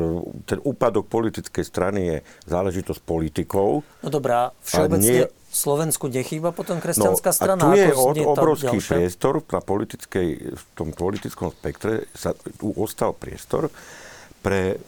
ten 0.46 0.58
úpadok 0.62 1.10
politickej 1.10 1.64
strany 1.66 2.00
je 2.06 2.16
záležitosť 2.46 3.00
politikov. 3.02 3.82
No 4.06 4.08
dobrá, 4.12 4.54
všeobecne 4.62 5.26
nie... 5.26 5.26
Slovensku 5.50 6.06
nechýba 6.06 6.54
potom 6.54 6.78
kresťanská 6.78 7.34
strana? 7.34 7.58
No 7.58 7.74
a 7.74 7.74
tu 7.74 7.82
je 7.82 7.90
od, 7.90 8.14
obrovský 8.22 8.78
priestor 8.78 9.42
na 9.50 9.58
politickej, 9.58 10.54
v 10.54 10.64
tom 10.78 10.94
politickom 10.94 11.50
spektre, 11.50 12.06
sa 12.14 12.38
tu 12.38 12.70
ostal 12.78 13.18
priestor 13.18 13.66
pre 14.46 14.78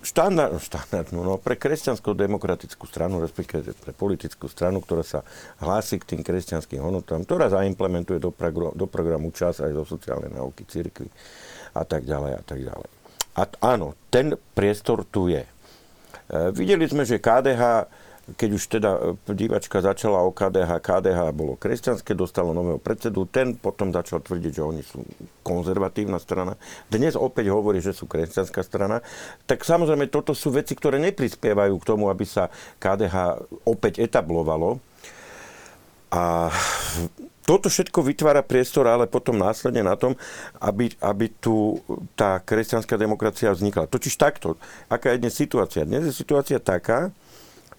štandard, 0.00 0.56
štandardnú, 0.56 1.20
no 1.20 1.36
pre 1.36 1.56
kresťansko-demokratickú 1.60 2.84
stranu, 2.88 3.20
respektíve 3.20 3.76
pre 3.76 3.92
politickú 3.92 4.48
stranu, 4.48 4.80
ktorá 4.80 5.04
sa 5.04 5.20
hlási 5.60 6.00
k 6.00 6.16
tým 6.16 6.20
kresťanským 6.24 6.80
hodnotám, 6.80 7.24
ktorá 7.24 7.52
zaimplementuje 7.52 8.18
do, 8.18 8.32
progr- 8.32 8.72
do 8.72 8.86
programu 8.88 9.30
čas 9.30 9.60
aj 9.60 9.72
zo 9.76 9.96
sociálnej 9.96 10.32
nauky, 10.32 10.64
cirkvi 10.64 11.08
a 11.76 11.84
tak 11.84 12.08
ďalej 12.08 12.32
a 12.36 12.42
tak 12.42 12.58
ďalej. 12.64 12.88
A 13.38 13.42
áno, 13.62 13.94
ten 14.10 14.34
priestor 14.56 15.06
tu 15.06 15.30
je. 15.30 15.44
E, 15.44 15.50
videli 16.50 16.84
sme, 16.90 17.06
že 17.06 17.22
KDH 17.22 17.86
keď 18.36 18.50
už 18.54 18.62
teda 18.66 18.90
e, 18.94 19.34
divačka 19.34 19.82
začala 19.82 20.22
o 20.22 20.30
KDH, 20.30 20.82
KDH 20.82 21.20
bolo 21.34 21.56
kresťanské, 21.56 22.14
dostalo 22.14 22.54
nového 22.54 22.78
predsedu, 22.78 23.26
ten 23.26 23.56
potom 23.56 23.90
začal 23.90 24.22
tvrdiť, 24.22 24.52
že 24.58 24.62
oni 24.62 24.82
sú 24.84 25.02
konzervatívna 25.42 26.20
strana. 26.22 26.54
Dnes 26.92 27.18
opäť 27.18 27.50
hovorí, 27.50 27.82
že 27.82 27.96
sú 27.96 28.06
kresťanská 28.06 28.60
strana. 28.62 29.02
Tak 29.48 29.66
samozrejme, 29.66 30.10
toto 30.12 30.36
sú 30.36 30.54
veci, 30.54 30.76
ktoré 30.76 31.00
neprispievajú 31.00 31.74
k 31.80 31.88
tomu, 31.88 32.12
aby 32.12 32.26
sa 32.28 32.52
KDH 32.78 33.46
opäť 33.66 34.02
etablovalo. 34.04 34.78
A 36.10 36.50
toto 37.50 37.66
všetko 37.66 38.06
vytvára 38.06 38.46
priestor, 38.46 38.86
ale 38.86 39.10
potom 39.10 39.34
následne 39.34 39.82
na 39.82 39.98
tom, 39.98 40.14
aby, 40.62 40.94
aby 41.02 41.26
tu 41.42 41.82
tá 42.14 42.38
kresťanská 42.38 42.94
demokracia 42.94 43.50
vznikla. 43.50 43.90
Totiž 43.90 44.14
takto, 44.14 44.54
aká 44.86 45.14
je 45.14 45.22
dnes 45.26 45.34
situácia? 45.34 45.82
Dnes 45.82 46.06
je 46.06 46.14
situácia 46.14 46.62
taká, 46.62 47.10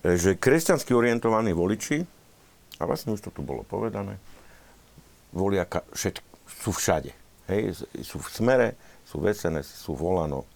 že 0.01 0.37
kresťansky 0.37 0.93
orientovaní 0.93 1.53
voliči, 1.53 2.01
a 2.81 2.83
vlastne 2.89 3.13
už 3.13 3.21
to 3.21 3.31
tu 3.33 3.45
bolo 3.45 3.61
povedané, 3.61 4.17
volia 5.29 5.69
ka- 5.69 5.85
všet- 5.93 6.25
sú 6.49 6.73
všade. 6.73 7.13
Hej, 7.49 7.85
sú 8.01 8.17
v 8.17 8.27
smere, 8.29 8.67
sú 9.05 9.21
v 9.21 9.33
SNS, 9.33 9.67
sú 9.85 9.93
v 9.93 10.01
Olano, 10.07 10.47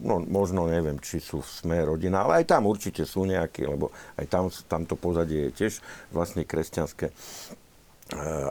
no 0.00 0.20
možno 0.24 0.64
neviem, 0.68 0.96
či 1.00 1.20
sú 1.20 1.44
v 1.44 1.48
sme 1.48 1.76
rodina, 1.84 2.24
ale 2.24 2.44
aj 2.44 2.56
tam 2.56 2.64
určite 2.64 3.04
sú 3.04 3.28
nejakí, 3.28 3.68
lebo 3.68 3.92
aj 4.16 4.26
tam, 4.28 4.48
tamto 4.48 4.96
pozadie 4.96 5.50
je 5.50 5.52
tiež 5.52 5.72
vlastne 6.08 6.48
kresťanské 6.48 7.12
e, 7.12 7.14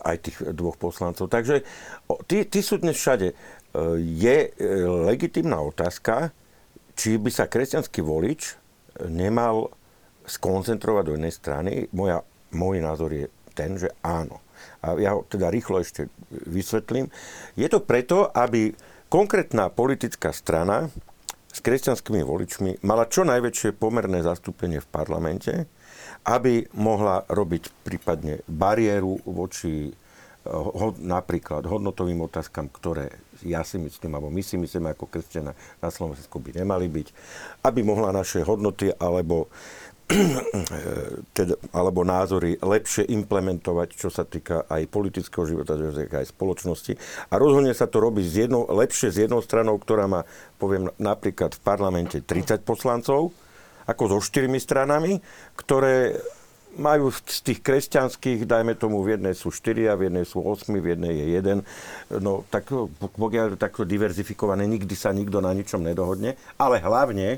aj 0.06 0.18
tých 0.22 0.38
dvoch 0.54 0.78
poslancov. 0.78 1.30
Takže 1.30 1.66
tí, 2.30 2.46
tí 2.46 2.60
sú 2.62 2.78
dnes 2.78 2.94
všade. 2.94 3.34
E, 3.34 3.36
je 3.98 4.38
e, 4.46 4.50
legitimná 5.10 5.58
otázka, 5.66 6.30
či 6.94 7.18
by 7.18 7.30
sa 7.34 7.50
kresťanský 7.50 8.06
volič 8.06 8.62
nemal 9.10 9.74
skoncentrovať 10.26 11.04
do 11.06 11.14
jednej 11.20 11.34
strany. 11.34 11.72
Moja, 11.92 12.24
môj 12.56 12.80
názor 12.80 13.12
je 13.12 13.28
ten, 13.54 13.78
že 13.78 13.92
áno. 14.02 14.42
A 14.84 14.96
ja 15.00 15.16
ho 15.16 15.28
teda 15.28 15.52
rýchlo 15.52 15.80
ešte 15.80 16.08
vysvetlím. 16.32 17.12
Je 17.60 17.68
to 17.68 17.84
preto, 17.84 18.28
aby 18.32 18.74
konkrétna 19.12 19.70
politická 19.70 20.34
strana 20.34 20.90
s 21.54 21.62
kresťanskými 21.62 22.26
voličmi 22.26 22.82
mala 22.82 23.06
čo 23.06 23.22
najväčšie 23.22 23.78
pomerné 23.78 24.26
zastúpenie 24.26 24.82
v 24.82 24.90
parlamente, 24.90 25.70
aby 26.26 26.66
mohla 26.74 27.22
robiť 27.30 27.86
prípadne 27.86 28.42
bariéru 28.50 29.22
voči 29.28 29.94
eh, 29.94 30.90
napríklad 30.98 31.70
hodnotovým 31.70 32.26
otázkam, 32.26 32.74
ktoré 32.74 33.14
ja 33.46 33.62
si 33.62 33.78
myslím, 33.78 34.18
alebo 34.18 34.32
my 34.32 34.40
si 34.40 34.56
myslíme 34.56 34.96
ako 34.96 35.12
kresťania 35.12 35.54
na 35.84 35.90
Slovensku 35.92 36.40
by 36.40 36.64
nemali 36.64 36.88
byť, 36.88 37.08
aby 37.68 37.80
mohla 37.84 38.16
naše 38.16 38.42
hodnoty 38.42 38.90
alebo 38.98 39.52
teda, 41.38 41.56
alebo 41.74 42.06
názory 42.06 42.58
lepšie 42.62 43.10
implementovať, 43.10 43.90
čo 43.98 44.10
sa 44.14 44.24
týka 44.24 44.70
aj 44.70 44.90
politického 44.90 45.46
života, 45.48 45.80
čo 45.80 45.94
sa 45.94 46.06
týka 46.06 46.22
aj 46.22 46.28
spoločnosti. 46.30 46.94
A 47.32 47.34
rozhodne 47.42 47.74
sa 47.74 47.90
to 47.90 47.98
robí 48.00 48.22
z 48.22 48.48
jednou, 48.48 48.70
lepšie 48.70 49.10
s 49.10 49.18
jednou 49.26 49.42
stranou, 49.42 49.76
ktorá 49.82 50.06
má, 50.06 50.22
poviem, 50.62 50.90
napríklad 51.02 51.58
v 51.58 51.62
parlamente 51.62 52.18
30 52.22 52.62
poslancov, 52.64 53.34
ako 53.84 54.04
so 54.16 54.20
štyrmi 54.24 54.60
stranami, 54.62 55.20
ktoré 55.60 56.16
majú 56.74 57.14
z 57.14 57.40
tých 57.46 57.60
kresťanských, 57.62 58.50
dajme 58.50 58.74
tomu, 58.74 59.06
v 59.06 59.18
jednej 59.18 59.38
sú 59.38 59.54
štyria, 59.54 59.94
v 59.94 60.10
jednej 60.10 60.26
sú 60.26 60.42
osmi, 60.42 60.82
v 60.82 60.98
jednej 60.98 61.14
je 61.14 61.28
jeden. 61.38 61.58
No 62.10 62.42
tak 62.50 62.74
pokiaľ 62.98 63.62
takto 63.62 63.86
diverzifikované, 63.86 64.66
nikdy 64.66 64.96
sa 64.98 65.14
nikto 65.14 65.38
na 65.38 65.54
ničom 65.54 65.86
nedohodne. 65.86 66.34
Ale 66.58 66.82
hlavne 66.82 67.38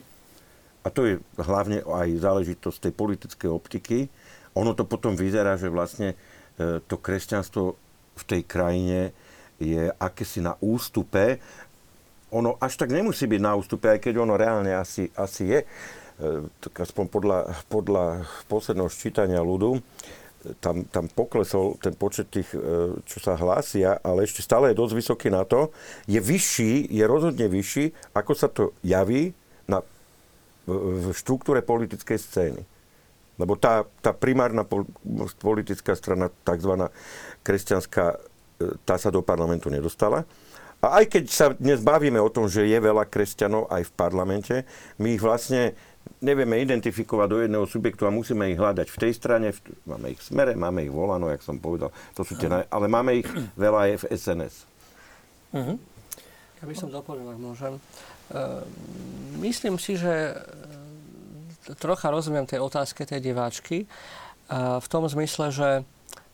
a 0.86 0.94
to 0.94 1.10
je 1.10 1.14
hlavne 1.42 1.82
aj 1.82 2.22
záležitosť 2.22 2.78
tej 2.78 2.94
politickej 2.94 3.50
optiky, 3.50 4.00
ono 4.56 4.72
to 4.72 4.88
potom 4.88 5.20
vyzerá, 5.20 5.60
že 5.60 5.68
vlastne 5.68 6.16
e, 6.56 6.80
to 6.88 6.96
kresťanstvo 6.96 7.76
v 8.16 8.24
tej 8.24 8.42
krajine 8.48 9.12
je 9.60 9.92
akési 10.00 10.40
na 10.40 10.56
ústupe. 10.64 11.44
Ono 12.32 12.56
až 12.64 12.80
tak 12.80 12.96
nemusí 12.96 13.28
byť 13.28 13.42
na 13.44 13.60
ústupe, 13.60 13.92
aj 13.92 14.00
keď 14.00 14.24
ono 14.24 14.40
reálne 14.40 14.72
asi, 14.72 15.12
asi 15.20 15.44
je. 15.52 15.60
E, 15.60 15.68
tak 16.64 16.88
aspoň 16.88 17.06
podľa, 17.12 17.40
podľa 17.68 18.24
posledného 18.48 18.88
ščítania 18.88 19.44
ľudu, 19.44 19.84
tam, 20.64 20.86
tam 20.88 21.10
poklesol 21.12 21.76
ten 21.84 21.92
počet 21.92 22.32
tých, 22.32 22.48
e, 22.56 22.96
čo 23.04 23.18
sa 23.20 23.36
hlásia, 23.36 24.00
ale 24.00 24.24
ešte 24.24 24.40
stále 24.40 24.72
je 24.72 24.80
dosť 24.80 24.94
vysoký 24.96 25.28
na 25.28 25.44
to. 25.44 25.76
Je 26.08 26.24
vyšší, 26.24 26.96
je 26.96 27.04
rozhodne 27.04 27.44
vyšší, 27.52 28.16
ako 28.16 28.32
sa 28.32 28.48
to 28.48 28.72
javí 28.88 29.36
v 30.66 31.14
štruktúre 31.14 31.62
politickej 31.62 32.18
scény. 32.18 32.62
Lebo 33.36 33.60
tá, 33.60 33.84
tá 34.00 34.16
primárna 34.16 34.64
politická 35.40 35.94
strana, 35.94 36.32
tzv. 36.48 36.88
kresťanská, 37.44 38.06
e, 38.16 38.18
tá 38.88 38.96
sa 38.96 39.12
do 39.12 39.20
parlamentu 39.20 39.68
nedostala. 39.68 40.24
A 40.80 41.02
aj 41.02 41.06
keď 41.12 41.24
sa 41.28 41.46
dnes 41.52 41.82
bavíme 41.82 42.22
o 42.22 42.32
tom, 42.32 42.48
že 42.48 42.68
je 42.68 42.78
veľa 42.80 43.10
kresťanov 43.10 43.68
aj 43.74 43.90
v 43.90 43.96
parlamente, 43.98 44.56
my 45.02 45.18
ich 45.18 45.24
vlastne 45.24 45.74
nevieme 46.22 46.62
identifikovať 46.62 47.28
do 47.28 47.38
jedného 47.42 47.66
subjektu 47.66 48.06
a 48.06 48.14
musíme 48.14 48.46
ich 48.54 48.60
hľadať 48.60 48.88
v 48.88 48.98
tej 49.02 49.12
strane, 49.18 49.48
v, 49.52 49.60
máme 49.90 50.14
ich 50.14 50.20
v 50.22 50.28
smere, 50.30 50.54
máme 50.54 50.86
ich 50.86 50.94
volano, 50.94 51.28
jak 51.34 51.42
som 51.42 51.58
povedal, 51.58 51.90
to 52.14 52.22
sú 52.22 52.38
tie, 52.38 52.48
ale 52.50 52.86
máme 52.86 53.26
ich 53.26 53.28
veľa 53.58 53.80
aj 53.90 53.92
v 54.00 54.06
SNS. 54.14 54.56
Uh-huh. 55.56 55.78
Ja 56.62 56.66
by 56.70 56.76
som 56.78 56.90
doplnil, 56.94 57.34
ak 57.34 57.40
môžem. 57.42 57.74
Uh, 58.34 58.66
myslím 59.44 59.78
si, 59.78 60.00
že 60.00 60.38
trocha 61.78 62.14
rozumiem 62.14 62.46
tej 62.46 62.62
otázke 62.62 63.10
tej 63.10 63.22
diváčky 63.26 63.90
v 64.54 64.88
tom 64.90 65.10
zmysle, 65.10 65.50
že, 65.50 65.82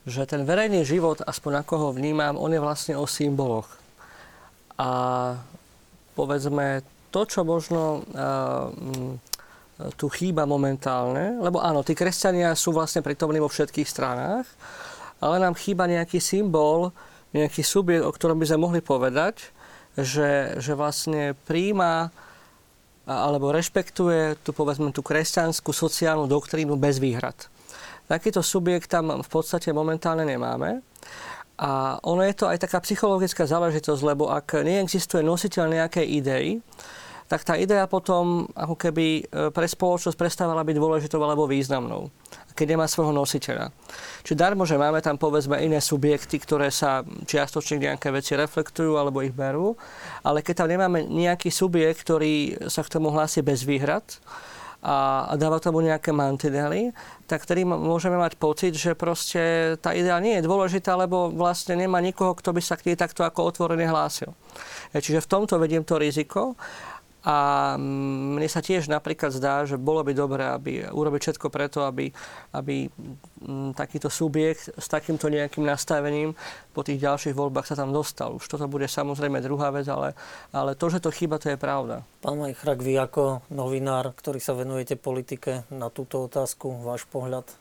že 0.04 0.28
ten 0.28 0.44
verejný 0.44 0.84
život, 0.84 1.24
aspoň 1.24 1.64
ako 1.64 1.74
ho 1.80 1.90
vnímam, 1.96 2.36
on 2.36 2.52
je 2.52 2.60
vlastne 2.60 3.00
o 3.00 3.08
symboloch. 3.08 3.72
A 4.76 4.90
povedzme, 6.12 6.84
to, 7.12 7.24
čo 7.24 7.48
možno 7.48 8.04
uh, 8.04 8.68
tu 9.96 10.12
chýba 10.12 10.44
momentálne, 10.44 11.40
lebo 11.40 11.64
áno, 11.64 11.82
tí 11.88 11.96
kresťania 11.96 12.52
sú 12.54 12.76
vlastne 12.76 13.00
prítomní 13.00 13.40
vo 13.40 13.48
všetkých 13.48 13.88
stranách, 13.88 14.48
ale 15.24 15.40
nám 15.40 15.56
chýba 15.56 15.88
nejaký 15.88 16.20
symbol, 16.20 16.92
nejaký 17.32 17.64
subjekt, 17.64 18.04
o 18.04 18.12
ktorom 18.12 18.36
by 18.36 18.46
sme 18.52 18.60
mohli 18.60 18.82
povedať, 18.84 19.56
že, 20.02 20.60
že 20.62 20.74
vlastne 20.78 21.34
príjma 21.48 22.14
alebo 23.10 23.50
rešpektuje 23.50 24.40
tu 24.46 24.54
povedzme 24.54 24.94
tú 24.94 25.02
kresťanskú 25.02 25.74
sociálnu 25.74 26.30
doktrínu 26.30 26.78
bez 26.78 27.02
výhrad. 27.02 27.36
Takýto 28.06 28.46
subjekt 28.46 28.92
tam 28.92 29.24
v 29.24 29.30
podstate 29.30 29.74
momentálne 29.74 30.28
nemáme. 30.28 30.84
A 31.62 32.02
ono 32.02 32.26
je 32.26 32.34
to 32.34 32.50
aj 32.50 32.62
taká 32.66 32.82
psychologická 32.82 33.46
záležitosť, 33.46 34.02
lebo 34.02 34.30
ak 34.34 34.66
neexistuje 34.66 35.22
nositeľ 35.22 35.70
nejakej 35.70 36.08
idei, 36.10 36.48
tak 37.30 37.48
tá 37.48 37.56
idea 37.56 37.88
potom 37.88 38.50
ako 38.52 38.76
keby 38.76 39.08
e, 39.08 39.24
pre 39.56 39.64
spoločnosť 39.64 40.20
prestávala 40.20 40.68
byť 40.68 40.76
dôležitou 40.76 41.22
alebo 41.24 41.48
významnou 41.48 42.12
keď 42.54 42.78
nemá 42.78 42.86
svojho 42.86 43.16
nositeľa. 43.16 43.72
Čiže 44.22 44.38
darmo, 44.38 44.64
že 44.68 44.78
máme 44.78 45.02
tam 45.02 45.18
povedzme 45.18 45.58
iné 45.60 45.82
subjekty, 45.82 46.38
ktoré 46.38 46.70
sa 46.70 47.02
čiastočne 47.26 47.82
nejaké 47.92 48.14
veci 48.14 48.38
reflektujú 48.38 48.96
alebo 48.96 49.26
ich 49.26 49.34
berú, 49.34 49.76
ale 50.22 50.46
keď 50.46 50.66
tam 50.66 50.70
nemáme 50.70 51.08
nejaký 51.08 51.50
subjekt, 51.50 52.06
ktorý 52.06 52.68
sa 52.70 52.86
k 52.86 52.92
tomu 52.92 53.10
hlási 53.10 53.42
bez 53.42 53.66
výhrad, 53.66 54.06
a 54.82 55.38
dáva 55.38 55.62
tomu 55.62 55.86
nejaké 55.86 56.10
mantinely, 56.10 56.90
tak 57.30 57.46
ktorý 57.46 57.70
môžeme 57.70 58.18
mať 58.18 58.34
pocit, 58.42 58.74
že 58.74 58.98
proste 58.98 59.78
tá 59.78 59.94
idea 59.94 60.18
nie 60.18 60.42
je 60.42 60.48
dôležitá, 60.50 60.98
lebo 60.98 61.30
vlastne 61.30 61.78
nemá 61.78 62.02
nikoho, 62.02 62.34
kto 62.34 62.50
by 62.50 62.62
sa 62.66 62.74
k 62.82 62.90
nej 62.90 62.98
takto 62.98 63.22
ako 63.22 63.46
otvorene 63.46 63.86
hlásil. 63.86 64.34
E, 64.90 64.98
čiže 64.98 65.22
v 65.22 65.30
tomto 65.30 65.62
vediem 65.62 65.86
to 65.86 66.02
riziko. 66.02 66.58
A 67.22 67.78
mne 67.78 68.50
sa 68.50 68.66
tiež 68.66 68.90
napríklad 68.90 69.30
zdá, 69.30 69.62
že 69.70 69.78
bolo 69.78 70.02
by 70.02 70.14
dobré 70.18 70.42
aby 70.42 70.90
urobiť 70.90 71.22
všetko 71.22 71.48
preto, 71.54 71.86
aby, 71.86 72.10
aby 72.58 72.90
mm, 72.90 73.78
takýto 73.78 74.10
subjekt 74.10 74.74
s 74.74 74.88
takýmto 74.90 75.30
nejakým 75.30 75.62
nastavením 75.62 76.34
po 76.74 76.82
tých 76.82 76.98
ďalších 76.98 77.38
voľbách 77.38 77.70
sa 77.70 77.78
tam 77.78 77.94
dostal. 77.94 78.42
Už 78.42 78.50
toto 78.50 78.66
bude 78.66 78.90
samozrejme 78.90 79.38
druhá 79.46 79.70
vec, 79.70 79.86
ale, 79.86 80.18
ale 80.50 80.74
to, 80.74 80.90
že 80.90 81.04
to 81.04 81.14
chýba, 81.14 81.38
to 81.38 81.54
je 81.54 81.62
pravda. 81.62 82.02
Pán 82.26 82.42
Majchrak, 82.42 82.82
vy 82.82 82.98
ako 82.98 83.46
novinár, 83.54 84.18
ktorý 84.18 84.42
sa 84.42 84.58
venujete 84.58 84.98
politike, 84.98 85.70
na 85.70 85.94
túto 85.94 86.26
otázku, 86.26 86.82
váš 86.82 87.06
pohľad? 87.06 87.61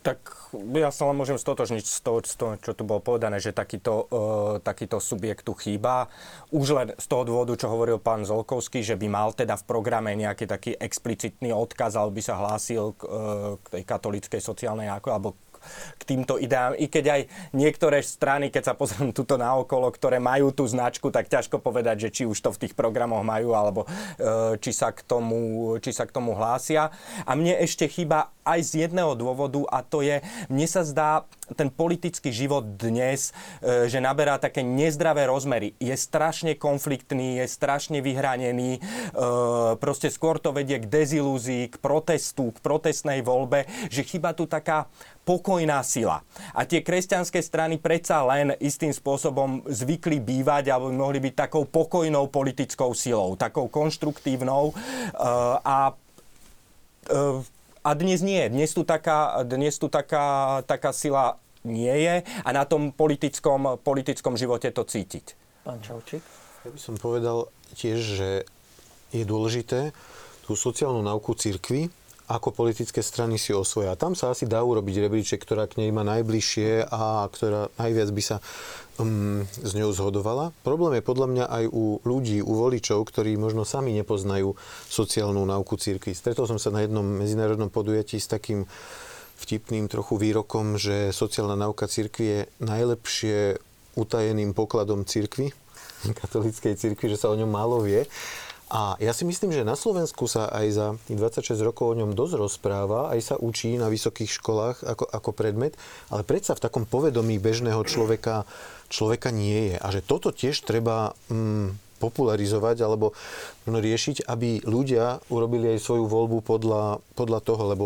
Tak 0.00 0.56
ja 0.80 0.88
sa 0.88 1.12
len 1.12 1.16
môžem 1.20 1.36
stotožniť 1.36 1.84
z 1.84 2.00
toho, 2.00 2.18
z 2.24 2.34
toho 2.40 2.52
čo 2.56 2.72
tu 2.72 2.88
bolo 2.88 3.04
povedané, 3.04 3.36
že 3.36 3.52
takýto, 3.52 4.08
uh, 4.08 4.56
takýto 4.64 4.96
subjekt 4.96 5.44
tu 5.44 5.52
chýba. 5.52 6.08
Už 6.48 6.72
len 6.72 6.88
z 6.96 7.04
toho 7.04 7.28
dôvodu, 7.28 7.52
čo 7.52 7.68
hovoril 7.68 8.00
pán 8.00 8.24
Zolkovský, 8.24 8.80
že 8.80 8.96
by 8.96 9.06
mal 9.12 9.36
teda 9.36 9.60
v 9.60 9.68
programe 9.68 10.16
nejaký 10.16 10.48
taký 10.48 10.72
explicitný 10.80 11.52
odkaz, 11.52 12.00
alebo 12.00 12.16
by 12.16 12.22
sa 12.24 12.40
hlásil 12.40 12.96
k, 12.96 13.02
uh, 13.04 13.60
k 13.60 13.66
tej 13.76 13.82
katolíckej 13.84 14.40
sociálnej 14.40 14.88
alebo 14.88 15.36
k 15.96 16.02
týmto 16.02 16.40
ideám. 16.40 16.74
I 16.76 16.88
keď 16.88 17.04
aj 17.10 17.22
niektoré 17.54 18.00
strany, 18.00 18.48
keď 18.48 18.72
sa 18.72 18.74
pozriem 18.74 19.12
tuto 19.14 19.36
na 19.36 19.54
okolo, 19.56 19.92
ktoré 19.92 20.18
majú 20.18 20.50
tú 20.50 20.66
značku, 20.66 21.12
tak 21.12 21.28
ťažko 21.30 21.60
povedať, 21.62 22.08
že 22.08 22.12
či 22.12 22.22
už 22.26 22.38
to 22.40 22.50
v 22.50 22.66
tých 22.66 22.74
programoch 22.74 23.22
majú, 23.22 23.52
alebo 23.54 23.84
e, 23.84 24.58
či 24.58 24.72
sa 24.74 24.90
k 24.90 25.04
tomu, 25.04 25.76
či 25.78 25.94
sa 25.94 26.08
k 26.08 26.14
tomu 26.14 26.34
hlásia. 26.34 26.90
A 27.24 27.32
mne 27.36 27.56
ešte 27.60 27.86
chýba 27.86 28.32
aj 28.44 28.60
z 28.66 28.72
jedného 28.88 29.14
dôvodu 29.14 29.62
a 29.70 29.84
to 29.84 30.02
je, 30.02 30.18
mne 30.50 30.66
sa 30.66 30.82
zdá 30.82 31.28
ten 31.54 31.68
politický 31.70 32.30
život 32.30 32.78
dnes, 32.78 33.34
e, 33.60 33.86
že 33.90 33.98
naberá 34.02 34.38
také 34.38 34.62
nezdravé 34.62 35.26
rozmery. 35.26 35.74
Je 35.82 35.94
strašne 35.94 36.54
konfliktný, 36.56 37.42
je 37.42 37.46
strašne 37.50 37.98
vyhranený, 38.02 38.78
e, 38.78 38.80
proste 39.78 40.10
skôr 40.10 40.38
to 40.38 40.54
vedie 40.54 40.78
k 40.82 40.90
dezilúzii, 40.90 41.70
k 41.72 41.76
protestu, 41.78 42.54
k 42.54 42.58
protestnej 42.62 43.20
voľbe, 43.24 43.66
že 43.88 44.06
chyba 44.06 44.34
tu 44.34 44.46
taká 44.46 44.86
pokojná 45.24 45.84
sila. 45.86 46.26
A 46.56 46.66
tie 46.66 46.82
kresťanské 46.82 47.38
strany 47.44 47.78
predsa 47.78 48.24
len 48.26 48.56
istým 48.58 48.90
spôsobom 48.90 49.62
zvykli 49.68 50.18
bývať 50.18 50.72
alebo 50.72 50.90
mohli 50.90 51.22
byť 51.22 51.34
takou 51.46 51.68
pokojnou 51.68 52.26
politickou 52.32 52.96
silou, 52.96 53.38
takou 53.38 53.70
konštruktívnou 53.70 54.74
a 55.62 55.94
a 57.90 57.98
dnes 57.98 58.22
nie. 58.22 58.46
Dnes 58.46 58.70
tu 58.70 58.86
taká, 58.86 59.42
dnes 59.42 59.74
tu 59.74 59.90
taká, 59.90 60.62
taká 60.62 60.94
sila 60.94 61.42
nie 61.66 61.90
je 61.90 62.22
a 62.22 62.48
na 62.54 62.62
tom 62.62 62.94
politickom, 62.94 63.82
politickom 63.82 64.38
živote 64.38 64.70
to 64.70 64.86
cítiť. 64.86 65.34
Pán 65.66 65.82
Čaučík? 65.82 66.22
Ja 66.62 66.70
by 66.70 66.78
som 66.78 66.94
povedal 66.94 67.50
tiež, 67.74 67.98
že 67.98 68.28
je 69.10 69.24
dôležité 69.26 69.90
tú 70.46 70.54
sociálnu 70.54 71.02
nauku 71.02 71.34
církvy 71.34 71.90
ako 72.30 72.54
politické 72.54 73.02
strany 73.02 73.42
si 73.42 73.50
osvoja. 73.50 73.98
Tam 73.98 74.14
sa 74.14 74.30
asi 74.30 74.46
dá 74.46 74.62
urobiť 74.62 75.02
rebríček, 75.02 75.42
ktorá 75.42 75.66
k 75.66 75.82
nej 75.82 75.90
má 75.90 76.06
najbližšie 76.06 76.86
a 76.86 77.26
ktorá 77.26 77.74
najviac 77.74 78.08
by 78.14 78.22
sa 78.22 78.36
um, 79.02 79.42
s 79.42 79.74
ňou 79.74 79.90
zhodovala. 79.90 80.54
Problém 80.62 81.02
je 81.02 81.08
podľa 81.10 81.26
mňa 81.26 81.44
aj 81.50 81.64
u 81.74 81.98
ľudí, 82.06 82.38
u 82.38 82.52
voličov, 82.54 83.02
ktorí 83.02 83.34
možno 83.34 83.66
sami 83.66 83.90
nepoznajú 83.98 84.54
sociálnu 84.86 85.42
náuku 85.42 85.74
církvy. 85.74 86.14
Stretol 86.14 86.46
som 86.46 86.62
sa 86.62 86.70
na 86.70 86.86
jednom 86.86 87.02
medzinárodnom 87.02 87.66
podujatí 87.66 88.22
s 88.22 88.30
takým 88.30 88.62
vtipným 89.42 89.90
trochu 89.90 90.14
výrokom, 90.14 90.78
že 90.78 91.10
sociálna 91.10 91.58
náuka 91.58 91.90
církvy 91.90 92.24
je 92.24 92.40
najlepšie 92.62 93.58
utajeným 93.98 94.54
pokladom 94.54 95.02
církvy, 95.02 95.50
katolíckej 96.22 96.78
církvy, 96.78 97.10
že 97.10 97.18
sa 97.18 97.32
o 97.32 97.34
ňom 97.34 97.50
málo 97.50 97.82
vie. 97.82 98.06
A 98.70 98.94
ja 99.02 99.10
si 99.10 99.26
myslím, 99.26 99.50
že 99.50 99.66
na 99.66 99.74
Slovensku 99.74 100.30
sa 100.30 100.46
aj 100.46 100.66
za 100.70 100.86
26 101.10 101.58
rokov 101.66 101.90
o 101.90 101.98
ňom 101.98 102.14
dosť 102.14 102.34
rozpráva, 102.38 103.10
aj 103.10 103.20
sa 103.20 103.34
učí 103.34 103.74
na 103.74 103.90
vysokých 103.90 104.30
školách 104.30 104.86
ako, 104.86 105.10
ako 105.10 105.30
predmet, 105.34 105.74
ale 106.06 106.22
predsa 106.22 106.54
v 106.54 106.62
takom 106.62 106.86
povedomí 106.86 107.42
bežného 107.42 107.82
človeka, 107.82 108.46
človeka 108.86 109.34
nie 109.34 109.74
je. 109.74 109.76
A 109.82 109.88
že 109.90 110.06
toto 110.06 110.30
tiež 110.30 110.62
treba 110.62 111.18
mm, 111.26 111.89
popularizovať 112.00 112.76
alebo 112.80 113.12
riešiť, 113.68 114.24
aby 114.24 114.64
ľudia 114.64 115.20
urobili 115.28 115.76
aj 115.76 115.84
svoju 115.84 116.08
voľbu 116.08 116.40
podľa, 116.40 117.04
podľa 117.12 117.40
toho, 117.44 117.62
lebo 117.68 117.84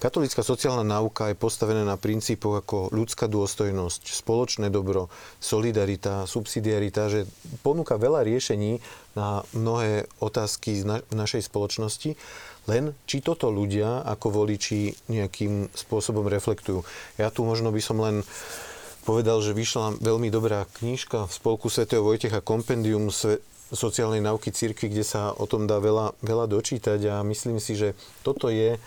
katolická 0.00 0.40
sociálna 0.40 0.82
náuka 0.82 1.28
je 1.30 1.36
postavená 1.36 1.84
na 1.84 2.00
princípoch 2.00 2.64
ako 2.64 2.88
ľudská 2.90 3.28
dôstojnosť, 3.28 4.00
spoločné 4.16 4.72
dobro, 4.72 5.12
solidarita, 5.38 6.24
subsidiarita, 6.24 7.12
že 7.12 7.20
ponúka 7.60 8.00
veľa 8.00 8.24
riešení 8.24 8.80
na 9.12 9.44
mnohé 9.52 10.08
otázky 10.24 10.80
v 10.82 11.14
našej 11.14 11.52
spoločnosti, 11.52 12.16
len 12.68 12.94
či 13.04 13.20
toto 13.20 13.50
ľudia 13.50 14.06
ako 14.06 14.42
voliči 14.42 14.94
nejakým 15.10 15.68
spôsobom 15.74 16.30
reflektujú. 16.30 16.86
Ja 17.18 17.28
tu 17.28 17.42
možno 17.42 17.74
by 17.74 17.82
som 17.82 17.98
len 17.98 18.22
povedal, 19.02 19.40
že 19.40 19.56
vyšla 19.56 19.98
veľmi 19.98 20.28
dobrá 20.28 20.68
knižka 20.78 21.26
v 21.26 21.32
spolku 21.32 21.66
svätého 21.72 22.04
Vojtecha 22.04 22.44
Kompendium 22.44 23.08
sociálnej 23.70 24.22
nauky 24.22 24.50
cirkvi, 24.50 24.90
kde 24.90 25.04
sa 25.06 25.30
o 25.34 25.46
tom 25.46 25.70
dá 25.70 25.78
veľa, 25.78 26.18
veľa 26.20 26.46
dočítať 26.50 27.00
a 27.06 27.14
myslím 27.26 27.62
si, 27.62 27.78
že 27.78 27.94
toto 28.26 28.50
je 28.50 28.78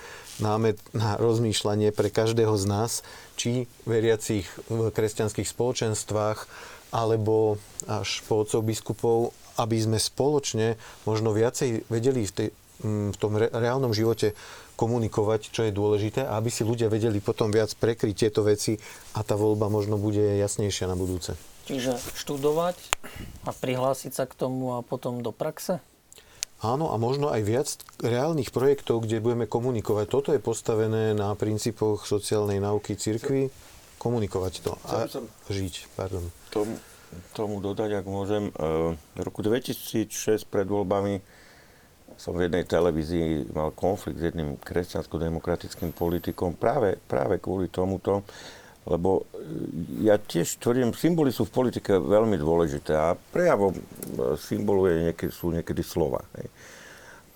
námet 0.42 0.80
na 0.92 1.16
rozmýšľanie 1.18 1.94
pre 1.94 2.10
každého 2.10 2.58
z 2.58 2.66
nás, 2.66 2.92
či 3.38 3.70
veriacich 3.86 4.50
v 4.68 4.90
kresťanských 4.90 5.46
spoločenstvách, 5.46 6.40
alebo 6.94 7.58
až 7.90 8.22
po 8.30 8.46
otcov 8.46 8.62
biskupov, 8.62 9.18
aby 9.58 9.78
sme 9.82 9.98
spoločne 9.98 10.78
možno 11.06 11.34
viacej 11.34 11.86
vedeli 11.90 12.26
v, 12.26 12.34
tej, 12.34 12.50
v 12.86 13.18
tom 13.18 13.38
reálnom 13.38 13.94
živote 13.94 14.38
komunikovať, 14.74 15.54
čo 15.54 15.70
je 15.70 15.74
dôležité 15.74 16.26
a 16.26 16.42
aby 16.42 16.50
si 16.50 16.66
ľudia 16.66 16.90
vedeli 16.90 17.22
potom 17.22 17.54
viac 17.54 17.74
prekryť 17.78 18.16
tieto 18.18 18.42
veci 18.42 18.78
a 19.14 19.22
tá 19.22 19.38
voľba 19.38 19.70
možno 19.70 20.02
bude 20.02 20.22
jasnejšia 20.42 20.90
na 20.90 20.98
budúce. 20.98 21.38
Čiže 21.64 21.96
študovať 22.20 22.76
a 23.48 23.56
prihlásiť 23.56 24.12
sa 24.12 24.28
k 24.28 24.36
tomu 24.36 24.76
a 24.76 24.84
potom 24.84 25.24
do 25.24 25.32
praxe? 25.32 25.80
Áno, 26.64 26.92
a 26.92 27.00
možno 27.00 27.28
aj 27.28 27.42
viac 27.44 27.68
reálnych 28.00 28.56
projektov, 28.56 29.04
kde 29.04 29.20
budeme 29.20 29.48
komunikovať. 29.48 30.06
Toto 30.08 30.30
je 30.32 30.40
postavené 30.40 31.12
na 31.12 31.36
princípoch 31.36 32.08
sociálnej 32.08 32.64
náuky 32.64 32.96
cirkvi. 32.96 33.52
Komunikovať 34.00 34.54
to 34.64 34.76
a 34.88 35.08
žiť. 35.48 35.96
Pardon. 35.96 36.24
Tomu, 36.52 36.76
tomu 37.32 37.56
dodať, 37.64 38.04
ak 38.04 38.06
môžem, 38.08 38.52
v 39.16 39.20
roku 39.20 39.40
2006 39.40 40.44
pred 40.48 40.68
voľbami 40.68 41.24
som 42.18 42.36
v 42.38 42.46
jednej 42.46 42.64
televízii 42.64 43.52
mal 43.52 43.74
konflikt 43.74 44.22
s 44.22 44.28
jedným 44.30 44.56
kresťansko-demokratickým 44.62 45.92
politikom 45.96 46.54
práve, 46.54 47.00
práve 47.10 47.42
kvôli 47.42 47.68
tomuto, 47.74 48.22
lebo 48.84 49.24
e, 49.24 50.06
ja 50.08 50.20
tiež 50.20 50.60
tvrdím, 50.60 50.92
symboly 50.92 51.32
sú 51.32 51.48
v 51.48 51.56
politike 51.56 51.96
veľmi 51.96 52.36
dôležité 52.36 52.92
a 52.92 53.16
prejavom 53.16 53.72
e, 53.72 53.82
symbolu 54.36 54.92
je 54.92 54.96
niekedy, 55.10 55.32
sú 55.32 55.56
niekedy 55.56 55.82
slova. 55.84 56.20
Hej. 56.36 56.48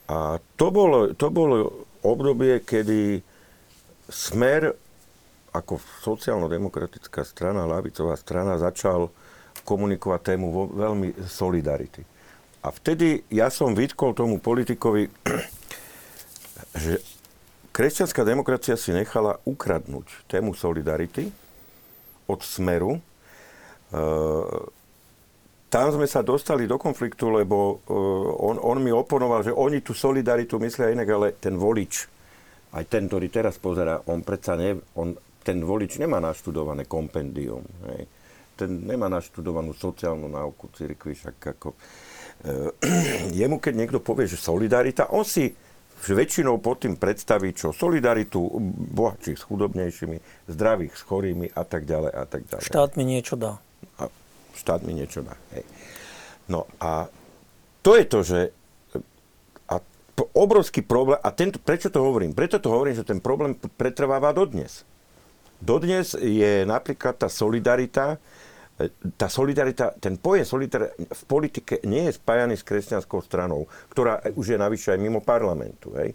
A 0.07 0.17
to 0.59 0.67
bolo, 0.71 1.11
to 1.15 1.27
bolo 1.31 1.87
obdobie, 2.03 2.63
kedy 2.63 3.23
smer 4.07 4.71
ako 5.51 5.79
sociálno-demokratická 6.03 7.23
strana, 7.23 7.67
lavicová 7.67 8.15
strana 8.19 8.59
začal 8.59 9.11
komunikovať 9.67 10.35
tému 10.35 10.47
vo, 10.51 10.63
veľmi 10.71 11.15
solidarity. 11.27 12.03
A 12.63 12.71
vtedy 12.71 13.23
ja 13.31 13.47
som 13.47 13.71
vytkol 13.75 14.11
tomu 14.15 14.39
politikovi, 14.43 15.07
že 16.83 16.99
kresťanská 17.77 18.25
demokracia 18.25 18.73
si 18.73 18.89
nechala 18.89 19.37
ukradnúť 19.45 20.25
tému 20.25 20.57
solidarity 20.57 21.29
od 22.25 22.41
smeru. 22.41 22.97
E, 22.97 23.01
tam 25.69 25.87
sme 25.93 26.09
sa 26.09 26.25
dostali 26.25 26.65
do 26.65 26.81
konfliktu, 26.81 27.29
lebo 27.29 27.85
e, 27.85 27.93
on, 28.41 28.57
on 28.57 28.81
mi 28.81 28.89
oponoval, 28.89 29.45
že 29.45 29.53
oni 29.53 29.85
tú 29.85 29.93
solidaritu 29.93 30.57
myslia 30.57 30.89
inak, 30.89 31.05
ale 31.05 31.27
ten 31.37 31.53
volič, 31.53 32.09
aj 32.73 32.83
ten, 32.89 33.05
ktorý 33.05 33.29
teraz 33.29 33.61
pozera, 33.61 34.01
on 34.09 34.25
predsa 34.25 34.57
ne, 34.57 34.73
on 34.97 35.13
ten 35.45 35.61
volič 35.61 36.01
nemá 36.01 36.17
naštudované 36.17 36.89
kompendium. 36.89 37.61
Hej. 37.93 38.09
Ten 38.57 38.89
nemá 38.89 39.05
naštudovanú 39.05 39.77
sociálnu 39.77 40.25
náuku 40.25 40.73
cirkvi, 40.73 41.13
však 41.13 41.37
ako... 41.53 41.77
E, 42.41 43.37
jemu, 43.45 43.61
keď 43.61 43.73
niekto 43.77 43.99
povie, 44.01 44.25
že 44.25 44.41
solidarita, 44.41 45.13
on 45.13 45.21
si 45.21 45.66
väčšinou 46.05 46.61
pod 46.61 46.85
tým 46.85 46.95
predstaví, 46.95 47.51
čo 47.57 47.73
solidaritu 47.73 48.39
bohatších 48.93 49.37
s 49.37 49.43
chudobnejšími, 49.49 50.17
zdravých 50.47 50.93
s 50.93 51.01
chorými 51.03 51.47
a 51.51 51.63
tak 51.65 51.89
ďalej 51.89 52.11
a 52.13 52.23
tak 52.29 52.41
ďalej. 52.45 52.65
Štát 52.69 52.91
mi 52.95 53.03
niečo 53.03 53.35
dá. 53.35 53.57
A 53.97 54.07
štát 54.53 54.81
mi 54.85 54.93
niečo 54.93 55.25
dá. 55.25 55.33
Hej. 55.57 55.65
No 56.47 56.69
a 56.79 57.09
to 57.83 57.97
je 57.97 58.05
to, 58.07 58.19
že 58.23 58.39
a 59.67 59.81
obrovský 60.33 60.81
problém, 60.85 61.19
a 61.19 61.29
tento, 61.33 61.59
prečo 61.59 61.91
to 61.91 61.99
hovorím? 61.99 62.31
Preto 62.31 62.57
to 62.61 62.71
hovorím, 62.71 62.95
že 62.95 63.07
ten 63.07 63.19
problém 63.19 63.57
pretrváva 63.75 64.31
dodnes. 64.31 64.87
Dodnes 65.57 66.13
je 66.13 66.63
napríklad 66.69 67.17
tá 67.17 67.27
solidarita, 67.27 68.21
tá 69.17 69.25
solidarita, 69.25 69.97
ten 69.97 70.21
pojem 70.21 70.45
solidarita 70.45 70.93
v 70.93 71.23
politike 71.25 71.81
nie 71.89 72.05
je 72.09 72.17
spájaný 72.21 72.61
s 72.61 72.67
kresťanskou 72.67 73.25
stranou, 73.25 73.65
ktorá 73.89 74.21
už 74.37 74.53
je 74.53 74.57
navyše 74.57 74.93
aj 74.93 74.99
mimo 75.01 75.19
parlamentu. 75.19 75.97
Hej. 75.97 76.13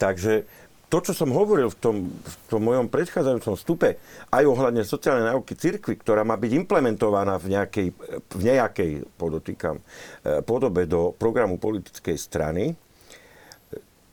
Takže 0.00 0.48
to, 0.88 1.02
čo 1.02 1.12
som 1.12 1.34
hovoril 1.34 1.68
v 1.68 1.78
tom, 1.82 1.96
v 2.08 2.34
tom 2.48 2.62
mojom 2.64 2.86
predchádzajúcom 2.88 3.54
stupe, 3.58 4.00
aj 4.32 4.44
ohľadne 4.46 4.86
sociálnej 4.86 5.28
náuky 5.28 5.52
cirkvi, 5.58 5.98
ktorá 6.00 6.24
má 6.24 6.38
byť 6.40 6.52
implementovaná 6.56 7.36
v 7.36 7.58
nejakej, 7.58 7.88
v 8.32 8.42
nejakej 8.42 8.90
podotýkam, 9.20 9.76
eh, 9.82 10.40
podobe 10.40 10.88
do 10.88 11.12
programu 11.12 11.60
politickej 11.60 12.16
strany, 12.16 12.72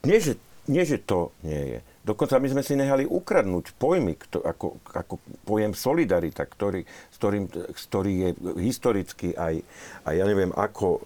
nie 0.04 0.20
že, 0.20 0.36
nie, 0.68 0.84
že 0.84 1.00
to 1.00 1.32
nie 1.48 1.78
je 1.78 1.93
Dokonca 2.04 2.36
my 2.36 2.52
sme 2.52 2.64
si 2.68 2.76
nehali 2.76 3.08
ukradnúť 3.08 3.80
pojmy, 3.80 4.20
kto, 4.20 4.44
ako, 4.44 4.84
ako 4.92 5.24
pojem 5.48 5.72
solidarita, 5.72 6.44
ktorý, 6.44 6.84
s 6.84 7.16
ktorým, 7.16 7.48
ktorý 7.72 8.14
je 8.20 8.30
historicky 8.60 9.32
aj, 9.32 9.64
aj 10.04 10.14
ja 10.20 10.26
neviem, 10.28 10.52
ako 10.52 10.88
e, 10.92 11.00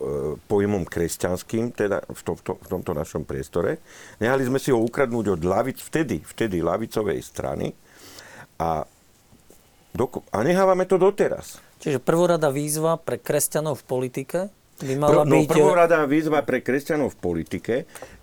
pojmom 0.50 0.89
kresťanským, 0.89 1.70
teda 1.78 2.02
v, 2.02 2.22
to, 2.26 2.34
v, 2.34 2.41
to, 2.41 2.54
v 2.58 2.68
tomto 2.74 2.91
našom 2.98 3.30
priestore. 3.30 3.78
Nehali 4.18 4.50
sme 4.50 4.58
si 4.58 4.74
ho 4.74 4.82
ukradnúť 4.82 5.38
od 5.38 5.41
lavic, 5.45 5.78
vtedy, 5.78 6.26
vtedy 6.26 6.66
lavicovej 6.66 7.22
strany 7.22 7.78
a, 8.58 8.82
doko, 9.93 10.26
a 10.34 10.41
nehávame 10.41 10.89
to 10.89 10.98
doteraz. 10.98 11.62
Čiže 11.78 12.02
prvorada 12.02 12.50
výzva 12.50 12.98
pre 12.98 13.22
kresťanov 13.22 13.86
v 13.86 13.86
politike 13.86 14.39
by 14.82 14.93
mala 14.98 15.22
no, 15.22 15.30
byť... 15.30 15.45
e, 15.45 15.54
prvorada 15.62 16.10
výzva 16.10 16.41
pre 16.41 16.66
kresťanov 16.66 17.14
v 17.14 17.18
politike 17.22 17.76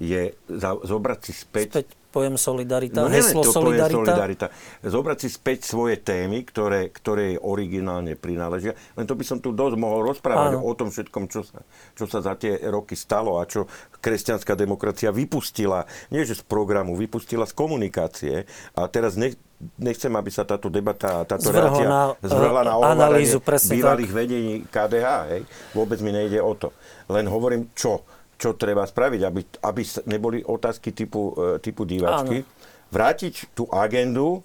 je 0.02 0.34
za, 0.50 0.74
zobrať 0.74 1.18
si 1.22 1.32
späť, 1.38 1.68
späť 1.70 2.02
pojem 2.14 2.38
solidarita, 2.38 3.02
no, 3.02 3.10
heslo 3.10 3.42
to 3.42 3.50
solidarita. 3.50 3.98
solidarita. 3.98 4.46
Zobrať 4.86 5.18
si 5.26 5.28
späť 5.34 5.66
svoje 5.66 5.98
témy, 5.98 6.46
ktoré, 6.46 6.94
ktoré 6.94 7.34
originálne 7.42 8.14
prináležia. 8.14 8.78
Len 8.94 9.02
to 9.02 9.18
by 9.18 9.26
som 9.26 9.42
tu 9.42 9.50
dosť 9.50 9.74
mohol 9.74 10.14
rozprávať 10.14 10.54
Áno. 10.54 10.62
o 10.62 10.72
tom 10.78 10.94
všetkom, 10.94 11.26
čo 11.26 11.42
sa, 11.42 11.66
čo 11.98 12.06
sa 12.06 12.22
za 12.22 12.38
tie 12.38 12.62
roky 12.70 12.94
stalo 12.94 13.42
a 13.42 13.50
čo 13.50 13.66
kresťanská 13.98 14.54
demokracia 14.54 15.10
vypustila, 15.10 15.90
nie 16.14 16.22
že 16.22 16.38
z 16.38 16.46
programu, 16.46 16.94
vypustila 16.94 17.42
z 17.50 17.54
komunikácie. 17.58 18.46
A 18.78 18.86
teraz 18.86 19.18
nech, 19.18 19.34
nechcem, 19.74 20.12
aby 20.14 20.30
sa 20.30 20.46
táto 20.46 20.70
debata, 20.70 21.26
táto 21.26 21.50
Zvrhla 21.50 21.66
relácia 21.66 21.86
na, 21.90 22.02
zvrhla 22.22 22.62
na 22.62 22.74
analýzu, 22.78 23.42
presne 23.42 23.74
bývalých 23.74 24.12
tak. 24.14 24.18
vedení 24.22 24.54
KDH. 24.70 25.08
Hej. 25.34 25.42
Vôbec 25.74 25.98
mi 25.98 26.14
nejde 26.14 26.38
o 26.38 26.54
to. 26.54 26.70
Len 27.10 27.26
hovorím, 27.26 27.74
čo 27.74 28.06
čo 28.38 28.58
treba 28.58 28.84
spraviť, 28.84 29.20
aby, 29.24 29.40
aby 29.62 29.82
neboli 30.10 30.38
otázky 30.42 30.90
typu, 30.90 31.34
e, 31.34 31.62
typu 31.62 31.86
diváčky. 31.86 32.42
Áno. 32.42 32.50
Vrátiť 32.90 33.54
tú 33.54 33.66
agendu, 33.70 34.42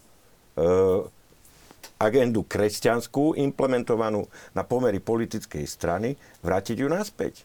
e, 0.55 0.65
agendu 1.99 2.47
kresťanskú, 2.47 3.35
implementovanú 3.35 4.29
na 4.55 4.63
pomery 4.63 5.03
politickej 5.03 5.65
strany, 5.67 6.15
vrátiť 6.45 6.79
ju 6.79 6.87
naspäť. 6.87 7.43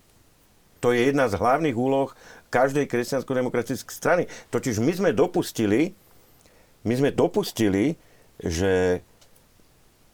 To 0.84 0.92
je 0.92 1.08
jedna 1.10 1.32
z 1.32 1.40
hlavných 1.40 1.76
úloh 1.76 2.12
každej 2.52 2.86
kresťansko-demokratickej 2.86 3.94
strany. 3.94 4.22
Totiž 4.52 4.78
my 4.78 4.92
sme 4.92 5.10
dopustili, 5.10 5.96
my 6.84 6.94
sme 6.94 7.10
dopustili, 7.10 7.96
že 8.38 9.00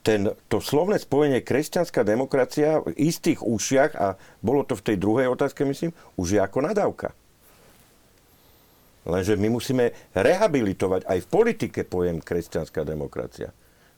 ten, 0.01 0.33
to 0.49 0.59
slovné 0.65 0.97
spojenie 0.97 1.45
kresťanská 1.45 2.01
demokracia 2.05 2.81
v 2.81 2.97
istých 2.97 3.45
ušiach, 3.45 3.93
a 3.97 4.17
bolo 4.41 4.65
to 4.65 4.77
v 4.77 4.87
tej 4.93 4.97
druhej 4.97 5.29
otázke, 5.29 5.65
myslím, 5.69 5.93
už 6.17 6.37
je 6.37 6.41
ako 6.41 6.65
nadávka. 6.65 7.13
Lenže 9.05 9.37
my 9.37 9.49
musíme 9.49 9.97
rehabilitovať 10.13 11.09
aj 11.09 11.19
v 11.25 11.31
politike 11.33 11.81
pojem 11.89 12.21
kresťanská 12.21 12.85
demokracia. 12.85 13.49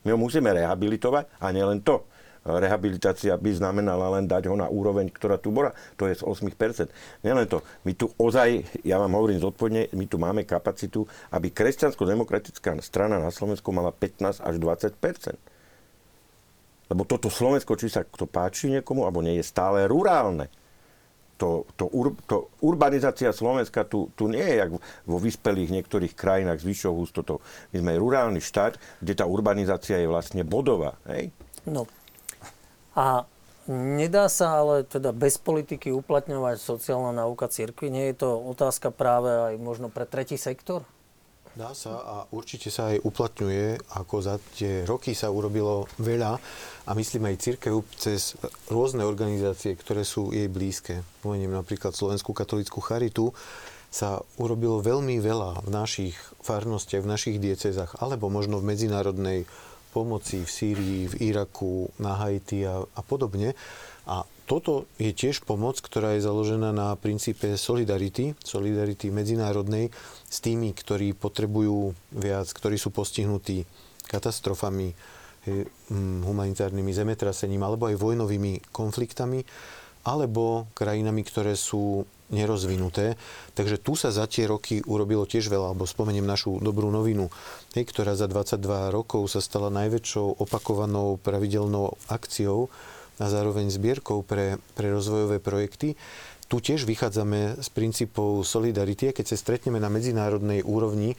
My 0.06 0.14
ho 0.14 0.18
musíme 0.18 0.50
rehabilitovať 0.50 1.26
a 1.42 1.46
nielen 1.50 1.82
to. 1.82 2.06
Rehabilitácia 2.42 3.38
by 3.38 3.50
znamenala 3.54 4.18
len 4.18 4.26
dať 4.26 4.50
ho 4.50 4.58
na 4.58 4.66
úroveň, 4.66 5.06
ktorá 5.14 5.38
tu 5.38 5.54
bola. 5.54 5.70
To 5.94 6.10
je 6.10 6.18
z 6.18 6.26
8%. 6.26 6.90
Nielen 7.22 7.46
to. 7.46 7.62
My 7.86 7.94
tu 7.94 8.10
ozaj, 8.18 8.66
ja 8.82 8.98
vám 8.98 9.14
hovorím 9.14 9.38
zodpovedne, 9.38 9.94
my 9.94 10.04
tu 10.10 10.18
máme 10.18 10.42
kapacitu, 10.42 11.06
aby 11.30 11.54
kresťansko-demokratická 11.54 12.74
strana 12.82 13.22
na 13.22 13.30
Slovensku 13.30 13.70
mala 13.70 13.94
15 13.94 14.42
až 14.42 14.54
20%. 14.58 15.51
Lebo 16.92 17.08
toto 17.08 17.32
Slovensko, 17.32 17.72
či 17.80 17.88
sa 17.88 18.04
to 18.04 18.28
páči 18.28 18.68
niekomu, 18.68 19.08
alebo 19.08 19.24
nie, 19.24 19.40
je 19.40 19.48
stále 19.48 19.88
rurálne. 19.88 20.52
To, 21.40 21.64
to, 21.74 21.88
ur, 21.88 22.12
to 22.28 22.52
urbanizácia 22.60 23.32
Slovenska 23.32 23.88
tu, 23.88 24.12
tu 24.12 24.28
nie 24.28 24.44
je 24.44 24.60
jak 24.60 24.70
vo 25.08 25.16
vyspelých 25.16 25.72
niektorých 25.72 26.12
krajinách 26.12 26.60
s 26.60 26.68
vyššou 26.68 26.92
hustotou. 26.92 27.40
My 27.72 27.80
sme 27.80 27.96
rurálny 27.96 28.44
štát, 28.44 28.76
kde 29.00 29.16
tá 29.16 29.24
urbanizácia 29.24 29.96
je 29.96 30.06
vlastne 30.06 30.44
bodová. 30.44 31.00
Hej? 31.08 31.32
No. 31.64 31.88
A 32.92 33.24
nedá 33.72 34.28
sa 34.28 34.60
ale 34.60 34.84
teda 34.84 35.16
bez 35.16 35.40
politiky 35.40 35.90
uplatňovať 35.90 36.60
sociálna 36.60 37.24
náuka 37.24 37.48
cirkvi? 37.48 37.88
Nie 37.88 38.12
je 38.12 38.22
to 38.22 38.36
otázka 38.36 38.92
práve 38.92 39.32
aj 39.32 39.54
možno 39.56 39.88
pre 39.88 40.04
tretí 40.04 40.36
sektor? 40.36 40.84
Dá 41.52 41.76
sa 41.76 41.92
a 42.00 42.16
určite 42.32 42.72
sa 42.72 42.96
aj 42.96 43.04
uplatňuje, 43.04 43.92
ako 44.00 44.16
za 44.24 44.40
tie 44.56 44.88
roky 44.88 45.12
sa 45.12 45.28
urobilo 45.28 45.84
veľa 46.00 46.40
a 46.88 46.90
myslím 46.96 47.28
aj 47.28 47.44
církev 47.44 47.76
cez 47.92 48.40
rôzne 48.72 49.04
organizácie, 49.04 49.76
ktoré 49.76 50.00
sú 50.00 50.32
jej 50.32 50.48
blízke. 50.48 51.04
Pomeniem 51.20 51.52
napríklad 51.52 51.92
Slovenskú 51.92 52.32
katolickú 52.32 52.80
charitu, 52.80 53.36
sa 53.92 54.24
urobilo 54.40 54.80
veľmi 54.80 55.20
veľa 55.20 55.68
v 55.68 55.68
našich 55.68 56.16
farnostiach, 56.40 57.04
v 57.04 57.12
našich 57.12 57.36
diecezách, 57.36 58.00
alebo 58.00 58.32
možno 58.32 58.56
v 58.56 58.72
medzinárodnej 58.72 59.44
pomoci 59.92 60.40
v 60.40 60.48
Sýrii, 60.48 61.00
v 61.12 61.14
Iraku, 61.28 61.92
na 62.00 62.16
Haiti 62.16 62.64
a, 62.64 62.80
a 62.80 63.00
podobne. 63.04 63.52
A 64.08 64.24
toto 64.46 64.90
je 64.98 65.14
tiež 65.14 65.46
pomoc, 65.46 65.78
ktorá 65.78 66.18
je 66.18 66.26
založená 66.26 66.74
na 66.74 66.94
princípe 66.98 67.54
solidarity, 67.54 68.34
solidarity 68.42 69.08
medzinárodnej 69.14 69.94
s 70.26 70.38
tými, 70.42 70.74
ktorí 70.74 71.14
potrebujú 71.14 71.94
viac, 72.12 72.50
ktorí 72.50 72.76
sú 72.76 72.90
postihnutí 72.90 73.64
katastrofami, 74.10 74.92
mm, 75.46 76.26
humanitárnymi 76.26 76.92
zemetrasením 76.92 77.62
alebo 77.62 77.88
aj 77.88 77.96
vojnovými 77.96 78.74
konfliktami, 78.74 79.46
alebo 80.02 80.66
krajinami, 80.74 81.22
ktoré 81.22 81.54
sú 81.54 82.02
nerozvinuté. 82.32 83.14
Takže 83.54 83.78
tu 83.78 83.94
sa 83.94 84.10
za 84.10 84.26
tie 84.26 84.48
roky 84.48 84.82
urobilo 84.82 85.28
tiež 85.28 85.46
veľa, 85.46 85.70
alebo 85.70 85.86
spomeniem 85.86 86.26
našu 86.26 86.58
dobrú 86.58 86.90
novinu, 86.90 87.30
ktorá 87.76 88.16
za 88.18 88.26
22 88.26 88.90
rokov 88.90 89.30
sa 89.30 89.38
stala 89.38 89.68
najväčšou 89.70 90.42
opakovanou 90.42 91.20
pravidelnou 91.20 91.94
akciou 92.08 92.72
a 93.20 93.24
zároveň 93.28 93.68
zbierkou 93.68 94.24
pre, 94.24 94.56
pre 94.76 94.88
rozvojové 94.92 95.42
projekty. 95.42 95.98
tu 96.48 96.60
tiež 96.60 96.84
vychádzame 96.84 97.64
z 97.64 97.68
princípov 97.72 98.44
solidarity. 98.44 99.12
Keď 99.16 99.24
sa 99.32 99.40
stretneme 99.40 99.80
na 99.80 99.88
medzinárodnej 99.88 100.60
úrovni, 100.60 101.16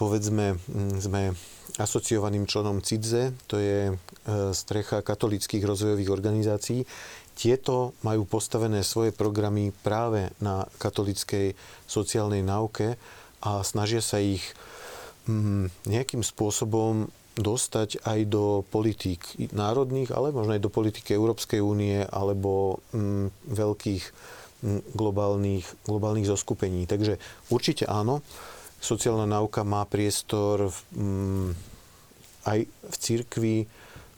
povedzme, 0.00 0.56
sme 1.00 1.36
asociovaným 1.76 2.48
členom 2.48 2.80
CIDZE, 2.80 3.36
to 3.44 3.60
je 3.60 3.92
e, 3.92 3.94
strecha 4.56 5.04
katolických 5.04 5.64
rozvojových 5.68 6.10
organizácií. 6.12 6.80
Tieto 7.34 7.92
majú 8.06 8.24
postavené 8.24 8.80
svoje 8.86 9.12
programy 9.12 9.74
práve 9.84 10.32
na 10.40 10.64
katolickej 10.80 11.52
sociálnej 11.84 12.40
náuke 12.40 12.96
a 13.44 13.60
snažia 13.66 14.00
sa 14.00 14.22
ich 14.22 14.44
nejakým 15.88 16.20
spôsobom 16.20 17.08
dostať 17.34 18.06
aj 18.06 18.20
do 18.30 18.62
politík 18.70 19.26
národných, 19.50 20.14
ale 20.14 20.30
možno 20.30 20.54
aj 20.54 20.62
do 20.62 20.70
politiky 20.70 21.18
Európskej 21.18 21.58
únie 21.58 22.06
alebo 22.06 22.78
mm, 22.94 23.50
veľkých 23.50 24.04
mm, 24.62 24.80
globálnych, 24.94 25.66
globálnych 25.86 26.30
zoskupení. 26.30 26.86
Takže 26.86 27.18
určite 27.50 27.90
áno, 27.90 28.22
sociálna 28.78 29.26
náuka 29.26 29.66
má 29.66 29.82
priestor 29.82 30.70
v, 30.70 30.78
mm, 30.94 31.48
aj 32.46 32.58
v 32.70 32.96
cirkvi, 33.02 33.58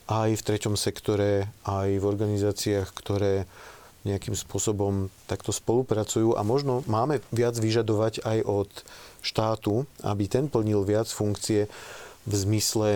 aj 0.06 0.30
v 0.38 0.44
treťom 0.46 0.74
sektore, 0.78 1.50
aj 1.64 1.88
v 1.98 2.04
organizáciách, 2.04 2.88
ktoré 2.92 3.48
nejakým 4.06 4.38
spôsobom 4.38 5.10
takto 5.26 5.50
spolupracujú 5.50 6.38
a 6.38 6.46
možno 6.46 6.86
máme 6.86 7.18
viac 7.34 7.58
vyžadovať 7.58 8.22
aj 8.22 8.38
od 8.46 8.70
štátu, 9.18 9.82
aby 10.06 10.30
ten 10.30 10.46
plnil 10.46 10.86
viac 10.86 11.10
funkcie 11.10 11.66
v 12.26 12.34
zmysle 12.34 12.90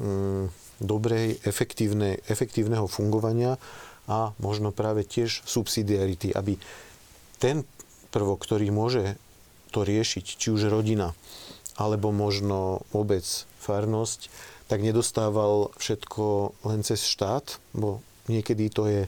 mm, 0.00 0.48
dobrej, 0.80 1.38
efektívne, 1.44 2.18
efektívneho 2.26 2.88
fungovania 2.88 3.60
a 4.08 4.32
možno 4.40 4.72
práve 4.72 5.04
tiež 5.04 5.44
subsidiarity, 5.44 6.32
aby 6.32 6.56
ten 7.36 7.68
prvok, 8.10 8.42
ktorý 8.42 8.72
môže 8.72 9.20
to 9.70 9.86
riešiť, 9.86 10.24
či 10.24 10.48
už 10.50 10.66
rodina, 10.72 11.14
alebo 11.78 12.10
možno 12.10 12.82
obec, 12.90 13.24
farnosť, 13.60 14.32
tak 14.66 14.82
nedostával 14.82 15.70
všetko 15.78 16.56
len 16.66 16.80
cez 16.82 17.04
štát, 17.06 17.60
bo 17.76 18.02
niekedy 18.26 18.72
to 18.72 18.88
je 18.88 19.02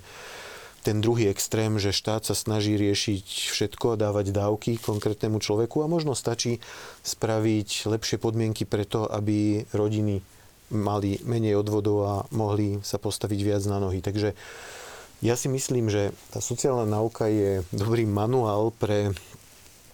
ten 0.82 0.98
druhý 0.98 1.30
extrém, 1.30 1.78
že 1.78 1.94
štát 1.94 2.26
sa 2.26 2.34
snaží 2.34 2.74
riešiť 2.74 3.54
všetko 3.54 3.94
a 3.94 4.00
dávať 4.02 4.34
dávky 4.34 4.82
konkrétnemu 4.82 5.38
človeku 5.38 5.86
a 5.86 5.90
možno 5.90 6.18
stačí 6.18 6.58
spraviť 7.06 7.86
lepšie 7.86 8.18
podmienky 8.18 8.66
preto, 8.66 9.06
aby 9.06 9.62
rodiny 9.70 10.18
mali 10.74 11.22
menej 11.22 11.62
odvodov 11.62 11.98
a 12.02 12.14
mohli 12.34 12.82
sa 12.82 12.98
postaviť 12.98 13.40
viac 13.46 13.62
na 13.70 13.78
nohy. 13.78 14.02
Takže 14.02 14.34
ja 15.22 15.38
si 15.38 15.46
myslím, 15.46 15.86
že 15.86 16.10
tá 16.34 16.42
sociálna 16.42 16.88
náuka 16.88 17.30
je 17.30 17.62
dobrý 17.70 18.02
manuál 18.02 18.74
pre, 18.74 19.14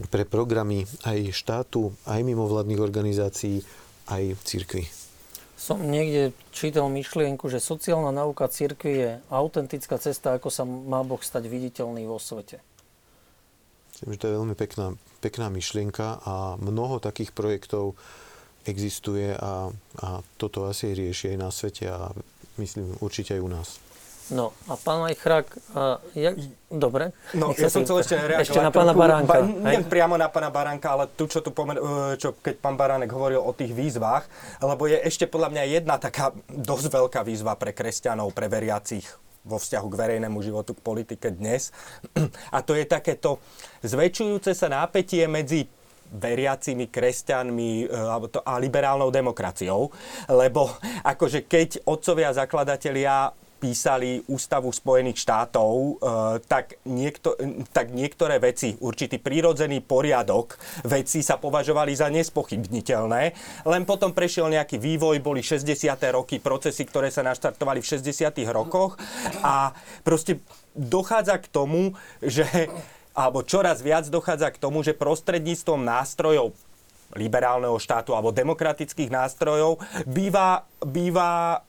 pre 0.08 0.24
programy 0.24 0.88
aj 1.04 1.36
štátu, 1.36 1.92
aj 2.08 2.24
mimovládnych 2.24 2.80
organizácií, 2.80 3.60
aj 4.08 4.40
cirkvi. 4.40 4.88
Som 5.58 5.90
niekde 5.90 6.30
čítal 6.54 6.86
myšlienku, 6.86 7.50
že 7.50 7.58
sociálna 7.58 8.14
nauka 8.14 8.46
církvy 8.46 8.92
je 8.94 9.10
autentická 9.26 9.98
cesta, 9.98 10.38
ako 10.38 10.54
sa 10.54 10.62
má 10.62 11.02
Boh 11.02 11.18
stať 11.18 11.50
viditeľný 11.50 12.06
vo 12.06 12.22
svete. 12.22 12.62
Myslím, 13.98 14.22
to 14.22 14.30
je 14.30 14.38
veľmi 14.38 14.54
pekná, 14.54 14.94
pekná 15.18 15.50
myšlienka 15.50 16.22
a 16.22 16.54
mnoho 16.62 17.02
takých 17.02 17.34
projektov 17.34 17.98
existuje 18.62 19.34
a, 19.34 19.74
a 19.74 20.08
toto 20.38 20.70
asi 20.70 20.94
rieši 20.94 21.34
aj 21.34 21.38
na 21.42 21.50
svete 21.50 21.90
a 21.90 22.14
myslím 22.62 22.94
určite 23.02 23.34
aj 23.34 23.42
u 23.42 23.50
nás. 23.50 23.68
No 24.28 24.52
a 24.68 24.76
pán 24.76 25.00
Majchrák, 25.08 25.46
uh, 25.72 25.96
jak... 26.12 26.36
dobre. 26.68 27.16
No, 27.32 27.56
ja 27.56 27.72
som 27.72 27.80
chcel 27.88 28.04
ešte 28.04 28.14
reagovať. 28.20 28.44
Ešte 28.44 28.60
na 28.60 28.68
pána 28.68 28.92
Baránka. 28.92 29.40
Ba, 29.40 29.72
nie 29.72 29.80
priamo 29.88 30.20
na 30.20 30.28
pána 30.28 30.52
Baránka, 30.52 30.92
ale 30.92 31.08
tu, 31.16 31.24
čo 31.24 31.40
tu 31.40 31.48
pomen- 31.48 31.80
e, 31.80 32.20
čo 32.20 32.36
keď 32.36 32.60
pán 32.60 32.76
Baránek 32.76 33.08
hovoril 33.08 33.40
o 33.40 33.52
tých 33.56 33.72
výzvach, 33.72 34.28
lebo 34.60 34.84
je 34.84 35.00
ešte 35.00 35.24
podľa 35.24 35.48
mňa 35.56 35.62
jedna 35.80 35.96
taká 35.96 36.36
dosť 36.44 36.92
veľká 36.92 37.20
výzva 37.24 37.56
pre 37.56 37.72
kresťanov, 37.72 38.36
pre 38.36 38.52
veriacich 38.52 39.08
vo 39.48 39.56
vzťahu 39.56 39.86
k 39.88 39.96
verejnému 39.96 40.38
životu, 40.44 40.76
k 40.76 40.84
politike 40.84 41.32
dnes. 41.32 41.72
A 42.56 42.60
to 42.60 42.76
je 42.76 42.84
takéto 42.84 43.40
zväčšujúce 43.80 44.52
sa 44.52 44.68
nápetie 44.68 45.24
medzi 45.24 45.64
veriacimi 46.08 46.88
kresťanmi 46.92 47.70
e, 47.84 47.86
a 48.44 48.54
liberálnou 48.60 49.08
demokraciou, 49.08 49.88
lebo 50.28 50.68
akože 51.04 51.48
keď 51.48 51.84
otcovia 51.88 52.32
zakladatelia 52.36 53.32
písali 53.58 54.22
Ústavu 54.30 54.70
Spojených 54.70 55.18
štátov, 55.18 55.72
e, 55.74 55.92
tak, 56.46 56.78
niekto, 56.86 57.34
tak 57.74 57.90
niektoré 57.90 58.38
veci, 58.38 58.78
určitý 58.78 59.18
prírodzený 59.18 59.82
poriadok 59.82 60.56
veci 60.86 61.20
sa 61.20 61.36
považovali 61.36 61.92
za 61.92 62.06
nespochybniteľné. 62.08 63.22
Len 63.66 63.82
potom 63.82 64.14
prešiel 64.14 64.48
nejaký 64.48 64.78
vývoj, 64.78 65.18
boli 65.18 65.42
60. 65.42 65.66
roky, 66.14 66.38
procesy, 66.38 66.86
ktoré 66.86 67.10
sa 67.10 67.26
naštartovali 67.26 67.82
v 67.82 67.90
60. 67.98 68.30
rokoch 68.54 68.94
a 69.42 69.74
proste 70.06 70.38
dochádza 70.72 71.42
k 71.42 71.46
tomu, 71.50 71.98
že 72.22 72.46
alebo 73.18 73.42
čoraz 73.42 73.82
viac 73.82 74.06
dochádza 74.06 74.54
k 74.54 74.62
tomu, 74.62 74.86
že 74.86 74.94
prostredníctvom 74.94 75.82
nástrojov 75.82 76.54
liberálneho 77.16 77.74
štátu 77.80 78.12
alebo 78.12 78.30
demokratických 78.30 79.08
nástrojov 79.08 79.80
býva, 80.04 80.68
býva 80.84 81.64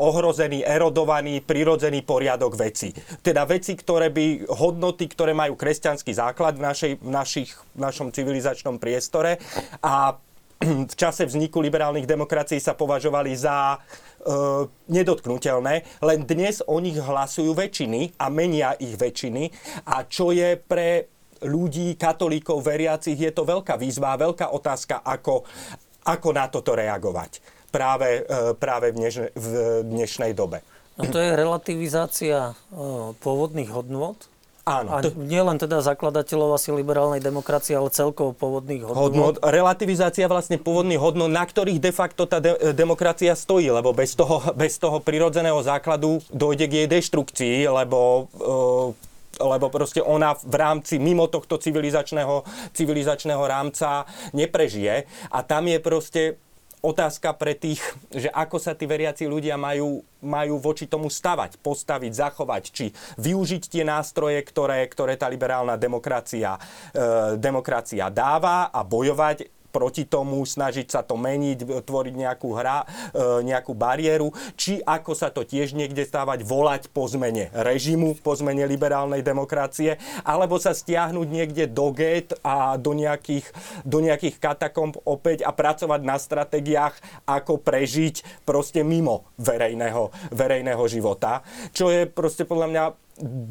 ohrozený, 0.00 0.64
erodovaný, 0.64 1.44
prirodzený 1.44 2.00
poriadok 2.00 2.56
veci. 2.56 2.96
Teda 3.20 3.44
veci, 3.44 3.76
ktoré 3.76 4.08
by, 4.08 4.48
hodnoty, 4.48 5.04
ktoré 5.12 5.36
majú 5.36 5.60
kresťanský 5.60 6.16
základ 6.16 6.56
v, 6.56 6.64
našej, 6.64 6.92
v, 7.04 7.10
našich, 7.12 7.52
v 7.76 7.78
našom 7.84 8.08
civilizačnom 8.08 8.80
priestore 8.80 9.36
a 9.84 10.16
v 10.60 10.94
čase 10.96 11.24
vzniku 11.24 11.60
liberálnych 11.60 12.04
demokracií 12.04 12.60
sa 12.60 12.76
považovali 12.76 13.32
za 13.32 13.76
e, 13.76 13.78
nedotknutelné, 14.92 16.04
len 16.04 16.20
dnes 16.28 16.60
o 16.64 16.76
nich 16.80 17.00
hlasujú 17.00 17.56
väčšiny 17.56 18.20
a 18.20 18.28
menia 18.28 18.76
ich 18.76 18.96
väčšiny. 18.96 19.48
A 19.88 20.04
čo 20.04 20.36
je 20.36 20.60
pre 20.60 21.08
ľudí, 21.40 21.96
katolíkov, 21.96 22.60
veriacich, 22.60 23.16
je 23.16 23.32
to 23.32 23.48
veľká 23.48 23.80
výzva, 23.80 24.20
veľká 24.20 24.52
otázka, 24.52 25.00
ako, 25.00 25.48
ako 26.04 26.28
na 26.36 26.44
toto 26.52 26.76
reagovať 26.76 27.59
práve, 27.70 28.26
e, 28.26 28.52
práve 28.58 28.92
v, 28.92 28.96
dnešnej, 29.00 29.30
v 29.34 29.46
dnešnej 29.86 30.32
dobe. 30.34 30.60
No 31.00 31.08
to 31.08 31.16
je 31.16 31.32
relativizácia 31.32 32.52
e, 32.52 32.54
pôvodných 33.16 33.70
hodnôt, 33.72 34.18
Áno. 34.68 34.92
A 34.92 35.00
nie 35.16 35.40
len 35.40 35.56
teda 35.56 35.80
zakladateľov 35.80 36.60
asi 36.60 36.70
liberálnej 36.70 37.18
demokracie, 37.18 37.74
ale 37.74 37.88
celkovo 37.90 38.36
pôvodných 38.36 38.84
hodnôt. 38.86 39.02
hodnôt. 39.08 39.34
Relativizácia 39.40 40.28
vlastne 40.28 40.60
pôvodných 40.60 41.00
hodnôt, 41.00 41.32
na 41.32 41.42
ktorých 41.42 41.80
de 41.80 41.90
facto 41.90 42.28
tá 42.28 42.38
de- 42.38 42.76
demokracia 42.76 43.32
stojí, 43.32 43.72
lebo 43.72 43.90
bez 43.96 44.12
toho, 44.12 44.38
bez 44.52 44.76
toho 44.76 45.00
prirodzeného 45.00 45.58
základu 45.64 46.20
dojde 46.28 46.68
k 46.68 46.76
jej 46.84 46.88
deštrukcii, 46.92 47.56
lebo 47.66 48.30
uh, 48.38 49.08
lebo 49.40 49.72
proste 49.72 50.04
ona 50.04 50.36
v 50.36 50.52
rámci 50.52 51.00
mimo 51.00 51.24
tohto 51.24 51.56
civilizačného, 51.56 52.44
civilizačného 52.76 53.40
rámca 53.40 54.04
neprežije. 54.36 55.08
A 55.32 55.38
tam 55.40 55.64
je 55.64 55.78
proste 55.80 56.22
otázka 56.80 57.36
pre 57.36 57.52
tých, 57.56 57.80
že 58.12 58.32
ako 58.32 58.56
sa 58.56 58.72
tí 58.72 58.88
veriaci 58.88 59.28
ľudia 59.28 59.60
majú, 59.60 60.00
majú 60.24 60.54
voči 60.56 60.88
tomu 60.88 61.12
stavať, 61.12 61.60
postaviť, 61.60 62.12
zachovať, 62.12 62.62
či 62.72 62.86
využiť 63.20 63.62
tie 63.68 63.84
nástroje, 63.84 64.40
ktoré, 64.44 64.88
ktoré 64.88 65.14
tá 65.20 65.28
liberálna 65.28 65.76
demokracia, 65.76 66.56
e, 66.56 66.60
demokracia 67.36 68.08
dáva 68.08 68.72
a 68.72 68.80
bojovať 68.80 69.59
proti 69.70 70.04
tomu, 70.04 70.42
snažiť 70.42 70.86
sa 70.90 71.00
to 71.06 71.14
meniť, 71.14 71.86
tvoriť 71.86 72.14
nejakú 72.14 72.50
hra, 72.52 72.84
e, 73.14 73.46
nejakú 73.46 73.72
bariéru, 73.72 74.34
či 74.58 74.82
ako 74.82 75.14
sa 75.14 75.30
to 75.30 75.46
tiež 75.46 75.72
niekde 75.72 76.02
stávať, 76.04 76.42
volať 76.44 76.90
po 76.90 77.06
zmene 77.06 77.48
režimu, 77.54 78.18
po 78.20 78.34
zmene 78.34 78.66
liberálnej 78.66 79.22
demokracie, 79.22 79.96
alebo 80.26 80.58
sa 80.58 80.74
stiahnuť 80.74 81.28
niekde 81.30 81.64
do 81.70 81.94
get 81.94 82.34
a 82.42 82.74
do 82.76 82.92
nejakých, 82.92 83.46
do 83.86 84.02
nejakých 84.02 84.36
katakomb 84.42 84.98
opäť 85.06 85.46
a 85.46 85.54
pracovať 85.54 86.00
na 86.02 86.18
stratégiách, 86.18 86.98
ako 87.24 87.62
prežiť 87.62 88.44
proste 88.44 88.82
mimo 88.82 89.30
verejného, 89.38 90.10
verejného 90.34 90.84
života, 90.90 91.46
čo 91.70 91.88
je 91.88 92.10
proste 92.10 92.42
podľa 92.44 92.68
mňa 92.68 92.84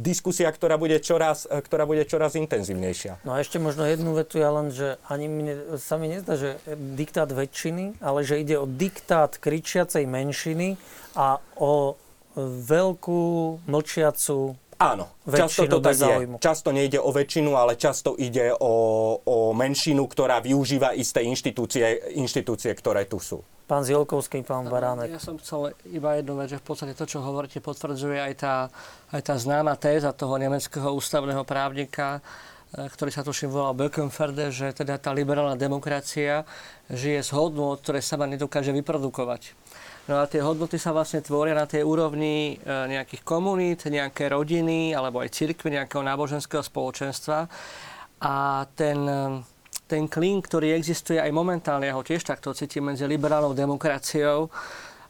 diskusia, 0.01 0.49
ktorá 0.49 0.75
bude 0.75 0.97
čoraz, 0.99 1.45
ktorá 1.45 1.85
bude 1.85 2.03
čoraz 2.03 2.35
intenzívnejšia. 2.35 3.23
No 3.23 3.37
a 3.37 3.41
ešte 3.41 3.61
možno 3.61 3.85
jednu 3.85 4.17
vetu, 4.17 4.41
ja 4.41 4.49
len, 4.49 4.73
že 4.73 4.97
ani 5.05 5.29
mne, 5.29 5.53
sa 5.77 5.95
mi 6.01 6.09
nezdá, 6.09 6.35
že 6.35 6.59
diktát 6.97 7.29
väčšiny, 7.29 8.01
ale 8.01 8.25
že 8.25 8.41
ide 8.41 8.57
o 8.57 8.65
diktát 8.67 9.37
kričiacej 9.37 10.09
menšiny 10.09 10.75
a 11.13 11.37
o 11.55 11.95
veľkú 12.39 13.23
mlčiacu 13.67 14.57
Áno, 14.79 15.11
často 15.27 15.67
to 15.67 15.83
tak 15.83 15.99
je. 15.99 16.39
Často 16.39 16.71
nejde 16.71 17.03
o 17.03 17.11
väčšinu, 17.11 17.51
ale 17.51 17.75
často 17.75 18.15
ide 18.15 18.55
o, 18.55 19.19
o 19.19 19.51
menšinu, 19.51 20.07
ktorá 20.07 20.39
využíva 20.39 20.95
isté 20.95 21.19
inštitúcie, 21.27 22.15
inštitúcie, 22.15 22.71
ktoré 22.79 23.03
tu 23.03 23.19
sú. 23.19 23.43
Pán 23.69 23.85
Zielkovský, 23.85 24.41
pán 24.41 24.65
Baránek. 24.65 25.13
Ja 25.13 25.21
som 25.21 25.37
chcel 25.37 25.77
iba 25.93 26.17
jednu 26.17 26.41
vec, 26.41 26.49
že 26.49 26.57
v 26.57 26.65
podstate 26.73 26.97
to, 26.97 27.05
čo 27.05 27.21
hovoríte, 27.21 27.61
potvrdzuje 27.61 28.17
aj 28.17 28.33
tá, 28.41 28.55
aj 29.13 29.21
tá 29.21 29.37
známa 29.37 29.77
téza 29.77 30.09
toho 30.09 30.41
nemeckého 30.41 30.89
ústavného 30.89 31.45
právnika, 31.45 32.17
e, 32.17 32.89
ktorý 32.89 33.13
sa 33.13 33.21
tuším 33.21 33.53
volal 33.53 33.77
Böckenferde, 33.77 34.49
že 34.49 34.73
teda 34.73 34.97
tá 34.97 35.13
liberálna 35.13 35.53
demokracia 35.53 36.49
žije 36.89 37.21
z 37.21 37.29
hodnot, 37.29 37.85
ktoré 37.85 38.01
sama 38.01 38.25
nedokáže 38.25 38.73
vyprodukovať. 38.73 39.53
No 40.09 40.17
a 40.17 40.25
tie 40.25 40.41
hodnoty 40.41 40.81
sa 40.81 40.89
vlastne 40.89 41.21
tvoria 41.21 41.53
na 41.53 41.69
tej 41.69 41.85
úrovni 41.85 42.57
e, 42.57 42.73
nejakých 42.89 43.21
komunít, 43.21 43.85
nejaké 43.85 44.33
rodiny 44.33 44.97
alebo 44.97 45.21
aj 45.21 45.29
cirkvi, 45.29 45.77
nejakého 45.77 46.01
náboženského 46.01 46.65
spoločenstva. 46.65 47.45
A 48.17 48.65
ten 48.73 48.97
ten 49.89 50.05
klín, 50.05 50.45
ktorý 50.45 50.77
existuje 50.77 51.17
aj 51.17 51.33
momentálne, 51.33 51.89
ja 51.89 51.97
ho 51.97 52.05
tiež 52.05 52.21
takto 52.21 52.53
cítim 52.53 52.85
medzi 52.93 53.09
liberálnou 53.09 53.57
demokraciou 53.57 54.53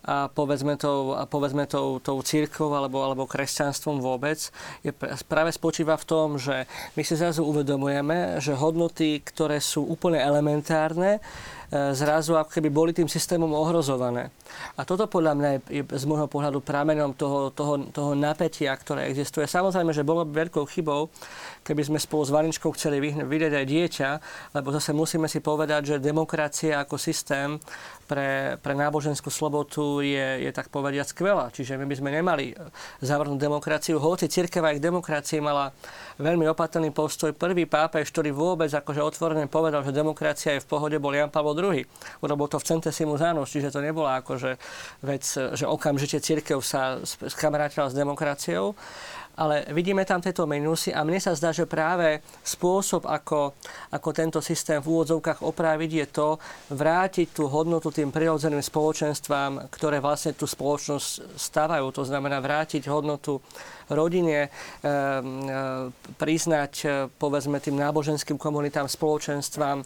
a 0.09 0.25
povedzme 0.25 0.73
tou, 0.73 1.13
a 1.13 1.29
povedzme 1.29 1.69
tou, 1.69 2.01
tou 2.01 2.17
církou 2.25 2.73
alebo, 2.73 3.05
alebo 3.05 3.29
kresťanstvom 3.29 4.01
vôbec, 4.01 4.49
je 4.81 4.89
práve 5.29 5.53
spočíva 5.53 5.93
v 6.01 6.07
tom, 6.09 6.27
že 6.41 6.65
my 6.97 7.05
si 7.05 7.13
zrazu 7.13 7.45
uvedomujeme, 7.45 8.41
že 8.41 8.57
hodnoty, 8.57 9.21
ktoré 9.21 9.61
sú 9.61 9.85
úplne 9.85 10.17
elementárne, 10.17 11.21
E, 11.69 11.93
zrazu 11.93 12.33
ako 12.33 12.49
keby 12.49 12.69
boli 12.73 12.91
tým 12.97 13.05
systémom 13.05 13.53
ohrozované. 13.53 14.33
A 14.73 14.81
toto 14.89 15.05
podľa 15.05 15.33
mňa 15.37 15.49
je 15.69 15.85
z 15.85 16.05
môjho 16.09 16.25
pohľadu 16.25 16.65
pramenom 16.65 17.13
toho, 17.13 17.53
toho, 17.53 17.85
toho 17.93 18.17
napätia, 18.17 18.73
ktoré 18.73 19.05
existuje. 19.05 19.45
Samozrejme, 19.45 19.93
že 19.93 20.01
bolo 20.01 20.25
by 20.25 20.49
veľkou 20.49 20.65
chybou, 20.65 21.13
keby 21.61 21.85
sme 21.85 22.01
spolu 22.01 22.25
s 22.25 22.33
Vaničkou 22.33 22.73
chceli 22.73 23.13
vydať 23.13 23.53
aj 23.53 23.65
dieťa, 23.69 24.09
lebo 24.57 24.73
zase 24.73 24.97
musíme 24.97 25.29
si 25.29 25.45
povedať, 25.45 25.93
že 25.93 25.95
demokracia 26.01 26.81
ako 26.81 26.97
systém 26.97 27.61
pre, 28.09 28.57
pre 28.65 28.73
náboženskú 28.73 29.29
slobodu 29.29 29.98
je, 30.01 30.47
je 30.47 30.51
tak 30.55 30.71
povediať 30.71 31.11
skvelá. 31.11 31.51
Čiže 31.51 31.75
my 31.75 31.85
by 31.85 31.95
sme 31.95 32.09
nemali 32.11 32.55
zavrnúť 33.03 33.39
demokraciu. 33.39 33.99
Hoci 33.99 34.31
církev 34.31 34.63
aj 34.63 34.79
k 34.79 34.85
demokracii 34.85 35.39
mala 35.43 35.71
veľmi 36.19 36.47
opatrný 36.51 36.91
postoj. 36.91 37.31
Prvý 37.35 37.67
pápež, 37.67 38.11
ktorý 38.11 38.35
vôbec 38.35 38.71
akože 38.71 39.01
otvorene 39.03 39.47
povedal, 39.47 39.83
že 39.83 39.95
demokracia 39.95 40.57
je 40.57 40.63
v 40.63 40.69
pohode, 40.69 40.97
bol 40.99 41.15
Jan 41.15 41.31
Pavel 41.31 41.55
II. 41.55 41.83
Urobil 42.23 42.47
to 42.51 42.57
v 42.59 42.67
Centesimus 42.67 43.23
Annus, 43.23 43.51
čiže 43.51 43.71
to 43.71 43.79
nebola 43.79 44.19
akože 44.23 44.59
vec, 45.03 45.23
že 45.27 45.65
okamžite 45.65 46.19
církev 46.19 46.59
sa 46.59 46.99
skamarátila 47.05 47.87
s 47.87 47.95
demokraciou 47.95 48.75
ale 49.39 49.63
vidíme 49.71 50.03
tam 50.03 50.19
tieto 50.19 50.43
minusy 50.43 50.91
a 50.91 51.07
mne 51.07 51.23
sa 51.23 51.31
zdá, 51.31 51.55
že 51.55 51.63
práve 51.63 52.19
spôsob, 52.43 53.07
ako, 53.07 53.55
ako 53.95 54.09
tento 54.11 54.43
systém 54.43 54.83
v 54.83 54.99
úvodzovkách 54.99 55.39
opraviť, 55.39 55.91
je 55.95 56.07
to 56.11 56.27
vrátiť 56.75 57.31
tú 57.31 57.47
hodnotu 57.47 57.87
tým 57.87 58.11
prirodzeným 58.11 58.59
spoločenstvám, 58.59 59.71
ktoré 59.71 60.03
vlastne 60.03 60.35
tú 60.35 60.43
spoločnosť 60.43 61.39
stávajú. 61.39 61.87
To 61.95 62.03
znamená 62.03 62.43
vrátiť 62.43 62.91
hodnotu 62.91 63.39
rodine, 63.89 64.47
eh, 64.47 64.49
eh, 64.83 65.21
priznať 66.19 66.73
eh, 66.83 66.89
povedzme 67.07 67.57
tým 67.63 67.79
náboženským 67.79 68.37
komunitám, 68.37 68.91
spoločenstvám 68.91 69.81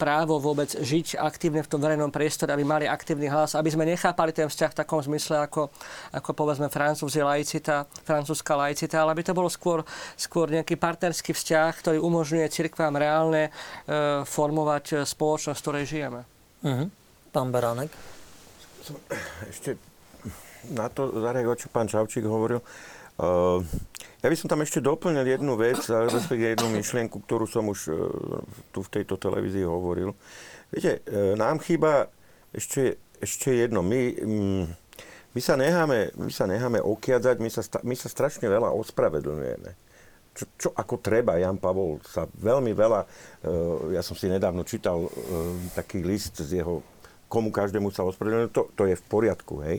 právo 0.00 0.40
vôbec 0.40 0.72
žiť 0.72 1.20
aktívne 1.20 1.60
v 1.60 1.68
tom 1.68 1.80
verejnom 1.80 2.08
priestore, 2.08 2.56
aby 2.56 2.64
mali 2.64 2.88
aktívny 2.88 3.28
hlas, 3.28 3.52
aby 3.52 3.68
sme 3.68 3.84
nechápali 3.84 4.32
ten 4.32 4.48
vzťah 4.48 4.72
v 4.72 4.78
takom 4.80 5.00
zmysle, 5.04 5.44
ako, 5.44 5.68
ako 6.16 6.30
povedzme 6.32 6.72
francúzi 6.72 7.20
laicita, 7.20 7.84
francúzska 8.04 8.56
laicita, 8.56 9.04
ale 9.04 9.12
aby 9.12 9.22
to 9.26 9.36
bolo 9.36 9.52
skôr, 9.52 9.84
skôr 10.16 10.48
nejaký 10.48 10.80
partnerský 10.80 11.36
vzťah, 11.36 11.70
ktorý 11.84 11.98
umožňuje 12.00 12.48
cirkvám 12.48 12.96
reálne 12.96 13.52
uh, 13.52 14.24
formovať 14.24 14.84
e, 14.92 14.94
spoločnosť, 15.04 15.58
v 15.60 15.64
ktorej 15.64 15.84
žijeme. 15.84 16.20
Uh-huh. 16.64 16.86
Pán 17.28 17.48
Baránek? 17.52 17.92
Ešte 19.52 19.76
na 20.72 20.88
to 20.88 21.12
zareagovať, 21.12 21.56
čo 21.60 21.68
pán 21.68 21.88
Čavčík 21.88 22.24
hovoril. 22.24 22.64
Uh, 22.64 22.89
ja 24.20 24.28
by 24.28 24.36
som 24.36 24.52
tam 24.52 24.60
ešte 24.60 24.84
doplnil 24.84 25.24
jednu 25.24 25.56
vec, 25.56 25.80
respektíve 25.88 26.52
jednu 26.56 26.68
myšlienku, 26.76 27.24
ktorú 27.24 27.48
som 27.48 27.64
už 27.72 27.88
e, 27.88 27.92
tu 28.68 28.84
v 28.84 28.92
tejto 28.92 29.16
televízii 29.16 29.64
hovoril. 29.64 30.12
Viete, 30.68 31.00
e, 31.08 31.36
nám 31.40 31.60
chýba 31.64 32.12
ešte, 32.52 33.00
ešte 33.16 33.56
jedno. 33.56 33.80
My, 33.80 34.12
mm, 34.12 34.64
my, 35.32 35.40
sa 35.40 35.56
necháme, 35.56 36.12
my 36.20 36.32
sa 36.32 36.44
necháme 36.44 36.84
okiadzať, 36.84 37.36
my 37.40 37.48
sa, 37.48 37.64
my 37.80 37.96
sa 37.96 38.12
strašne 38.12 38.44
veľa 38.44 38.68
ospravedlňujeme. 38.76 39.70
Čo, 40.30 40.44
čo 40.60 40.68
ako 40.76 41.00
treba, 41.00 41.40
Jan 41.40 41.56
Pavol 41.56 42.04
sa 42.04 42.28
veľmi 42.28 42.76
veľa, 42.76 43.00
e, 43.00 43.06
ja 43.96 44.04
som 44.04 44.12
si 44.20 44.28
nedávno 44.28 44.68
čítal 44.68 45.08
taký 45.72 46.04
list 46.04 46.36
z 46.44 46.60
jeho 46.60 46.84
komu 47.30 47.54
každému 47.54 47.94
sa 47.94 48.02
ospravedlňuje, 48.04 48.50
to, 48.50 48.68
to 48.74 48.90
je 48.90 48.98
v 48.98 49.04
poriadku, 49.06 49.62
hej. 49.62 49.78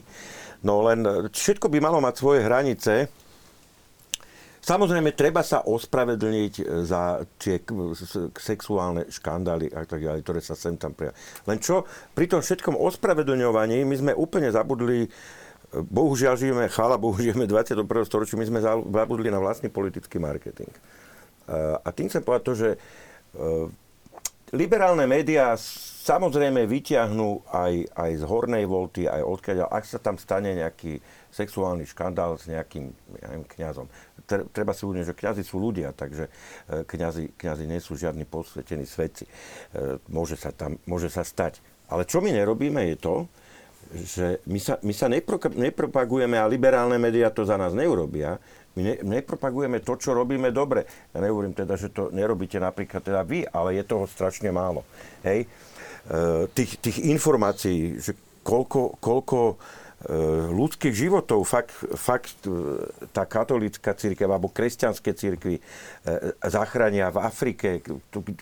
No 0.63 0.87
len 0.87 1.03
všetko 1.29 1.67
by 1.67 1.83
malo 1.83 1.99
mať 1.99 2.15
svoje 2.15 2.47
hranice, 2.47 3.11
Samozrejme, 4.62 5.18
treba 5.18 5.41
sa 5.41 5.66
ospravedlniť 5.66 6.53
e, 6.62 6.64
za 6.86 7.26
tie 7.41 7.66
sexuálne 8.38 9.09
škandály 9.09 9.74
a 9.74 9.82
tak 9.89 10.05
ďalej, 10.05 10.22
ktoré 10.22 10.38
sa 10.38 10.53
sem 10.53 10.78
tam 10.78 10.93
prijali. 10.93 11.18
Len 11.49 11.57
čo, 11.57 11.89
pri 12.14 12.30
tom 12.30 12.45
všetkom 12.45 12.78
ospravedlňovaní 12.78 13.82
my 13.82 13.95
sme 13.97 14.12
úplne 14.14 14.53
zabudli, 14.53 15.05
e, 15.05 15.09
bohužiaľ 15.82 16.38
žijeme, 16.38 16.70
chvála 16.70 17.01
Bohu, 17.01 17.18
žijeme 17.26 17.49
21. 17.49 17.82
storočí, 18.05 18.38
my 18.38 18.45
sme 18.45 18.62
zabudli 18.62 19.34
na 19.34 19.41
vlastný 19.41 19.74
politický 19.74 20.22
marketing. 20.22 20.70
E, 20.70 20.80
a 21.82 21.89
tým 21.89 22.05
chcem 22.05 22.22
povedať 22.22 22.43
to, 22.45 22.53
že 22.53 22.70
liberálne 24.51 25.07
médiá 25.07 25.55
samozrejme 26.03 26.68
vyťahnú 26.68 27.47
aj, 27.47 27.74
aj 27.95 28.12
z 28.20 28.24
hornej 28.28 28.66
volty, 28.68 29.07
aj 29.07 29.24
odkiaľ, 29.24 29.72
ak 29.72 29.84
sa 29.88 29.97
tam 30.03 30.20
stane 30.20 30.51
nejaký 30.59 30.99
sexuálny 31.32 31.88
škandál 31.88 32.36
s 32.36 32.47
nejakým 32.51 32.91
ja 33.23 33.27
neviem, 33.32 33.47
kňazom 33.47 33.88
treba 34.51 34.71
si 34.71 34.88
uvedomiť, 34.88 35.07
že 35.11 35.19
kňazi 35.19 35.43
sú 35.43 35.57
ľudia, 35.59 35.91
takže 35.91 36.27
e, 36.27 36.32
kňazi, 36.88 37.36
kňazi 37.36 37.65
nie 37.67 37.79
sú 37.84 37.99
žiadni 37.99 38.23
posvetení 38.23 38.88
svetci. 38.88 39.27
E, 39.27 39.32
môže 40.07 40.39
sa, 40.39 40.55
tam, 40.55 40.79
môže 40.88 41.11
sa 41.11 41.25
stať. 41.25 41.59
Ale 41.91 42.07
čo 42.07 42.23
my 42.23 42.32
nerobíme 42.32 42.88
je 42.93 42.97
to, 42.97 43.15
že 43.91 44.39
my 44.47 44.59
sa, 44.61 44.79
my 44.79 44.93
sa 44.95 45.11
nepro, 45.11 45.36
nepropagujeme 45.36 46.39
a 46.39 46.47
liberálne 46.47 46.95
médiá 46.95 47.27
to 47.27 47.43
za 47.43 47.59
nás 47.59 47.75
neurobia. 47.75 48.39
My 48.71 48.88
ne, 48.88 48.95
nepropagujeme 49.03 49.84
to, 49.84 49.99
čo 49.99 50.15
robíme 50.15 50.47
dobre. 50.55 50.88
Ja 51.11 51.19
nehovorím 51.19 51.51
teda, 51.51 51.75
že 51.75 51.91
to 51.91 52.07
nerobíte 52.15 52.55
napríklad 52.55 53.03
teda 53.03 53.27
vy, 53.27 53.43
ale 53.51 53.75
je 53.75 53.84
toho 53.84 54.07
strašne 54.07 54.47
málo. 54.47 54.88
Hej? 55.27 55.43
E, 55.43 55.47
tých, 56.55 56.79
tých 56.79 57.03
informácií, 57.11 57.99
že 57.99 58.15
koľko, 58.47 58.95
koľko 59.03 59.59
E, 59.59 59.80
ľudských 60.49 60.95
životov 60.97 61.45
fakt, 61.45 61.78
fakt 61.93 62.41
e, 62.49 62.89
tá 63.14 63.30
katolická 63.30 63.93
církev 63.93 64.26
alebo 64.26 64.49
kresťanské 64.49 65.14
církvy 65.14 65.58
e, 65.58 65.62
zachránia 66.49 67.14
v 67.14 67.22
Afrike, 67.22 67.86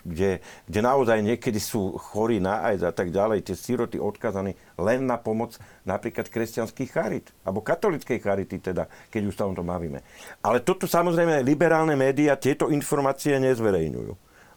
kde, 0.04 0.40
kde 0.40 0.80
naozaj 0.80 1.20
niekedy 1.20 1.60
sú 1.60 2.00
chorí 2.00 2.40
na 2.40 2.64
AIDS 2.64 2.80
a 2.80 2.92
tak 2.96 3.12
ďalej, 3.12 3.44
tie 3.44 3.56
síroty 3.56 4.00
odkazaní 4.00 4.56
len 4.80 5.04
na 5.04 5.20
pomoc 5.20 5.60
napríklad 5.84 6.32
kresťanských 6.32 6.90
charit, 6.90 7.28
alebo 7.44 7.60
katolickej 7.60 8.18
charity 8.24 8.56
teda, 8.56 8.88
keď 9.12 9.22
už 9.28 9.34
sa 9.36 9.44
o 9.44 9.52
tom 9.52 9.68
bavíme. 9.68 10.00
Ale 10.40 10.64
toto 10.64 10.88
samozrejme 10.88 11.44
liberálne 11.44 11.92
médiá 11.92 12.40
tieto 12.40 12.72
informácie 12.72 13.36
nezverejňujú. 13.36 14.12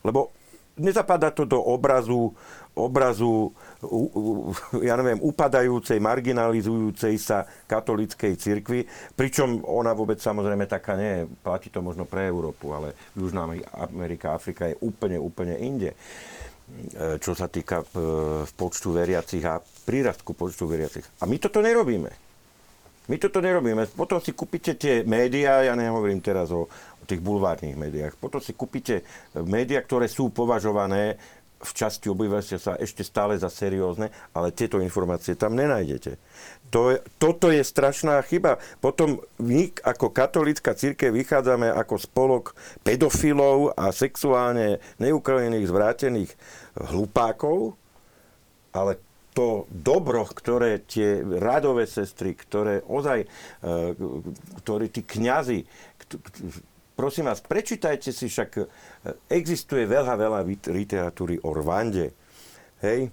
Lebo 0.07 0.31
nezapadá 0.77 1.29
to 1.29 1.45
do 1.45 1.61
obrazu, 1.61 2.33
obrazu 2.73 3.53
ja 4.87 4.97
neviem, 4.97 5.21
upadajúcej, 5.21 6.01
marginalizujúcej 6.01 7.15
sa 7.21 7.45
katolíckej 7.69 8.33
cirkvi, 8.39 8.87
pričom 9.13 9.61
ona 9.67 9.93
vôbec 9.93 10.17
samozrejme 10.17 10.65
taká 10.65 10.97
nie 10.97 11.29
platí 11.45 11.69
to 11.69 11.85
možno 11.85 12.09
pre 12.09 12.25
Európu, 12.25 12.73
ale 12.73 12.97
Južná 13.13 13.45
Amerika, 13.77 14.33
Afrika 14.33 14.65
je 14.65 14.75
úplne, 14.81 15.21
úplne 15.21 15.59
inde 15.61 15.93
e, 15.93 15.97
čo 17.21 17.37
sa 17.37 17.45
týka 17.45 17.85
e, 17.85 17.87
počtu 18.49 18.89
veriacich 18.95 19.43
a 19.45 19.61
prírastku 19.61 20.33
počtu 20.33 20.65
veriacich. 20.65 21.05
A 21.21 21.29
my 21.29 21.37
toto 21.37 21.61
nerobíme. 21.61 22.33
My 23.03 23.19
toto 23.19 23.43
nerobíme. 23.43 23.83
Potom 23.99 24.23
si 24.23 24.31
kúpite 24.31 24.79
tie 24.79 25.03
médiá, 25.03 25.59
ja 25.67 25.75
nehovorím 25.75 26.23
teraz 26.23 26.47
o 26.55 26.71
tých 27.05 27.21
bulvárnych 27.23 27.77
médiách, 27.77 28.17
potom 28.17 28.39
si 28.39 28.55
kúpite 28.55 29.03
médiá, 29.35 29.79
ktoré 29.83 30.07
sú 30.09 30.31
považované 30.31 31.19
v 31.63 31.71
časti 31.71 32.11
obyvateľstva 32.11 32.83
ešte 32.83 33.07
stále 33.07 33.39
za 33.39 33.47
seriózne, 33.47 34.11
ale 34.35 34.51
tieto 34.51 34.83
informácie 34.83 35.39
tam 35.39 35.55
nenájdete. 35.55 36.19
To 36.75 36.91
je, 36.91 36.97
toto 37.15 37.47
je 37.47 37.63
strašná 37.63 38.19
chyba. 38.27 38.59
Potom 38.83 39.23
my 39.39 39.71
ako 39.79 40.11
katolická 40.11 40.75
církev 40.75 41.15
vychádzame 41.15 41.71
ako 41.71 41.95
spolok 41.95 42.45
pedofilov 42.83 43.71
a 43.79 43.95
sexuálne 43.95 44.83
neukrajených, 44.99 45.69
zvrátených 45.71 46.31
hlupákov, 46.75 47.79
ale 48.75 48.99
to 49.33 49.65
dobro, 49.73 50.29
ktoré 50.29 50.85
tie 50.85 51.25
radové 51.25 51.89
sestry, 51.89 52.37
ktoré 52.37 52.85
ozaj, 52.85 53.25
e, 53.25 53.27
ktorí 54.61 54.93
tí 54.93 55.01
kňazi, 55.01 55.65
prosím 56.93 57.29
vás, 57.29 57.41
prečítajte 57.41 58.13
si 58.13 58.29
však 58.29 58.49
Existuje 59.27 59.83
veľa, 59.89 60.15
veľa 60.15 60.39
literatúry 60.69 61.41
o 61.43 61.51
Rwande. 61.51 62.13
Hej? 62.79 63.11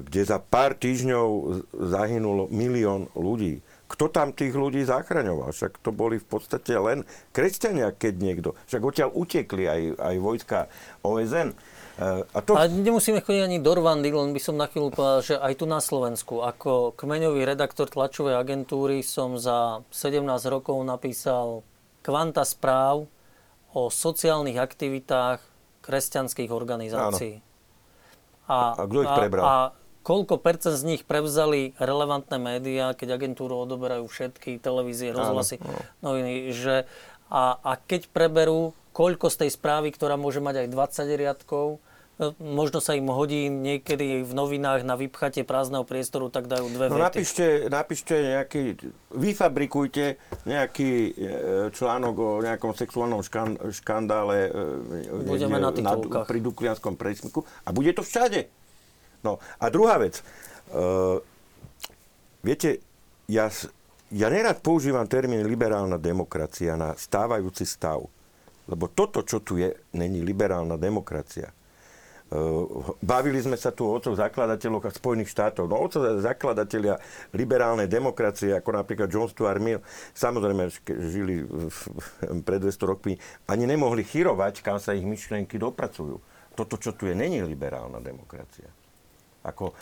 kde 0.00 0.22
za 0.24 0.38
pár 0.40 0.78
týždňov 0.78 1.28
zahynulo 1.74 2.48
milión 2.48 3.12
ľudí. 3.12 3.60
Kto 3.90 4.06
tam 4.06 4.30
tých 4.30 4.54
ľudí 4.54 4.86
zachraňoval? 4.86 5.50
Však 5.50 5.82
to 5.82 5.90
boli 5.90 6.22
v 6.22 6.26
podstate 6.26 6.78
len 6.78 7.02
kresťania, 7.34 7.90
keď 7.90 8.14
niekto. 8.22 8.48
Však 8.70 8.80
odtiaľ 8.80 9.10
utekli 9.10 9.64
aj, 9.66 9.80
aj 9.98 10.16
vojska 10.22 10.58
OSN. 11.02 11.50
A, 12.00 12.38
to... 12.40 12.56
a 12.56 12.70
nemusíme 12.70 13.20
chodiť 13.20 13.42
ani 13.44 13.58
do 13.60 13.76
Rwandy, 13.76 14.08
len 14.08 14.32
by 14.32 14.40
som 14.40 14.56
na 14.56 14.70
chvíľu 14.70 14.94
povedal, 14.94 15.20
že 15.20 15.34
aj 15.36 15.52
tu 15.58 15.68
na 15.68 15.82
Slovensku, 15.84 16.40
ako 16.40 16.96
kmeňový 16.96 17.44
redaktor 17.44 17.92
tlačovej 17.92 18.40
agentúry 18.40 19.04
som 19.04 19.36
za 19.36 19.84
17 19.92 20.24
rokov 20.48 20.80
napísal 20.80 21.66
kvanta 22.00 22.44
správ 22.44 23.06
o 23.70 23.82
sociálnych 23.88 24.58
aktivitách 24.58 25.40
kresťanských 25.80 26.50
organizácií. 26.50 27.40
A, 28.50 28.74
a 28.74 28.84
kto 28.84 29.06
ich 29.06 29.12
prebral? 29.14 29.42
A, 29.42 29.48
a 29.48 29.54
koľko 30.02 30.40
percent 30.40 30.74
z 30.74 30.84
nich 30.84 31.02
prevzali 31.06 31.76
relevantné 31.78 32.36
médiá, 32.40 32.96
keď 32.96 33.20
agentúru 33.20 33.62
odoberajú 33.62 34.08
všetky 34.08 34.58
televízie, 34.58 35.14
rozhlasy, 35.14 35.60
noviny, 36.02 36.50
že 36.56 36.88
a, 37.30 37.60
a 37.62 37.72
keď 37.78 38.10
preberú, 38.10 38.74
koľko 38.90 39.30
z 39.30 39.46
tej 39.46 39.50
správy, 39.54 39.94
ktorá 39.94 40.18
môže 40.18 40.42
mať 40.42 40.66
aj 40.66 40.68
20 40.74 41.20
riadkov, 41.20 41.66
možno 42.36 42.84
sa 42.84 42.92
im 42.92 43.08
hodí 43.08 43.48
niekedy 43.48 44.20
v 44.20 44.32
novinách 44.36 44.84
na 44.84 44.94
vypchatie 44.94 45.40
prázdneho 45.40 45.88
priestoru, 45.88 46.28
tak 46.28 46.52
dajú 46.52 46.68
dve 46.68 46.92
no, 46.92 47.00
vety. 47.00 47.04
Napíšte, 47.08 47.46
napíšte 47.72 48.14
nejaký, 48.14 48.62
vyfabrikujte 49.16 50.20
nejaký 50.44 50.90
e, 50.90 51.10
článok 51.72 52.14
o 52.20 52.30
nejakom 52.44 52.76
sexuálnom 52.76 53.24
škan, 53.24 53.56
škandále 53.72 54.36
e, 54.52 55.24
Budeme 55.24 55.56
na, 55.56 55.72
na 55.72 55.94
pri 56.28 56.38
Duklianskom 56.44 57.00
presmiku 57.00 57.48
a 57.64 57.72
bude 57.72 57.96
to 57.96 58.04
všade. 58.04 58.52
No 59.24 59.40
a 59.60 59.68
druhá 59.72 59.96
vec. 60.00 60.20
Uh, 60.70 61.18
viete, 62.40 62.80
ja, 63.28 63.50
ja 64.08 64.28
nerad 64.30 64.62
používam 64.64 65.04
termín 65.04 65.44
liberálna 65.44 66.00
demokracia 66.00 66.78
na 66.78 66.96
stávajúci 66.96 67.68
stav. 67.68 68.06
Lebo 68.70 68.86
toto, 68.86 69.26
čo 69.26 69.42
tu 69.42 69.58
je, 69.58 69.74
není 69.98 70.22
liberálna 70.22 70.78
demokracia. 70.78 71.50
Eh, 72.30 72.64
bavili 73.02 73.42
sme 73.42 73.58
sa 73.58 73.74
tu 73.74 73.82
o 73.82 73.90
otcoch 73.90 74.14
zakladateľoch 74.14 74.86
Spojených 74.94 75.34
štátov. 75.34 75.66
No 75.66 75.82
otcov 75.82 76.22
zakladatelia 76.22 76.94
liberálnej 77.34 77.90
demokracie, 77.90 78.54
ako 78.54 78.70
napríklad 78.70 79.10
John 79.10 79.26
Stuart 79.26 79.58
Mill, 79.58 79.82
samozrejme 80.14 80.70
žili 81.10 81.42
pred 82.46 82.62
200 82.62 82.86
rokmi, 82.86 83.18
ani 83.50 83.66
nemohli 83.66 84.06
chyrovať, 84.06 84.62
kam 84.62 84.78
sa 84.78 84.94
ich 84.94 85.02
myšlienky 85.02 85.58
dopracujú. 85.58 86.22
Toto, 86.54 86.78
čo 86.78 86.94
tu 86.94 87.10
je, 87.10 87.18
není 87.18 87.42
liberálna 87.42 87.98
demokracia. 87.98 88.70
Ako 89.42 89.72
e, 89.72 89.74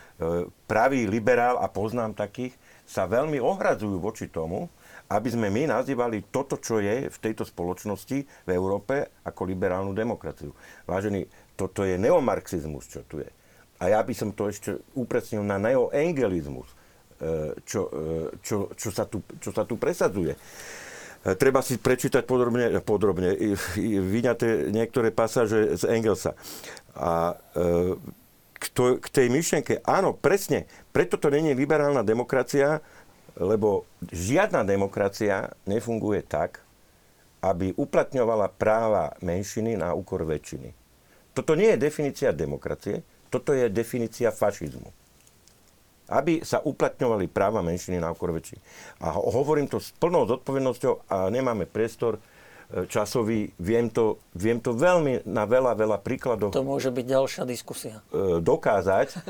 pravý 0.70 1.04
liberál, 1.04 1.58
a 1.60 1.66
poznám 1.66 2.14
takých, 2.14 2.54
sa 2.88 3.04
veľmi 3.04 3.42
ohradzujú 3.42 3.98
voči 4.00 4.30
tomu, 4.30 4.70
aby 5.08 5.28
sme 5.32 5.48
my 5.48 5.72
nazývali 5.72 6.28
toto, 6.28 6.60
čo 6.60 6.80
je 6.80 7.08
v 7.08 7.18
tejto 7.18 7.44
spoločnosti 7.44 8.18
v 8.24 8.50
Európe 8.52 9.08
ako 9.24 9.48
liberálnu 9.48 9.96
demokraciu. 9.96 10.52
Vážení, 10.84 11.24
toto 11.58 11.82
je 11.82 11.98
neomarxizmus, 11.98 12.86
čo 12.86 13.02
tu 13.02 13.18
je. 13.18 13.26
A 13.82 13.90
ja 13.90 14.00
by 14.02 14.14
som 14.14 14.30
to 14.30 14.46
ešte 14.46 14.78
upresnil 14.94 15.42
na 15.42 15.58
neoengelizmus, 15.58 16.70
e, 17.18 17.54
čo, 17.66 17.90
e, 17.90 18.38
čo, 18.42 18.70
čo, 18.78 18.88
sa 18.94 19.06
tu, 19.06 19.26
čo 19.42 19.50
sa 19.50 19.66
tu 19.66 19.74
presadzuje. 19.74 20.34
E, 20.34 20.38
treba 21.34 21.62
si 21.62 21.78
prečítať 21.78 22.22
podrobne, 22.26 22.78
podrobne 22.82 23.34
vyňaté 24.02 24.70
niektoré 24.70 25.10
pasáže 25.10 25.78
z 25.78 25.84
Engelsa. 25.90 26.38
A 26.98 27.38
k, 28.58 28.64
to, 28.74 28.98
k 28.98 29.06
tej 29.06 29.26
myšlienke, 29.30 29.82
áno, 29.86 30.14
presne, 30.14 30.66
preto 30.90 31.14
to 31.14 31.30
není 31.30 31.54
liberálna 31.54 32.02
demokracia, 32.02 32.82
lebo 33.38 33.86
žiadna 34.10 34.66
demokracia 34.66 35.54
nefunguje 35.62 36.26
tak, 36.26 36.58
aby 37.38 37.70
uplatňovala 37.78 38.50
práva 38.58 39.14
menšiny 39.22 39.78
na 39.78 39.94
úkor 39.94 40.26
väčšiny. 40.26 40.87
Toto 41.38 41.54
nie 41.54 41.70
je 41.70 41.86
definícia 41.86 42.34
demokracie, 42.34 43.06
toto 43.30 43.54
je 43.54 43.70
definícia 43.70 44.34
fašizmu. 44.34 44.90
Aby 46.10 46.42
sa 46.42 46.58
uplatňovali 46.58 47.30
práva 47.30 47.62
menšiny 47.62 48.02
na 48.02 48.10
okor 48.10 48.34
väčšiny. 48.34 48.58
A 49.06 49.14
hovorím 49.14 49.70
to 49.70 49.78
s 49.78 49.94
plnou 49.94 50.26
zodpovednosťou 50.26 51.06
a 51.06 51.30
nemáme 51.30 51.70
priestor 51.70 52.18
e, 52.18 52.20
časový. 52.90 53.54
Viem 53.60 53.86
to, 53.86 54.18
viem 54.34 54.58
to 54.58 54.74
veľmi 54.74 55.22
na 55.30 55.46
veľa, 55.46 55.78
veľa 55.78 56.02
príkladov. 56.02 56.50
To 56.50 56.66
môže 56.66 56.90
byť 56.90 57.06
ďalšia 57.06 57.44
diskusia. 57.46 58.02
E, 58.10 58.42
dokázať, 58.42 59.22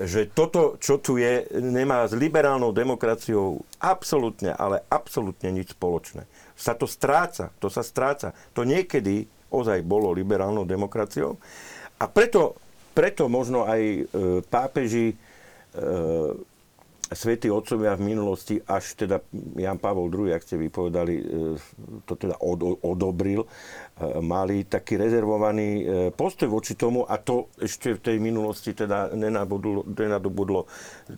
že 0.00 0.30
toto, 0.32 0.80
čo 0.80 0.96
tu 0.96 1.20
je, 1.20 1.44
nemá 1.60 2.08
s 2.08 2.16
liberálnou 2.16 2.72
demokraciou 2.72 3.60
absolútne, 3.84 4.56
ale 4.56 4.80
absolútne 4.88 5.52
nič 5.52 5.76
spoločné. 5.76 6.24
Sa 6.56 6.72
to 6.72 6.88
stráca, 6.88 7.52
to 7.60 7.68
sa 7.68 7.84
stráca. 7.84 8.32
To 8.56 8.64
niekedy 8.64 9.28
ozaj 9.54 9.86
bolo 9.86 10.10
liberálnou 10.10 10.66
demokraciou. 10.66 11.38
A 12.02 12.10
preto, 12.10 12.58
preto 12.92 13.30
možno 13.30 13.64
aj 13.64 13.80
e, 13.80 14.02
pápeži, 14.44 15.14
e, 15.14 15.16
svätí 17.14 17.46
otcovia 17.46 17.94
v 17.94 18.10
minulosti, 18.10 18.58
až 18.66 18.98
teda 18.98 19.22
Jan 19.54 19.78
Pavol 19.78 20.10
II, 20.10 20.34
ak 20.34 20.42
ste 20.42 20.58
vypovedali, 20.58 21.14
e, 21.14 21.24
to 22.02 22.18
teda 22.18 22.34
od, 22.42 22.82
odobril, 22.82 23.46
mali 24.18 24.66
taký 24.66 24.98
rezervovaný 24.98 25.86
postoj 26.18 26.50
voči 26.50 26.74
tomu 26.74 27.06
a 27.06 27.14
to 27.14 27.46
ešte 27.62 27.94
v 27.94 28.02
tej 28.02 28.16
minulosti 28.18 28.74
teda 28.74 29.14
nenadobudlo, 29.14 30.66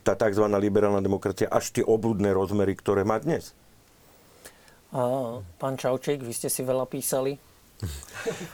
tá 0.05 0.13
tzv. 0.13 0.45
liberálna 0.45 1.01
demokracia 1.01 1.49
až 1.49 1.73
tie 1.73 1.81
obludné 1.81 2.37
rozmery, 2.37 2.77
ktoré 2.77 3.01
má 3.01 3.17
dnes. 3.17 3.57
A, 4.93 5.41
pán 5.57 5.81
Čauček, 5.81 6.21
vy 6.21 6.37
ste 6.37 6.53
si 6.53 6.61
veľa 6.61 6.85
písali 6.85 7.46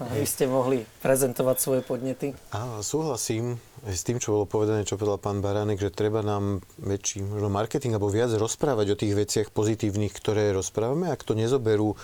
aby 0.03 0.27
ste 0.27 0.51
mohli 0.51 0.83
prezentovať 1.01 1.57
svoje 1.59 1.83
podnety. 1.87 2.35
Áno, 2.51 2.83
súhlasím 2.83 3.63
s 3.87 4.03
tým, 4.03 4.19
čo 4.19 4.35
bolo 4.35 4.47
povedané, 4.51 4.83
čo 4.83 4.99
povedal 4.99 5.23
pán 5.23 5.39
Baránek, 5.39 5.79
že 5.79 5.95
treba 5.95 6.21
nám 6.27 6.61
väčší 6.83 7.23
možno 7.23 7.49
marketing 7.49 7.95
alebo 7.95 8.11
viac 8.11 8.35
rozprávať 8.35 8.87
o 8.93 8.99
tých 8.99 9.15
veciach 9.15 9.49
pozitívnych, 9.55 10.13
ktoré 10.13 10.51
rozprávame. 10.51 11.11
Ak 11.11 11.23
to 11.23 11.39
nezoberú 11.39 11.95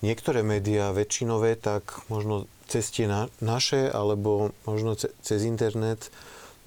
niektoré 0.00 0.40
médiá 0.40 0.90
väčšinové, 0.94 1.60
tak 1.60 2.02
možno 2.08 2.48
cez 2.68 2.92
tie 2.92 3.08
na, 3.08 3.32
naše 3.40 3.88
alebo 3.88 4.52
možno 4.68 4.96
ce, 4.96 5.12
cez 5.24 5.44
internet 5.44 6.12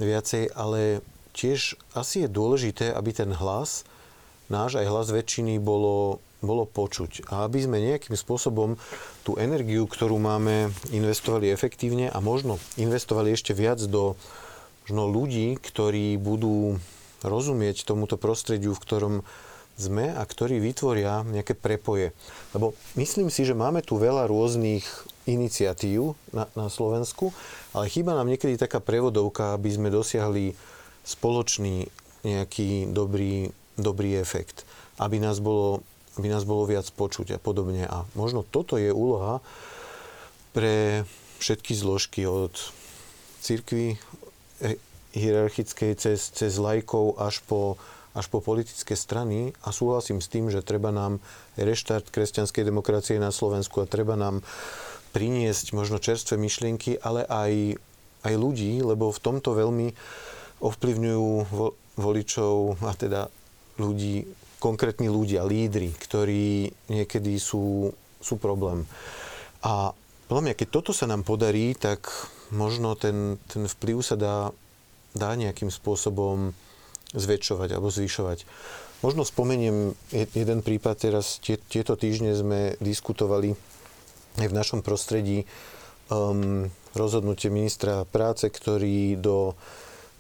viacej, 0.02 0.54
ale 0.58 1.06
tiež 1.38 1.78
asi 1.94 2.26
je 2.26 2.30
dôležité, 2.30 2.90
aby 2.92 3.14
ten 3.14 3.32
hlas, 3.32 3.86
náš 4.50 4.82
aj 4.82 4.90
hlas 4.90 5.08
väčšiny 5.14 5.62
bolo 5.62 6.20
bolo 6.42 6.66
počuť. 6.66 7.30
A 7.30 7.46
aby 7.46 7.62
sme 7.62 7.80
nejakým 7.82 8.18
spôsobom 8.18 8.76
tú 9.22 9.38
energiu, 9.38 9.86
ktorú 9.86 10.18
máme, 10.18 10.74
investovali 10.90 11.54
efektívne 11.54 12.10
a 12.10 12.18
možno 12.20 12.58
investovali 12.76 13.32
ešte 13.34 13.54
viac 13.54 13.80
do 13.86 14.18
možno 14.86 15.08
ľudí, 15.08 15.56
ktorí 15.56 16.20
budú 16.20 16.82
rozumieť 17.22 17.86
tomuto 17.86 18.18
prostrediu, 18.18 18.74
v 18.74 18.84
ktorom 18.84 19.16
sme 19.80 20.12
a 20.12 20.22
ktorí 20.26 20.60
vytvoria 20.60 21.24
nejaké 21.24 21.56
prepoje. 21.56 22.12
Lebo 22.52 22.76
myslím 23.00 23.32
si, 23.32 23.48
že 23.48 23.56
máme 23.56 23.80
tu 23.86 23.96
veľa 23.96 24.28
rôznych 24.28 24.84
iniciatív 25.30 26.18
na, 26.36 26.50
na 26.58 26.68
Slovensku, 26.68 27.32
ale 27.72 27.88
chýba 27.88 28.18
nám 28.18 28.28
niekedy 28.28 28.60
taká 28.60 28.84
prevodovka, 28.84 29.56
aby 29.56 29.70
sme 29.72 29.94
dosiahli 29.94 30.54
spoločný 31.08 31.88
nejaký 32.28 32.92
dobrý, 32.92 33.50
dobrý 33.80 34.20
efekt. 34.20 34.68
Aby 35.02 35.24
nás 35.24 35.40
bolo 35.42 35.82
aby 36.20 36.28
nás 36.28 36.44
bolo 36.44 36.68
viac 36.68 36.88
počuť 36.92 37.36
a 37.36 37.40
podobne. 37.40 37.88
A 37.88 38.04
možno 38.18 38.44
toto 38.44 38.76
je 38.76 38.92
úloha 38.92 39.40
pre 40.52 41.08
všetky 41.40 41.72
zložky 41.74 42.28
od 42.28 42.52
cirkvy 43.42 43.96
eh, 44.62 44.78
hierarchickej 45.16 45.92
cez, 45.96 46.32
cez 46.32 46.56
lajkov 46.60 47.20
až 47.20 47.44
po, 47.44 47.76
až 48.16 48.28
po 48.28 48.40
politické 48.44 48.96
strany 48.96 49.56
a 49.64 49.72
súhlasím 49.72 50.20
s 50.20 50.32
tým, 50.32 50.48
že 50.52 50.64
treba 50.64 50.92
nám 50.92 51.20
reštart 51.56 52.12
kresťanskej 52.12 52.64
demokracie 52.64 53.18
na 53.20 53.32
Slovensku 53.32 53.84
a 53.84 53.90
treba 53.90 54.16
nám 54.16 54.44
priniesť 55.12 55.76
možno 55.76 56.00
čerstvé 56.00 56.40
myšlienky, 56.40 56.96
ale 57.04 57.28
aj, 57.28 57.76
aj 58.24 58.34
ľudí, 58.40 58.80
lebo 58.80 59.12
v 59.12 59.20
tomto 59.20 59.52
veľmi 59.52 59.92
ovplyvňujú 60.64 61.28
voličov 62.00 62.80
a 62.88 62.94
teda 62.96 63.28
ľudí 63.76 64.24
konkrétni 64.62 65.10
ľudia, 65.10 65.42
lídry, 65.42 65.90
ktorí 65.98 66.70
niekedy 66.94 67.42
sú, 67.42 67.90
sú 68.22 68.38
problém. 68.38 68.86
A 69.66 69.98
podľa 70.30 70.44
mňa, 70.48 70.56
keď 70.56 70.68
toto 70.70 70.94
sa 70.94 71.10
nám 71.10 71.26
podarí, 71.26 71.74
tak 71.74 72.08
možno 72.54 72.94
ten, 72.94 73.42
ten 73.50 73.66
vplyv 73.66 74.06
sa 74.06 74.16
dá, 74.16 74.38
dá 75.18 75.34
nejakým 75.34 75.74
spôsobom 75.74 76.54
zväčšovať 77.12 77.70
alebo 77.74 77.92
zvyšovať. 77.92 78.46
Možno 79.02 79.26
spomeniem 79.26 79.98
jeden 80.14 80.60
prípad, 80.62 81.10
teraz 81.10 81.42
tie, 81.42 81.58
tieto 81.58 81.98
týždne 81.98 82.38
sme 82.38 82.78
diskutovali 82.78 83.58
aj 84.38 84.48
v 84.48 84.56
našom 84.56 84.86
prostredí 84.86 85.44
um, 86.08 86.70
rozhodnutie 86.94 87.50
ministra 87.50 88.06
práce, 88.06 88.48
ktorý 88.48 89.18
do 89.18 89.58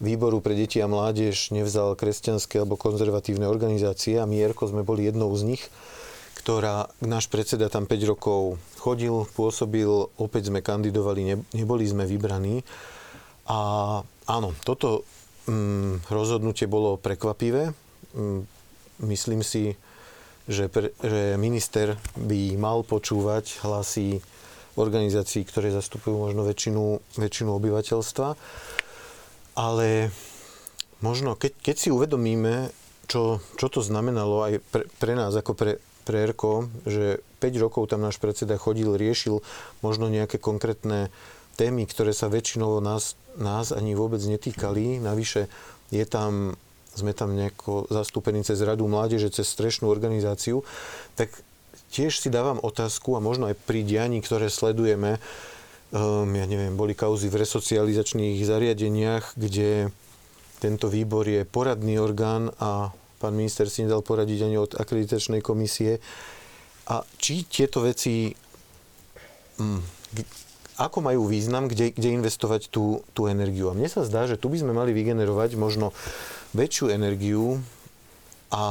výboru 0.02 0.41
pre 0.41 0.57
deti 0.57 0.82
a 0.82 0.90
mládež 0.90 1.53
nevzal 1.53 1.94
kresťanské 1.94 2.57
alebo 2.57 2.76
konzervatívne 2.76 3.45
organizácie 3.45 4.18
a 4.18 4.26
my, 4.26 4.41
Erko, 4.41 4.65
sme 4.65 4.82
boli 4.82 5.06
jednou 5.06 5.30
z 5.38 5.56
nich, 5.56 5.64
ktorá, 6.41 6.90
náš 7.06 7.30
predseda 7.30 7.69
tam 7.69 7.86
5 7.86 8.11
rokov 8.18 8.57
chodil, 8.82 9.30
pôsobil, 9.38 10.10
opäť 10.18 10.49
sme 10.49 10.65
kandidovali, 10.65 11.22
ne, 11.22 11.36
neboli 11.53 11.86
sme 11.86 12.10
vybraní. 12.10 12.65
A 13.45 14.02
áno, 14.26 14.49
toto 14.65 15.06
mm, 15.45 16.10
rozhodnutie 16.10 16.65
bolo 16.65 16.98
prekvapivé. 16.98 17.69
Mm, 18.18 18.49
myslím 19.06 19.45
si, 19.45 19.78
že, 20.49 20.65
pre, 20.65 20.98
že 20.98 21.38
minister 21.38 22.02
by 22.18 22.57
mal 22.57 22.82
počúvať 22.82 23.61
hlasy 23.61 24.26
organizácií, 24.80 25.45
ktoré 25.45 25.69
zastupujú 25.69 26.18
možno 26.18 26.41
väčšinu, 26.48 26.84
väčšinu 27.22 27.49
obyvateľstva. 27.53 28.28
Ale 29.56 30.10
možno, 31.03 31.36
keď, 31.36 31.52
keď 31.60 31.76
si 31.76 31.90
uvedomíme, 31.91 32.72
čo, 33.11 33.44
čo 33.60 33.68
to 33.68 33.84
znamenalo 33.84 34.48
aj 34.48 34.53
pre, 34.72 34.84
pre 34.99 35.14
nás 35.19 35.36
ako 35.36 35.52
pre, 35.52 35.84
pre 36.07 36.32
ERKO, 36.32 36.72
že 36.88 37.19
5 37.44 37.64
rokov 37.64 37.91
tam 37.91 38.06
náš 38.06 38.22
predseda 38.22 38.56
chodil, 38.56 38.95
riešil 38.95 39.44
možno 39.84 40.07
nejaké 40.07 40.40
konkrétne 40.40 41.11
témy, 41.60 41.84
ktoré 41.90 42.15
sa 42.15 42.32
väčšinou 42.32 42.80
nás, 42.80 43.19
nás 43.36 43.76
ani 43.76 43.98
vôbec 43.98 44.23
netýkali. 44.23 45.03
Navyše 45.03 45.52
je 45.91 46.06
tam, 46.07 46.56
sme 46.95 47.11
tam 47.11 47.36
nejako 47.36 47.91
zastúpení 47.91 48.48
cez 48.48 48.64
Radu 48.64 48.88
mládeže, 48.88 49.36
cez 49.36 49.52
strešnú 49.52 49.91
organizáciu, 49.91 50.64
tak 51.19 51.36
tiež 51.91 52.15
si 52.23 52.32
dávam 52.32 52.64
otázku 52.64 53.19
a 53.19 53.23
možno 53.23 53.52
aj 53.52 53.60
pri 53.68 53.84
dianí, 53.84 54.23
ktoré 54.23 54.48
sledujeme, 54.48 55.19
um, 55.91 56.27
ja 56.31 56.45
neviem, 56.47 56.76
boli 56.76 56.95
kauzy 56.95 57.27
v 57.31 57.43
resocializačných 57.43 58.41
zariadeniach, 58.43 59.38
kde 59.38 59.91
tento 60.61 60.88
výbor 60.91 61.26
je 61.26 61.47
poradný 61.47 61.97
orgán 62.01 62.51
a 62.59 62.95
Pán 63.22 63.38
minister 63.38 63.69
si 63.69 63.85
nedal 63.85 64.01
poradiť 64.01 64.49
ani 64.49 64.57
od 64.57 64.73
akreditačnej 64.73 65.45
komisie. 65.45 66.01
A 66.89 67.05
či 67.22 67.45
tieto 67.45 67.85
veci, 67.85 68.34
hm, 69.61 69.81
ako 70.81 71.05
majú 71.05 71.30
význam, 71.30 71.69
kde, 71.69 71.93
kde 71.93 72.18
investovať 72.18 72.73
tú, 72.73 73.05
tú 73.13 73.30
energiu. 73.30 73.69
A 73.69 73.77
mne 73.77 73.85
sa 73.85 74.01
zdá, 74.01 74.26
že 74.26 74.41
tu 74.41 74.49
by 74.49 74.65
sme 74.65 74.73
mali 74.73 74.89
vygenerovať 74.97 75.53
možno 75.53 75.93
väčšiu 76.57 76.89
energiu 76.89 77.61
a, 78.49 78.65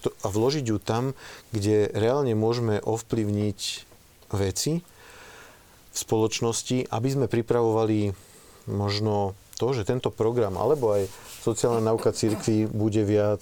a 0.00 0.26
vložiť 0.32 0.64
ju 0.64 0.80
tam, 0.80 1.12
kde 1.52 1.92
reálne 1.92 2.32
môžeme 2.32 2.80
ovplyvniť 2.80 3.60
veci 4.32 4.80
v 5.94 5.98
spoločnosti, 5.98 6.90
aby 6.90 7.08
sme 7.08 7.26
pripravovali 7.30 8.10
možno 8.66 9.38
to, 9.54 9.70
že 9.70 9.86
tento 9.86 10.10
program, 10.10 10.58
alebo 10.58 10.98
aj 10.98 11.06
sociálna 11.46 11.78
nauka 11.78 12.10
církvy 12.10 12.66
bude 12.66 13.06
viac 13.06 13.40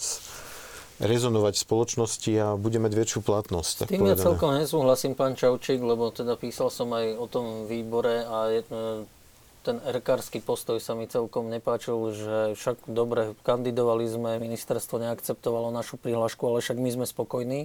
rezonovať 1.02 1.54
v 1.58 1.64
spoločnosti 1.66 2.32
a 2.38 2.46
bude 2.54 2.78
mať 2.78 2.92
väčšiu 2.94 3.20
platnosť. 3.24 3.88
S 3.88 3.90
tým 3.90 4.06
ja 4.06 4.14
celkom 4.14 4.54
nesúhlasím, 4.54 5.16
pán 5.18 5.34
Čaučík, 5.34 5.80
lebo 5.82 6.12
teda 6.12 6.36
písal 6.38 6.68
som 6.68 6.92
aj 6.92 7.18
o 7.18 7.26
tom 7.26 7.66
výbore 7.66 8.22
a 8.22 8.36
je, 8.52 8.60
ten 9.66 9.78
erkársky 9.82 10.38
postoj 10.42 10.78
sa 10.78 10.94
mi 10.94 11.10
celkom 11.10 11.50
nepáčil, 11.50 11.96
že 12.14 12.36
však 12.58 12.86
dobre, 12.90 13.34
kandidovali 13.42 14.06
sme, 14.06 14.42
ministerstvo 14.42 15.02
neakceptovalo 15.02 15.74
našu 15.74 15.98
prihlášku, 15.98 16.42
ale 16.46 16.62
však 16.62 16.78
my 16.78 16.90
sme 16.92 17.06
spokojní. 17.06 17.60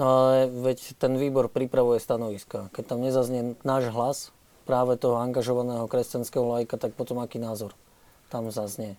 No 0.00 0.04
ale 0.08 0.48
veď 0.48 0.96
ten 0.96 1.20
výbor 1.20 1.52
pripravuje 1.52 2.00
stanoviska. 2.00 2.72
Keď 2.72 2.84
tam 2.96 3.04
nezaznie 3.04 3.60
náš 3.60 3.92
hlas, 3.92 4.18
práve 4.64 4.96
toho 4.96 5.18
angažovaného 5.18 5.84
kresťanského 5.90 6.46
lajka, 6.46 6.78
tak 6.78 6.96
potom 6.96 7.20
aký 7.20 7.36
názor 7.42 7.76
tam 8.32 8.48
zaznie? 8.48 8.96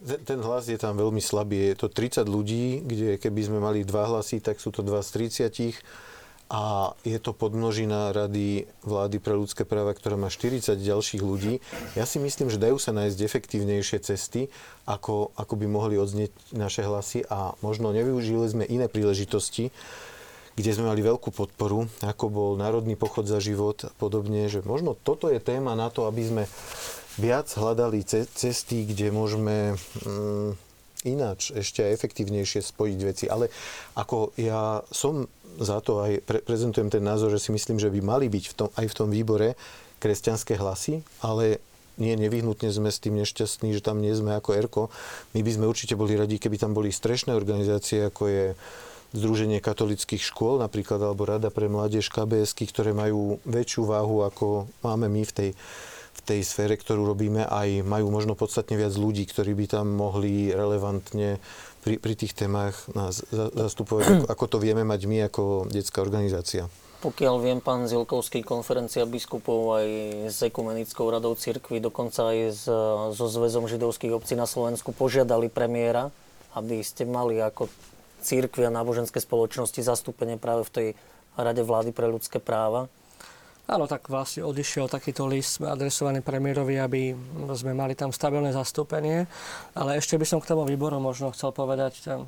Ten 0.00 0.40
hlas 0.40 0.70
je 0.70 0.80
tam 0.80 0.96
veľmi 0.96 1.20
slabý. 1.20 1.74
Je 1.74 1.76
to 1.76 1.92
30 1.92 2.24
ľudí, 2.24 2.80
kde 2.80 3.20
keby 3.20 3.40
sme 3.44 3.58
mali 3.60 3.84
dva 3.84 4.08
hlasy, 4.08 4.40
tak 4.40 4.56
sú 4.56 4.72
to 4.72 4.80
dva 4.80 5.04
z 5.04 5.28
30 5.28 5.76
a 6.50 6.92
je 7.06 7.14
to 7.22 7.30
podmnožina 7.30 8.10
Rady 8.10 8.66
vlády 8.82 9.22
pre 9.22 9.38
ľudské 9.38 9.62
práva, 9.62 9.94
ktorá 9.94 10.18
má 10.18 10.26
40 10.26 10.74
ďalších 10.82 11.22
ľudí. 11.22 11.62
Ja 11.94 12.02
si 12.10 12.18
myslím, 12.18 12.50
že 12.50 12.58
dajú 12.58 12.74
sa 12.74 12.90
nájsť 12.90 13.18
efektívnejšie 13.22 14.02
cesty, 14.02 14.50
ako, 14.82 15.30
ako 15.38 15.54
by 15.54 15.66
mohli 15.70 15.94
odznieť 15.94 16.34
naše 16.50 16.82
hlasy 16.82 17.22
a 17.30 17.54
možno 17.62 17.94
nevyužili 17.94 18.50
sme 18.50 18.64
iné 18.66 18.90
príležitosti, 18.90 19.70
kde 20.58 20.70
sme 20.74 20.90
mali 20.90 21.06
veľkú 21.06 21.30
podporu, 21.30 21.86
ako 22.02 22.24
bol 22.26 22.50
Národný 22.58 22.98
pochod 22.98 23.30
za 23.30 23.38
život 23.38 23.86
a 23.86 23.94
podobne, 24.02 24.50
že 24.50 24.66
možno 24.66 24.98
toto 24.98 25.30
je 25.30 25.38
téma 25.38 25.78
na 25.78 25.86
to, 25.86 26.10
aby 26.10 26.26
sme 26.26 26.44
viac 27.14 27.46
hľadali 27.46 28.02
cesty, 28.26 28.90
kde 28.90 29.14
môžeme 29.14 29.78
mm, 30.02 30.69
ináč 31.04 31.52
ešte 31.52 31.84
efektívnejšie 31.84 32.60
spojiť 32.60 33.00
veci. 33.04 33.24
Ale 33.26 33.48
ako 33.96 34.36
ja 34.36 34.84
som 34.92 35.28
za 35.58 35.80
to 35.80 36.04
aj 36.04 36.24
pre, 36.24 36.38
prezentujem 36.44 36.92
ten 36.92 37.02
názor, 37.02 37.32
že 37.34 37.42
si 37.42 37.50
myslím, 37.50 37.80
že 37.80 37.90
by 37.90 38.00
mali 38.04 38.26
byť 38.28 38.44
v 38.50 38.54
tom, 38.54 38.68
aj 38.76 38.86
v 38.86 38.96
tom 38.96 39.08
výbore 39.08 39.48
kresťanské 40.00 40.56
hlasy, 40.56 41.04
ale 41.20 41.60
nie 42.00 42.16
nevyhnutne 42.16 42.72
sme 42.72 42.88
s 42.88 43.02
tým 43.02 43.20
nešťastní, 43.20 43.76
že 43.76 43.84
tam 43.84 44.00
nie 44.00 44.16
sme 44.16 44.32
ako 44.32 44.56
ERKO. 44.56 44.82
My 45.36 45.44
by 45.44 45.50
sme 45.52 45.68
určite 45.68 45.98
boli 46.00 46.16
radi, 46.16 46.40
keby 46.40 46.56
tam 46.56 46.72
boli 46.72 46.88
strešné 46.88 47.36
organizácie, 47.36 48.08
ako 48.08 48.22
je 48.28 48.44
Združenie 49.10 49.58
katolických 49.58 50.22
škôl, 50.22 50.62
napríklad, 50.62 51.02
alebo 51.02 51.26
Rada 51.26 51.50
pre 51.50 51.66
mládež 51.66 52.14
KBS, 52.14 52.54
ktoré 52.54 52.94
majú 52.94 53.42
väčšiu 53.42 53.82
váhu, 53.82 54.22
ako 54.22 54.70
máme 54.86 55.10
my 55.10 55.26
v 55.26 55.34
tej 55.34 55.50
tej 56.30 56.46
sfére, 56.46 56.78
ktorú 56.78 57.02
robíme, 57.02 57.42
aj 57.42 57.82
majú 57.82 58.14
možno 58.14 58.38
podstatne 58.38 58.78
viac 58.78 58.94
ľudí, 58.94 59.26
ktorí 59.26 59.50
by 59.58 59.66
tam 59.66 59.90
mohli 59.98 60.54
relevantne 60.54 61.42
pri, 61.82 61.98
pri 61.98 62.14
tých 62.14 62.38
témach 62.38 62.86
nás 62.94 63.26
zastupovať, 63.34 64.06
ako, 64.06 64.24
ako 64.30 64.44
to 64.46 64.56
vieme 64.62 64.86
mať 64.86 65.00
my 65.10 65.26
ako 65.26 65.66
detská 65.66 65.98
organizácia. 65.98 66.70
Pokiaľ 67.00 67.34
viem, 67.40 67.58
pán 67.64 67.88
Zilkovský, 67.88 68.44
konferencia 68.44 69.08
biskupov 69.08 69.80
aj 69.80 69.88
s 70.28 70.38
Ekumenickou 70.44 71.08
radou 71.08 71.32
cirkvi, 71.32 71.80
dokonca 71.80 72.28
aj 72.28 72.38
s, 72.52 72.68
so 73.16 73.26
Zväzom 73.26 73.64
židovských 73.64 74.12
obcí 74.12 74.36
na 74.36 74.44
Slovensku 74.44 74.92
požiadali 74.92 75.48
premiéra, 75.48 76.12
aby 76.52 76.84
ste 76.84 77.08
mali 77.08 77.40
ako 77.40 77.72
církvi 78.20 78.68
a 78.68 78.74
náboženské 78.76 79.16
spoločnosti 79.16 79.80
zastúpenie 79.80 80.36
práve 80.36 80.68
v 80.68 80.72
tej 80.76 80.88
Rade 81.40 81.64
vlády 81.64 81.96
pre 81.96 82.04
ľudské 82.04 82.36
práva. 82.36 82.92
Áno, 83.68 83.84
tak 83.84 84.08
vlastne 84.08 84.46
odišiel 84.46 84.88
takýto 84.88 85.28
list 85.28 85.60
adresovaný 85.60 86.24
premiérovi, 86.24 86.80
aby 86.80 87.00
sme 87.54 87.76
mali 87.76 87.92
tam 87.92 88.10
stabilné 88.10 88.50
zastúpenie. 88.54 89.28
Ale 89.76 90.00
ešte 90.00 90.16
by 90.16 90.26
som 90.26 90.38
k 90.40 90.50
tomu 90.50 90.64
výboru 90.64 90.98
možno 90.98 91.30
chcel 91.36 91.52
povedať, 91.52 92.00
e, 92.08 92.24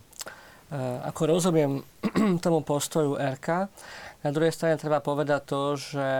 ako 1.09 1.20
rozumiem 1.32 1.82
tomu 2.44 2.60
postoju 2.62 3.16
RK. 3.16 3.48
Na 4.22 4.30
druhej 4.30 4.54
strane 4.54 4.78
treba 4.78 5.02
povedať 5.02 5.40
to, 5.46 5.62
že 5.74 6.10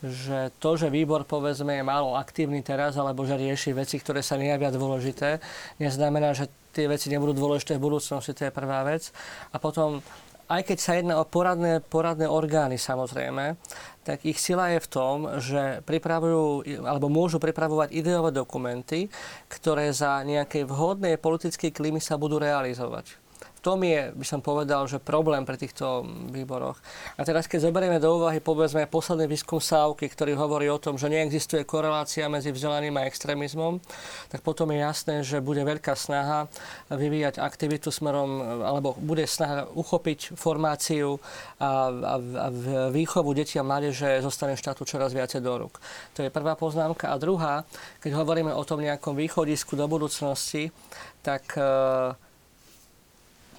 že 0.00 0.48
to, 0.64 0.80
že 0.80 0.88
výbor 0.88 1.28
povedzme 1.28 1.76
je 1.76 1.84
málo 1.84 2.16
aktívny 2.16 2.64
teraz, 2.64 2.96
alebo 2.96 3.28
že 3.28 3.36
rieši 3.36 3.76
veci, 3.76 4.00
ktoré 4.00 4.24
sa 4.24 4.40
nejavia 4.40 4.72
dôležité, 4.72 5.44
neznamená, 5.76 6.32
že 6.32 6.48
tie 6.72 6.88
veci 6.88 7.12
nebudú 7.12 7.36
dôležité 7.36 7.76
v 7.76 7.84
budúcnosti, 7.84 8.32
to 8.32 8.48
je 8.48 8.52
prvá 8.52 8.80
vec. 8.88 9.12
A 9.52 9.60
potom 9.60 10.00
aj 10.50 10.62
keď 10.66 10.78
sa 10.82 10.98
jedná 10.98 11.14
o 11.22 11.24
poradné, 11.24 11.78
poradné 11.78 12.26
orgány 12.26 12.74
samozrejme, 12.74 13.54
tak 14.02 14.26
ich 14.26 14.42
sila 14.42 14.74
je 14.74 14.82
v 14.82 14.90
tom, 14.90 15.16
že 15.38 15.78
pripravujú 15.86 16.66
alebo 16.82 17.06
môžu 17.06 17.38
pripravovať 17.38 17.94
ideové 17.94 18.34
dokumenty, 18.34 19.06
ktoré 19.46 19.94
za 19.94 20.26
nejakej 20.26 20.66
vhodnej 20.66 21.14
politickej 21.22 21.70
klímy 21.70 22.02
sa 22.02 22.18
budú 22.18 22.42
realizovať 22.42 23.29
tom 23.60 23.84
je, 23.84 24.10
by 24.16 24.26
som 24.26 24.40
povedal, 24.40 24.88
že 24.88 24.96
problém 24.96 25.44
pre 25.44 25.60
týchto 25.60 26.02
výboroch. 26.32 26.80
A 27.16 27.24
teraz, 27.28 27.44
keď 27.44 27.68
zoberieme 27.68 28.00
do 28.00 28.16
úvahy, 28.16 28.40
povedzme, 28.40 28.88
posledný 28.88 29.28
výskum 29.28 29.60
Sávky, 29.60 30.08
ktorý 30.08 30.34
hovorí 30.34 30.66
o 30.72 30.80
tom, 30.80 30.96
že 30.96 31.12
neexistuje 31.12 31.68
korelácia 31.68 32.26
medzi 32.32 32.50
vzdelaním 32.50 32.96
a 32.96 33.06
extrémizmom, 33.06 33.78
tak 34.32 34.40
potom 34.40 34.72
je 34.72 34.78
jasné, 34.80 35.14
že 35.20 35.44
bude 35.44 35.60
veľká 35.60 35.92
snaha 35.92 36.48
vyvíjať 36.88 37.36
aktivitu 37.38 37.92
smerom, 37.92 38.64
alebo 38.64 38.96
bude 38.96 39.28
snaha 39.28 39.68
uchopiť 39.76 40.34
formáciu 40.34 41.20
a, 41.60 41.92
a, 41.92 42.14
a 42.16 42.46
výchovu 42.88 43.36
detí 43.36 43.60
a 43.60 43.66
mládeže 43.66 44.24
zostane 44.24 44.56
štátu 44.56 44.88
čoraz 44.88 45.12
viacej 45.12 45.44
do 45.44 45.52
rúk. 45.60 45.76
To 46.16 46.24
je 46.24 46.32
prvá 46.32 46.56
poznámka. 46.56 47.12
A 47.12 47.20
druhá, 47.20 47.68
keď 48.00 48.16
hovoríme 48.16 48.56
o 48.56 48.64
tom 48.64 48.80
nejakom 48.80 49.12
východisku 49.12 49.76
do 49.76 49.84
budúcnosti, 49.84 50.72
tak 51.20 51.52
e, 51.54 51.62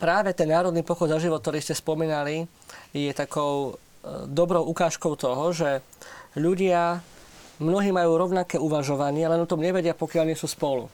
práve 0.02 0.34
ten 0.34 0.50
Národný 0.50 0.82
pochod 0.82 1.06
za 1.14 1.22
život, 1.22 1.46
ktorý 1.46 1.62
ste 1.62 1.78
spomínali, 1.78 2.50
je 2.90 3.14
takou 3.14 3.78
e, 3.78 4.26
dobrou 4.26 4.66
ukážkou 4.66 5.14
toho, 5.14 5.54
že 5.54 5.86
ľudia, 6.34 7.06
mnohí 7.62 7.94
majú 7.94 8.18
rovnaké 8.18 8.58
uvažovanie, 8.58 9.30
len 9.30 9.46
o 9.46 9.46
tom 9.46 9.62
nevedia, 9.62 9.94
pokiaľ 9.94 10.34
nie 10.34 10.38
sú 10.40 10.50
spolu. 10.50 10.90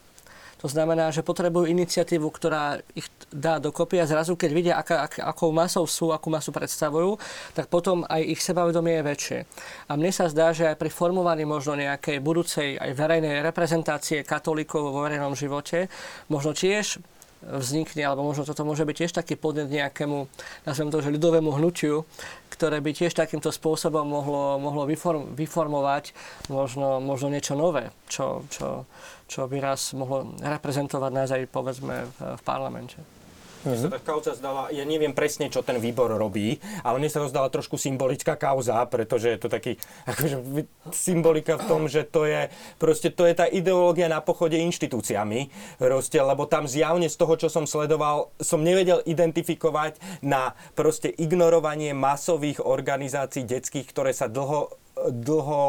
To 0.58 0.66
znamená, 0.66 1.14
že 1.14 1.22
potrebujú 1.22 1.70
iniciatívu, 1.70 2.34
ktorá 2.34 2.82
ich 2.98 3.06
dá 3.30 3.62
dokopy 3.62 4.02
a 4.02 4.10
zrazu, 4.10 4.34
keď 4.34 4.50
vidia, 4.50 4.74
aká, 4.74 5.06
ak, 5.06 5.22
akou 5.22 5.54
masou 5.54 5.86
sú, 5.86 6.10
akú 6.10 6.34
masu 6.34 6.50
predstavujú, 6.50 7.14
tak 7.54 7.70
potom 7.70 8.02
aj 8.10 8.26
ich 8.26 8.42
sebavedomie 8.42 8.98
je 8.98 9.06
väčšie. 9.06 9.38
A 9.86 9.94
mne 9.94 10.10
sa 10.10 10.26
zdá, 10.26 10.50
že 10.50 10.66
aj 10.66 10.76
pri 10.82 10.90
formovaní 10.90 11.46
možno 11.46 11.78
nejakej 11.78 12.18
budúcej 12.18 12.74
aj 12.74 12.90
verejnej 12.90 13.38
reprezentácie 13.46 14.26
katolíkov 14.26 14.90
vo 14.90 15.06
verejnom 15.06 15.38
živote, 15.38 15.86
možno 16.26 16.50
tiež 16.50 16.98
vznikne, 17.42 18.02
alebo 18.02 18.26
možno 18.26 18.42
toto 18.42 18.66
môže 18.66 18.82
byť 18.82 18.96
tiež 19.04 19.12
taký 19.14 19.38
podnet 19.38 19.70
nejakému, 19.70 20.26
nazvem 20.66 20.90
to, 20.90 20.98
že 20.98 21.14
ľudovému 21.14 21.54
hnutiu, 21.54 22.02
ktoré 22.50 22.82
by 22.82 22.90
tiež 22.90 23.14
takýmto 23.14 23.54
spôsobom 23.54 24.02
mohlo, 24.02 24.58
mohlo 24.58 24.82
vyform, 24.86 25.38
vyformovať 25.38 26.12
možno, 26.50 26.98
možno 26.98 27.30
niečo 27.30 27.54
nové, 27.54 27.94
čo, 28.10 28.42
čo, 28.50 28.86
čo 29.30 29.46
by 29.46 29.62
raz 29.62 29.94
mohlo 29.94 30.34
reprezentovať 30.42 31.10
nás 31.14 31.30
aj 31.30 31.46
povedzme 31.50 32.06
v, 32.06 32.16
v 32.38 32.42
parlamente. 32.42 33.17
Mne 33.68 33.78
sa 33.78 33.92
tá 33.92 34.00
kauza 34.00 34.32
zdala, 34.32 34.72
ja 34.72 34.88
neviem 34.88 35.12
presne, 35.12 35.52
čo 35.52 35.60
ten 35.60 35.76
výbor 35.76 36.08
robí, 36.16 36.56
ale 36.80 36.96
mne 36.96 37.12
sa 37.12 37.20
to 37.20 37.28
zdala 37.28 37.52
trošku 37.52 37.76
symbolická 37.76 38.40
kauza, 38.40 38.80
pretože 38.88 39.36
je 39.36 39.38
to 39.38 39.48
taký, 39.52 39.76
akože 40.08 40.36
symbolika 40.96 41.60
v 41.60 41.64
tom, 41.68 41.84
že 41.84 42.08
to 42.08 42.24
je, 42.24 42.48
proste 42.80 43.12
to 43.12 43.28
je 43.28 43.34
tá 43.36 43.44
ideológia 43.44 44.08
na 44.08 44.24
pochode 44.24 44.56
inštitúciami, 44.56 45.52
proste, 45.76 46.18
lebo 46.18 46.48
tam 46.48 46.64
zjavne 46.64 47.12
z 47.12 47.16
toho, 47.20 47.34
čo 47.36 47.48
som 47.52 47.68
sledoval, 47.68 48.32
som 48.40 48.64
nevedel 48.64 49.04
identifikovať 49.04 50.00
na 50.24 50.56
proste 50.72 51.12
ignorovanie 51.12 51.92
masových 51.92 52.64
organizácií 52.64 53.44
detských, 53.44 53.84
ktoré 53.84 54.16
sa 54.16 54.26
dlho 54.32 54.72
dlho, 55.06 55.64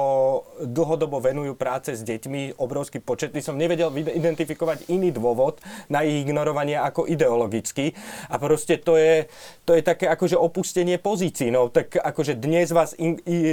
dlhodobo 0.66 1.22
venujú 1.22 1.54
práce 1.54 1.94
s 1.94 2.02
deťmi, 2.02 2.58
obrovský 2.58 3.00
počet. 3.00 3.32
Som 3.40 3.56
nevedel 3.56 3.94
identifikovať 3.94 4.90
iný 4.92 5.14
dôvod 5.14 5.62
na 5.88 6.04
ich 6.04 6.28
ignorovanie 6.28 6.76
ako 6.76 7.06
ideologický. 7.06 7.94
A 8.28 8.36
proste 8.42 8.82
to 8.82 8.98
je, 8.98 9.30
to 9.64 9.78
je 9.78 9.86
také 9.86 10.10
akože 10.10 10.36
opustenie 10.36 10.98
pozícií. 10.98 11.54
No, 11.54 11.70
tak 11.70 11.96
akože 11.96 12.36
dnes, 12.36 12.74
vás, 12.74 12.98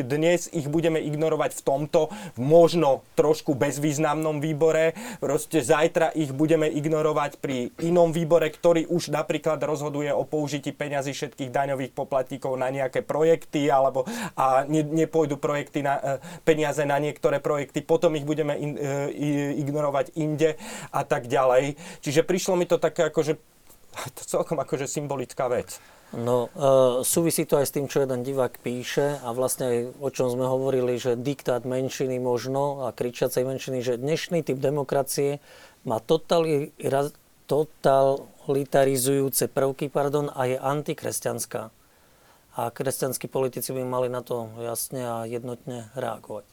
dnes 0.02 0.48
ich 0.50 0.66
budeme 0.66 0.98
ignorovať 0.98 1.60
v 1.60 1.62
tomto 1.62 2.00
možno 2.40 3.06
trošku 3.14 3.54
bezvýznamnom 3.54 4.40
výbore. 4.40 4.96
Proste 5.20 5.60
zajtra 5.60 6.16
ich 6.16 6.32
budeme 6.32 6.66
ignorovať 6.66 7.38
pri 7.38 7.70
inom 7.84 8.10
výbore, 8.10 8.48
ktorý 8.50 8.88
už 8.88 9.12
napríklad 9.12 9.60
rozhoduje 9.62 10.10
o 10.10 10.24
použití 10.26 10.72
peňazí 10.72 11.12
všetkých 11.12 11.52
daňových 11.52 11.92
poplatníkov 11.92 12.56
na 12.58 12.72
nejaké 12.72 13.04
projekty 13.04 13.68
alebo 13.70 14.08
a 14.34 14.64
ne, 14.66 14.82
nepôjdu 14.82 15.36
projekty 15.36 15.65
projekty 15.66 15.82
na, 15.82 15.98
e, 15.98 16.22
peniaze 16.46 16.86
na 16.86 16.94
niektoré 17.02 17.42
projekty, 17.42 17.82
potom 17.82 18.14
ich 18.14 18.22
budeme 18.22 18.54
in, 18.54 18.78
e, 18.78 19.10
ignorovať 19.58 20.14
inde 20.14 20.54
a 20.94 21.02
tak 21.02 21.26
ďalej. 21.26 21.74
Čiže 22.06 22.22
prišlo 22.22 22.54
mi 22.54 22.70
to 22.70 22.78
také 22.78 23.10
akože 23.10 23.34
to 24.16 24.22
celkom 24.22 24.62
akože 24.62 24.86
symbolická 24.86 25.50
vec. 25.50 25.82
No, 26.14 26.54
e, 26.54 27.02
súvisí 27.02 27.50
to 27.50 27.58
aj 27.58 27.66
s 27.66 27.74
tým, 27.74 27.90
čo 27.90 28.06
jeden 28.06 28.22
divák 28.22 28.62
píše 28.62 29.18
a 29.26 29.34
vlastne 29.34 29.66
aj 29.66 29.98
o 29.98 30.06
čom 30.14 30.30
sme 30.30 30.46
hovorili, 30.46 31.02
že 31.02 31.18
diktát 31.18 31.66
menšiny 31.66 32.22
možno 32.22 32.86
a 32.86 32.94
kričiacej 32.94 33.42
menšiny, 33.42 33.82
že 33.82 33.98
dnešný 33.98 34.46
typ 34.46 34.62
demokracie 34.62 35.42
má 35.82 35.98
totali, 35.98 36.70
totalitarizujúce 37.50 39.50
prvky 39.50 39.90
pardon, 39.90 40.30
a 40.30 40.46
je 40.46 40.62
antikresťanská 40.62 41.74
a 42.56 42.72
kresťanskí 42.72 43.28
politici 43.28 43.76
by 43.76 43.84
mali 43.84 44.08
na 44.08 44.24
to 44.24 44.48
jasne 44.64 45.04
a 45.04 45.16
jednotne 45.28 45.92
reagovať. 45.92 46.48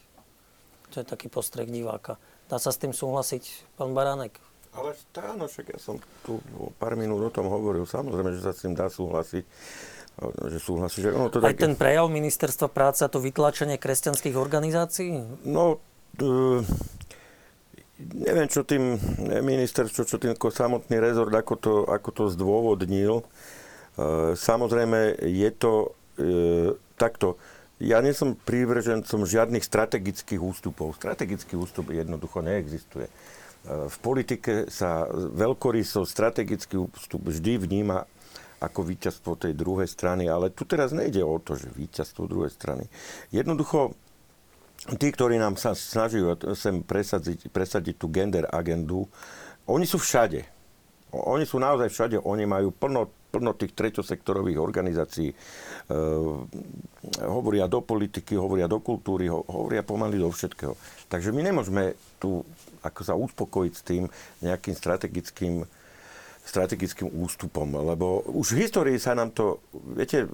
To 0.92 1.00
je 1.00 1.06
taký 1.08 1.32
postreh 1.32 1.64
diváka. 1.64 2.20
Dá 2.46 2.60
sa 2.60 2.68
s 2.68 2.76
tým 2.76 2.92
súhlasiť, 2.92 3.72
pán 3.80 3.96
Baránek? 3.96 4.36
Ale 4.76 4.92
áno, 5.24 5.48
však 5.48 5.72
ja 5.72 5.80
som 5.80 5.96
tu 6.26 6.44
pár 6.76 6.98
minút 6.98 7.24
o 7.24 7.30
tom 7.32 7.48
hovoril. 7.48 7.88
Samozrejme, 7.88 8.36
že 8.36 8.44
sa 8.44 8.52
s 8.52 8.62
tým 8.66 8.76
dá 8.76 8.92
súhlasiť. 8.92 9.44
Že 10.22 10.58
súhlasí, 10.62 11.02
že 11.02 11.10
ono 11.10 11.26
to 11.26 11.42
Aj 11.42 11.50
tak... 11.50 11.58
ten 11.58 11.74
prejav 11.74 12.06
ministerstva 12.06 12.70
práce 12.70 13.02
a 13.02 13.10
to 13.10 13.18
vytlačenie 13.18 13.82
kresťanských 13.82 14.38
organizácií? 14.38 15.42
No, 15.42 15.82
uh, 16.22 16.62
neviem, 17.98 18.46
čo 18.46 18.62
tým 18.62 18.94
ministerstvo, 19.42 20.06
čo 20.06 20.22
tým 20.22 20.38
samotný 20.38 21.02
rezort, 21.02 21.34
ako 21.34 21.54
to, 21.58 21.74
ako 21.90 22.10
to 22.14 22.24
zdôvodnil. 22.30 23.22
E, 23.22 23.53
samozrejme, 24.34 25.22
je 25.22 25.50
to 25.54 25.72
e, 25.82 25.88
takto. 26.98 27.38
Ja 27.82 27.98
nie 28.02 28.14
som 28.14 28.38
prívržencom 28.38 29.26
žiadnych 29.26 29.62
strategických 29.62 30.40
ústupov. 30.42 30.94
Strategický 30.98 31.58
ústup 31.58 31.94
jednoducho 31.94 32.42
neexistuje. 32.42 33.06
E, 33.06 33.12
v 33.86 33.96
politike 34.02 34.66
sa 34.70 35.06
veľkoryso 35.10 36.02
strategický 36.02 36.78
ústup 36.78 37.22
vždy 37.22 37.58
vníma 37.62 38.06
ako 38.62 38.80
víťazstvo 38.82 39.36
tej 39.36 39.52
druhej 39.52 39.86
strany, 39.86 40.26
ale 40.26 40.48
tu 40.50 40.64
teraz 40.64 40.90
nejde 40.90 41.20
o 41.20 41.36
to, 41.38 41.54
že 41.54 41.68
víťazstvo 41.74 42.24
druhej 42.24 42.50
strany. 42.50 42.88
Jednoducho, 43.28 43.92
tí, 44.96 45.12
ktorí 45.12 45.36
nám 45.36 45.60
sa 45.60 45.76
snaží 45.76 46.24
sem 46.56 46.80
presadiť, 46.80 47.52
presadiť 47.52 47.94
tú 48.00 48.08
gender 48.08 48.48
agendu, 48.48 49.04
oni 49.68 49.84
sú 49.84 50.00
všade. 50.00 50.48
Oni 51.14 51.44
sú 51.46 51.60
naozaj 51.60 51.92
všade, 51.92 52.16
oni 52.24 52.44
majú 52.48 52.72
plno 52.74 53.12
plno 53.34 53.58
tých 53.58 53.74
treťosektorových 53.74 54.62
organizácií. 54.62 55.34
E, 55.34 55.36
hovoria 57.26 57.66
do 57.66 57.82
politiky, 57.82 58.38
hovoria 58.38 58.70
do 58.70 58.78
kultúry, 58.78 59.26
ho, 59.26 59.42
hovoria 59.50 59.82
pomaly 59.82 60.22
do 60.22 60.30
všetkého. 60.30 60.78
Takže 61.10 61.34
my 61.34 61.42
nemôžeme 61.50 61.98
tu 62.22 62.46
ako 62.84 63.00
sa 63.00 63.16
uspokojiť 63.16 63.72
s 63.72 63.82
tým 63.82 64.04
nejakým 64.44 64.76
strategickým 64.76 65.64
strategickým 66.44 67.08
ústupom, 67.08 67.64
lebo 67.72 68.20
už 68.28 68.52
v 68.52 68.68
histórii 68.68 69.00
sa 69.00 69.16
nám 69.16 69.32
to, 69.32 69.64
viete, 69.96 70.28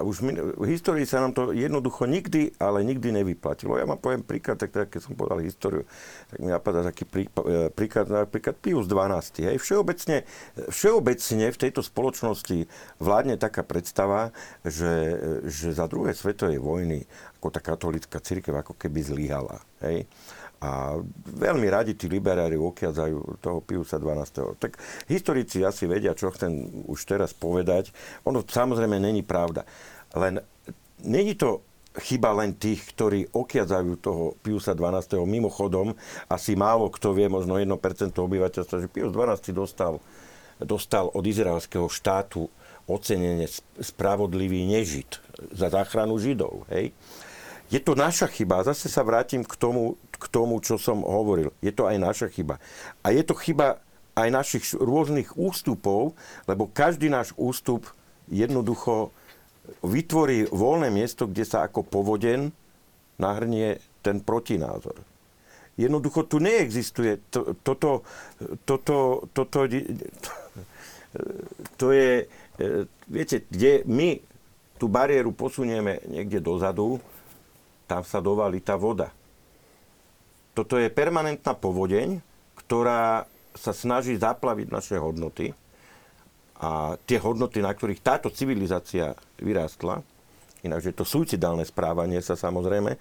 už 0.00 0.24
v 0.56 0.64
histórii 0.64 1.04
sa 1.04 1.20
nám 1.20 1.36
to 1.36 1.52
jednoducho 1.52 2.08
nikdy, 2.08 2.56
ale 2.56 2.80
nikdy 2.80 3.12
nevyplatilo. 3.12 3.76
Ja 3.76 3.84
vám 3.84 4.00
poviem 4.00 4.24
príklad, 4.24 4.56
tak, 4.56 4.72
tak 4.72 4.88
keď 4.88 5.00
som 5.04 5.12
povedal 5.12 5.44
históriu, 5.44 5.84
tak 6.32 6.36
mi 6.40 6.48
napadá 6.48 6.80
taký 6.80 7.04
prí, 7.04 7.24
e, 7.28 7.68
príklad, 7.68 8.08
napríklad 8.08 8.56
Pius 8.56 8.88
XII. 8.88 9.52
Hej. 9.52 9.56
Všeobecne, 9.60 10.24
všeobecne 10.72 11.46
v 11.52 11.60
tejto 11.60 11.84
spoločnosti 11.84 12.64
vládne 12.96 13.36
taká 13.36 13.60
predstava, 13.60 14.32
že, 14.64 15.20
že 15.44 15.76
za 15.76 15.84
druhé 15.84 16.16
svetovej 16.16 16.56
vojny 16.56 17.04
ako 17.38 17.54
tá 17.54 17.60
katolická 17.62 18.18
církev 18.18 18.50
ako 18.56 18.74
keby 18.74 18.98
zlyhala. 19.04 19.62
Hej. 19.84 20.10
A 20.58 20.98
veľmi 21.38 21.70
radi 21.70 21.94
tí 21.94 22.10
liberári 22.10 22.58
okiadzajú 22.58 23.38
toho 23.38 23.62
Piusa 23.62 23.94
12. 23.94 24.58
Tak 24.58 24.74
historici 25.06 25.62
asi 25.62 25.86
vedia, 25.86 26.18
čo 26.18 26.34
chcem 26.34 26.50
už 26.90 26.98
teraz 27.06 27.30
povedať. 27.30 27.94
Ono 28.26 28.42
samozrejme 28.42 28.98
není 28.98 29.22
pravda. 29.22 29.62
Len 30.18 30.42
není 31.06 31.38
to 31.38 31.62
chyba 31.98 32.34
len 32.34 32.54
tých, 32.54 32.94
ktorí 32.94 33.30
okiadzajú 33.30 33.92
toho 34.02 34.24
Piusa 34.42 34.74
12. 34.74 35.18
Mimochodom, 35.26 35.94
asi 36.30 36.54
málo 36.58 36.90
kto 36.90 37.14
vie, 37.14 37.30
možno 37.30 37.58
1% 37.58 37.70
obyvateľstva, 38.14 38.82
že 38.82 38.88
Pius 38.90 39.14
12. 39.14 39.54
dostal, 39.54 40.02
dostal 40.58 41.10
od 41.10 41.22
izraelského 41.26 41.86
štátu 41.86 42.50
ocenenie 42.88 43.46
spravodlivý 43.78 44.64
nežid 44.64 45.20
za 45.52 45.68
záchranu 45.68 46.16
Židov. 46.16 46.64
Hej? 46.72 46.90
Je 47.68 47.76
to 47.84 47.92
naša 47.92 48.32
chyba. 48.32 48.64
Zase 48.64 48.88
sa 48.88 49.04
vrátim 49.04 49.44
k 49.44 49.54
tomu, 49.60 50.00
k 50.18 50.24
tomu, 50.26 50.58
čo 50.58 50.76
som 50.76 51.06
hovoril. 51.06 51.54
Je 51.62 51.70
to 51.70 51.86
aj 51.86 51.96
naša 51.98 52.26
chyba. 52.28 52.58
A 53.06 53.14
je 53.14 53.22
to 53.22 53.38
chyba 53.38 53.78
aj 54.18 54.28
našich 54.34 54.64
rôznych 54.74 55.38
ústupov, 55.38 56.18
lebo 56.50 56.66
každý 56.66 57.06
náš 57.06 57.30
ústup 57.38 57.86
jednoducho 58.26 59.14
vytvorí 59.86 60.50
voľné 60.50 60.90
miesto, 60.90 61.30
kde 61.30 61.44
sa 61.46 61.62
ako 61.62 61.86
povoden 61.86 62.50
nahrnie 63.14 63.78
ten 64.02 64.18
protinázor. 64.18 64.98
Jednoducho 65.78 66.26
tu 66.26 66.42
neexistuje. 66.42 67.22
Toto, 67.30 68.02
toto, 68.66 69.30
toto, 69.30 69.58
to 71.78 71.86
je, 71.94 72.26
viete, 73.06 73.46
kde 73.46 73.86
my 73.86 74.18
tú 74.78 74.90
bariéru 74.90 75.30
posunieme 75.30 76.02
niekde 76.10 76.42
dozadu, 76.42 76.98
tam 77.86 78.02
sa 78.02 78.18
dovalí 78.18 78.58
tá 78.58 78.74
voda. 78.74 79.14
Toto 80.58 80.74
je 80.74 80.90
permanentná 80.90 81.54
povodeň, 81.54 82.18
ktorá 82.58 83.30
sa 83.54 83.70
snaží 83.70 84.18
zaplaviť 84.18 84.66
naše 84.74 84.98
hodnoty 84.98 85.54
a 86.58 86.98
tie 87.06 87.22
hodnoty, 87.22 87.62
na 87.62 87.70
ktorých 87.70 88.02
táto 88.02 88.26
civilizácia 88.34 89.14
vyrástla, 89.38 90.02
ináč 90.66 90.90
je 90.90 90.98
to 90.98 91.06
suicidálne 91.06 91.62
správanie 91.62 92.18
sa 92.18 92.34
samozrejme, 92.34 92.98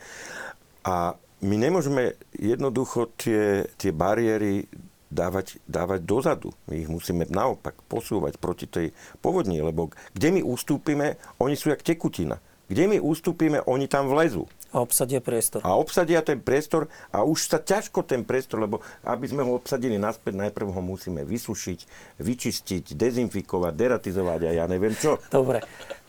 a 0.85 1.17
my 1.41 1.55
nemôžeme 1.57 2.13
jednoducho 2.37 3.09
tie, 3.17 3.65
tie 3.73 3.89
bariéry 3.89 4.69
dávať, 5.09 5.57
dávať 5.65 6.05
dozadu. 6.05 6.53
My 6.69 6.77
ich 6.77 6.89
musíme 6.93 7.25
naopak 7.25 7.73
posúvať 7.89 8.37
proti 8.37 8.69
tej 8.69 8.93
povodni, 9.17 9.65
lebo 9.65 9.89
kde 10.13 10.29
my 10.29 10.41
ustúpime, 10.45 11.17
oni 11.41 11.57
sú 11.57 11.73
jak 11.73 11.81
tekutina. 11.81 12.37
Kde 12.69 12.85
my 12.85 12.97
ustúpime, 13.01 13.65
oni 13.65 13.89
tam 13.89 14.11
vlezú. 14.13 14.45
A 14.75 14.83
obsadia 14.83 15.23
priestor. 15.23 15.63
A 15.63 15.79
obsadia 15.79 16.19
ten 16.19 16.43
priestor 16.43 16.91
a 17.09 17.23
už 17.23 17.47
sa 17.47 17.59
ťažko 17.59 18.03
ten 18.03 18.27
priestor, 18.27 18.63
lebo 18.63 18.83
aby 19.07 19.25
sme 19.27 19.41
ho 19.47 19.55
obsadili 19.55 19.95
naspäť, 19.95 20.35
najprv 20.35 20.67
ho 20.75 20.81
musíme 20.83 21.23
vysušiť, 21.23 21.79
vyčistiť, 22.19 22.85
dezinfikovať, 22.95 23.73
deratizovať 23.73 24.39
a 24.47 24.51
ja 24.51 24.65
neviem 24.67 24.91
čo. 24.95 25.21
Dobre. 25.31 25.63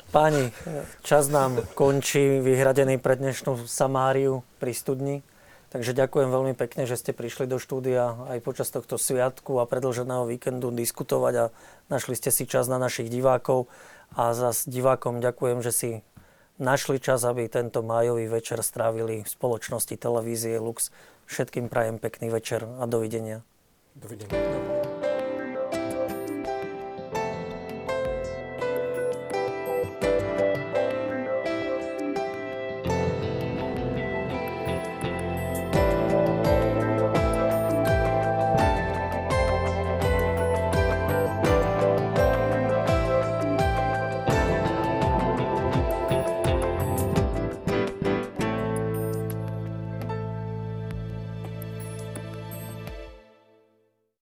Páni, 0.08 0.48
čas 1.04 1.28
nám 1.28 1.60
končí 1.76 2.40
vyhradený 2.40 2.96
pre 2.96 3.20
dnešnú 3.20 3.68
Samáriu 3.68 4.40
pri 4.56 4.72
studni. 4.72 5.16
Takže 5.68 5.92
ďakujem 5.92 6.32
veľmi 6.32 6.56
pekne, 6.56 6.88
že 6.88 6.96
ste 6.96 7.12
prišli 7.12 7.44
do 7.44 7.60
štúdia 7.60 8.16
aj 8.32 8.40
počas 8.40 8.72
tohto 8.72 8.96
sviatku 8.96 9.60
a 9.60 9.68
predlženého 9.68 10.24
víkendu 10.24 10.72
diskutovať 10.72 11.34
a 11.36 11.44
našli 11.92 12.16
ste 12.16 12.32
si 12.32 12.48
čas 12.48 12.72
na 12.72 12.80
našich 12.80 13.12
divákov. 13.12 13.68
A 14.16 14.32
zas 14.32 14.64
divákom 14.64 15.20
ďakujem, 15.20 15.60
že 15.60 15.72
si 15.76 15.90
našli 16.58 16.98
čas, 17.00 17.24
aby 17.24 17.46
tento 17.50 17.80
májový 17.82 18.26
večer 18.28 18.62
strávili 18.62 19.22
v 19.22 19.28
spoločnosti 19.28 19.94
televízie 19.94 20.58
Lux. 20.58 20.90
Všetkým 21.26 21.70
prajem 21.70 21.98
pekný 21.98 22.30
večer 22.30 22.66
a 22.66 22.84
dovidenia. 22.86 23.42
Dovidenia. 23.98 24.77